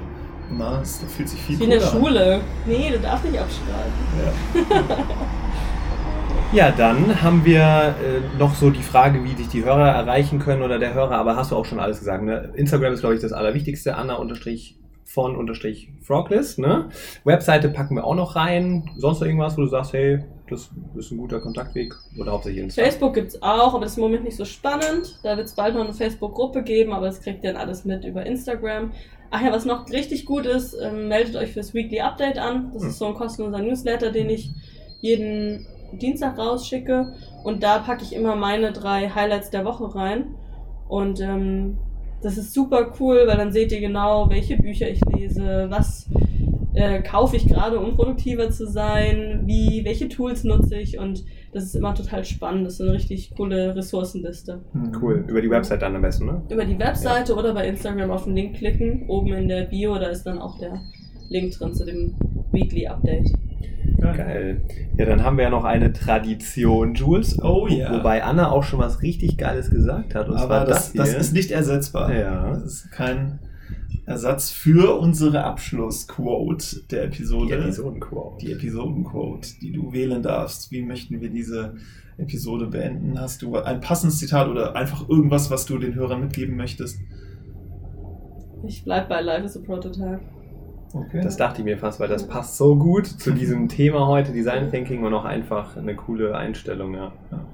immer. 0.50 0.80
Das 0.80 1.00
fühlt 1.16 1.30
sich 1.30 1.42
viel 1.42 1.60
Wie 1.60 1.64
in 1.64 1.70
der 1.70 1.80
cooler 1.80 1.94
an. 1.96 2.02
Schule. 2.02 2.42
Nee, 2.68 2.92
du 2.92 3.00
darfst 3.00 3.26
nicht 3.26 3.40
abschreiben. 3.40 3.94
Ja. 4.80 4.96
Ja, 6.54 6.70
dann 6.70 7.22
haben 7.22 7.46
wir 7.46 7.62
äh, 8.04 8.38
noch 8.38 8.56
so 8.56 8.72
die 8.72 8.82
Frage, 8.84 9.24
wie 9.24 9.30
dich 9.36 9.48
die 9.48 9.64
Hörer 9.64 9.88
erreichen 9.88 10.38
können 10.40 10.64
oder 10.64 10.80
der 10.80 10.94
Hörer, 10.94 11.16
aber 11.16 11.38
hast 11.38 11.52
du 11.52 11.56
auch 11.56 11.64
schon 11.64 11.80
alles 11.80 12.00
gesagt. 12.00 12.26
Ne? 12.26 12.52
Instagram 12.56 12.92
ist, 12.92 13.00
glaube 13.00 13.16
ich, 13.16 13.22
das 13.22 13.32
Allerwichtigste. 13.32 13.96
Anna 13.96 14.16
unterstrich 14.16 14.78
von 15.06 15.38
unterstrich 15.38 15.94
Froglist. 16.02 16.60
Ne? 16.60 16.90
Webseite 17.24 17.70
packen 17.70 17.96
wir 17.96 18.04
auch 18.04 18.16
noch 18.16 18.36
rein. 18.36 18.90
Sonst 18.98 19.22
noch 19.22 19.28
irgendwas, 19.28 19.58
wo 19.58 19.62
du 19.62 19.68
sagst, 19.68 19.94
hey, 19.94 20.26
das 20.52 20.70
ist 20.96 21.12
ein 21.12 21.18
guter 21.18 21.40
Kontaktweg 21.40 21.96
oder 22.18 22.34
hauptsächlich 22.34 22.64
Insta? 22.64 22.84
Facebook 22.84 23.14
gibt's 23.14 23.42
auch, 23.42 23.74
aber 23.74 23.84
das 23.84 23.94
ist 23.94 23.98
im 23.98 24.04
Moment 24.04 24.24
nicht 24.24 24.38
so 24.38 24.46
spannend. 24.46 25.20
Da 25.24 25.38
wird's 25.38 25.54
bald 25.54 25.76
noch 25.76 25.84
eine 25.84 25.94
Facebook-Gruppe 25.94 26.64
geben, 26.64 26.94
aber 26.94 27.06
das 27.06 27.22
kriegt 27.22 27.44
ihr 27.44 27.54
dann 27.54 27.62
alles 27.62 27.86
mit 27.86 28.04
über 28.04 28.26
Instagram. 28.26 28.92
Ach 29.32 29.42
ja, 29.42 29.52
was 29.52 29.66
noch 29.66 29.90
richtig 29.90 30.26
gut 30.26 30.46
ist, 30.46 30.74
ähm, 30.74 31.08
meldet 31.08 31.38
euch 31.38 31.54
fürs 31.54 31.74
Weekly 31.74 32.02
Update 32.02 32.38
an. 32.38 32.72
Das 32.74 32.84
ist 32.84 32.98
so 32.98 33.06
ein 33.06 33.14
kostenloser 33.14 33.60
Newsletter, 33.60 34.12
den 34.12 34.30
ich 34.30 34.52
jeden 35.00 35.66
Dienstag 35.94 36.38
rausschicke 36.38 37.14
und 37.44 37.64
da 37.64 37.80
packe 37.80 38.04
ich 38.04 38.14
immer 38.14 38.36
meine 38.36 38.72
drei 38.72 39.10
Highlights 39.10 39.50
der 39.50 39.66
Woche 39.66 39.96
rein. 39.96 40.36
Und 40.88 41.22
ähm, 41.22 41.78
das 42.22 42.38
ist 42.38 42.54
super 42.54 42.94
cool, 43.00 43.24
weil 43.26 43.38
dann 43.38 43.52
seht 43.52 43.72
ihr 43.72 43.80
genau, 43.80 44.30
welche 44.30 44.58
Bücher 44.58 44.90
ich 44.90 45.02
lese, 45.16 45.68
was 45.70 46.08
äh, 46.74 47.02
kaufe 47.02 47.36
ich 47.36 47.48
gerade, 47.48 47.80
um 47.80 47.96
produktiver 47.96 48.50
zu 48.50 48.68
sein, 48.68 49.44
wie, 49.46 49.84
welche 49.84 50.08
Tools 50.08 50.44
nutze 50.44 50.78
ich 50.78 50.98
und 50.98 51.24
das 51.54 51.66
ist 51.66 51.76
immer 51.76 51.94
total 51.94 52.24
spannend. 52.24 52.66
Das 52.66 52.76
ist 52.76 52.82
eine 52.82 52.94
richtig 52.94 53.34
coole 53.36 53.76
Ressourcenliste. 53.76 54.62
Cool. 55.02 55.26
Über 55.28 55.42
die 55.42 55.50
Website 55.50 55.82
dann 55.82 55.96
am 55.96 56.02
besten, 56.02 56.26
ne? 56.26 56.42
Über 56.50 56.64
die 56.64 56.80
Webseite 56.80 57.36
oder 57.36 57.54
bei 57.54 57.68
Instagram 57.68 58.10
auf 58.12 58.24
den 58.24 58.36
Link 58.36 58.56
klicken. 58.56 59.10
Oben 59.10 59.34
in 59.34 59.48
der 59.50 59.66
Bio, 59.66 59.96
da 59.96 60.08
ist 60.08 60.24
dann 60.24 60.40
auch 60.40 60.58
der 60.60 60.80
Link 61.30 61.52
drin 61.54 61.74
zu 61.74 61.86
dem 61.86 62.16
Weekly 62.52 62.88
Update. 62.88 63.30
Geil. 64.00 64.62
Ja, 64.98 65.06
dann 65.06 65.24
haben 65.24 65.38
wir 65.38 65.44
ja 65.44 65.50
noch 65.50 65.64
eine 65.64 65.94
Tradition, 65.94 66.96
Jules. 66.96 67.38
Oh 67.44 67.68
ja. 67.68 67.94
Wobei 67.94 68.24
Anna 68.24 68.50
auch 68.52 68.64
schon 68.64 68.80
was 68.80 69.02
richtig 69.02 69.38
Geiles 69.38 69.70
gesagt 69.70 70.16
hat. 70.16 70.28
Und 70.28 70.38
Aber 70.38 70.48
zwar 70.48 70.66
das, 70.66 70.94
das, 70.94 71.14
das 71.14 71.22
ist 71.22 71.34
nicht 71.34 71.52
ersetzbar. 71.52 72.14
Ja. 72.14 72.50
Das 72.50 72.64
ist 72.64 72.92
kein 72.92 73.40
Ersatz 74.06 74.50
für 74.50 75.00
unsere 75.00 75.44
Abschlussquote 75.44 76.82
der 76.90 77.08
die 77.08 77.16
Episode. 77.18 77.56
Episodenquote. 77.56 78.46
Die 78.46 78.52
Episodenquote, 78.52 79.50
die 79.62 79.72
du 79.72 79.94
wählen 79.94 80.24
darfst. 80.24 80.72
Wie 80.72 80.82
möchten 80.82 81.22
wir 81.22 81.30
diese 81.30 81.76
Episode 82.18 82.68
beenden? 82.68 83.20
Hast 83.20 83.42
du 83.42 83.56
ein 83.58 83.80
passendes 83.80 84.18
Zitat 84.18 84.48
oder 84.48 84.76
einfach 84.76 85.08
irgendwas, 85.08 85.52
was 85.52 85.66
du 85.66 85.78
den 85.78 85.96
Hörern 85.96 86.22
mitgeben 86.22 86.56
möchtest? 86.56 87.00
Ich 88.68 88.84
bleib 88.84 89.10
bei 89.10 89.22
Life 89.22 89.46
is 89.46 89.58
a 89.58 89.60
Prototype. 89.60 90.22
Okay. 90.94 91.22
Das 91.22 91.38
dachte 91.38 91.62
ich 91.62 91.66
mir 91.66 91.78
fast, 91.78 92.00
weil 92.00 92.10
das 92.10 92.28
passt 92.28 92.58
so 92.58 92.76
gut 92.76 93.08
zu 93.08 93.32
diesem 93.32 93.70
Thema 93.70 94.08
heute, 94.08 94.34
Design 94.34 94.70
Thinking 94.70 95.04
und 95.04 95.14
auch 95.14 95.26
einfach 95.26 95.78
eine 95.78 95.96
coole 95.96 96.36
Einstellung, 96.36 96.94
ja. 96.94 97.14
Ja. 97.32 97.46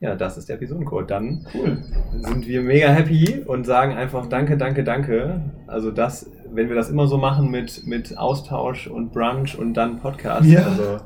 Ja, 0.00 0.14
das 0.14 0.38
ist 0.38 0.48
der 0.48 0.56
Episodencode. 0.56 1.10
Dann 1.10 1.44
cool. 1.54 1.82
sind 2.22 2.46
wir 2.46 2.62
mega 2.62 2.88
happy 2.88 3.42
und 3.46 3.64
sagen 3.66 3.94
einfach 3.94 4.26
Danke, 4.26 4.56
danke, 4.56 4.84
danke. 4.84 5.40
Also 5.66 5.90
das, 5.90 6.30
wenn 6.52 6.68
wir 6.68 6.76
das 6.76 6.88
immer 6.88 7.08
so 7.08 7.18
machen 7.18 7.50
mit, 7.50 7.84
mit 7.86 8.16
Austausch 8.16 8.86
und 8.86 9.12
Brunch 9.12 9.58
und 9.58 9.74
dann 9.74 9.98
Podcast, 9.98 10.46
Ja. 10.46 10.66
also 10.66 10.98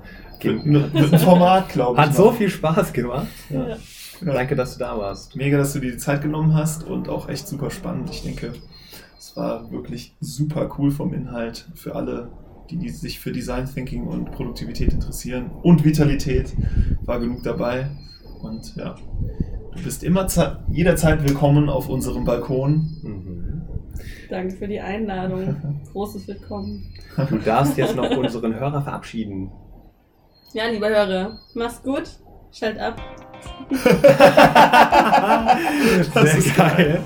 Mit, 0.45 0.67
mit, 0.93 1.21
Format, 1.21 1.71
glaube 1.71 1.99
ich. 2.01 2.07
hat 2.07 2.15
so 2.15 2.27
noch. 2.27 2.35
viel 2.37 2.51
Spaß 2.51 2.93
gemacht. 2.93 3.29
Ja. 3.49 3.69
Ja. 3.69 3.77
Danke, 4.35 4.55
dass 4.57 4.75
du 4.75 4.81
da 4.81 4.97
warst. 4.99 5.35
Mega, 5.37 5.57
dass 5.59 5.73
du 5.73 5.79
dir 5.81 5.91
die 5.93 5.97
Zeit 5.97 6.21
genommen 6.23 6.55
hast 6.55 6.87
und 6.87 7.09
auch 7.09 7.29
echt 7.29 7.49
super 7.49 7.71
spannend. 7.71 8.11
Ich 8.11 8.23
denke, 8.23 8.53
es 9.19 9.37
war 9.37 9.71
wirklich 9.73 10.15
super 10.21 10.71
cool 10.79 10.91
vom 10.91 11.13
Inhalt 11.15 11.67
für 11.75 11.97
alle, 11.97 12.29
die, 12.71 12.77
die 12.77 12.91
sich 12.91 13.19
für 13.19 13.33
Design 13.33 13.67
Thinking 13.73 14.07
und 14.07 14.31
Produktivität 14.33 14.93
interessieren. 14.93 15.51
Und 15.63 15.85
Vitalität 15.85 16.53
war 17.05 17.19
genug 17.19 17.43
dabei. 17.43 17.87
Und 18.43 18.77
ja, 18.77 18.95
du 19.75 19.83
bist 19.83 20.03
immer 20.05 20.27
ze- 20.27 20.59
jederzeit 20.71 21.23
willkommen 21.27 21.69
auf 21.69 21.89
unserem 21.89 22.25
Balkon. 22.25 22.97
Mhm. 23.03 23.63
Danke 24.31 24.57
für 24.57 24.67
die 24.69 24.81
Einladung. 24.81 25.57
Großes 25.93 26.27
Willkommen. 26.29 26.85
Du 27.29 27.37
darfst 27.39 27.77
jetzt 27.77 27.95
noch 27.95 28.11
unseren 28.17 28.55
Hörer 28.55 28.83
verabschieden. 28.83 29.51
Ja, 30.55 30.65
liebe 30.67 30.89
Hörer, 30.89 31.39
mach's 31.55 31.83
gut. 31.83 32.05
Schalt 32.53 32.79
ab. 32.79 33.01
Das 36.15 36.35
ist 36.37 36.57
geil. 36.57 37.01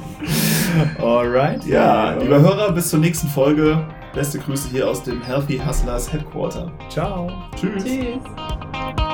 Alright. 1.01 1.65
Ja, 1.67 2.13
lieber 2.15 2.41
Hörer, 2.41 2.73
bis 2.73 2.91
zur 2.91 2.99
nächsten 3.01 3.29
Folge. 3.29 3.87
Beste 4.15 4.39
Grüße 4.39 4.69
hier 4.71 4.89
aus 4.89 5.03
dem 5.03 5.23
Healthy 5.23 5.59
Hustlers 5.59 6.13
Headquarter. 6.13 6.73
Ciao. 6.91 7.31
Tschüss. 7.57 7.85
Tschüss. 7.85 9.06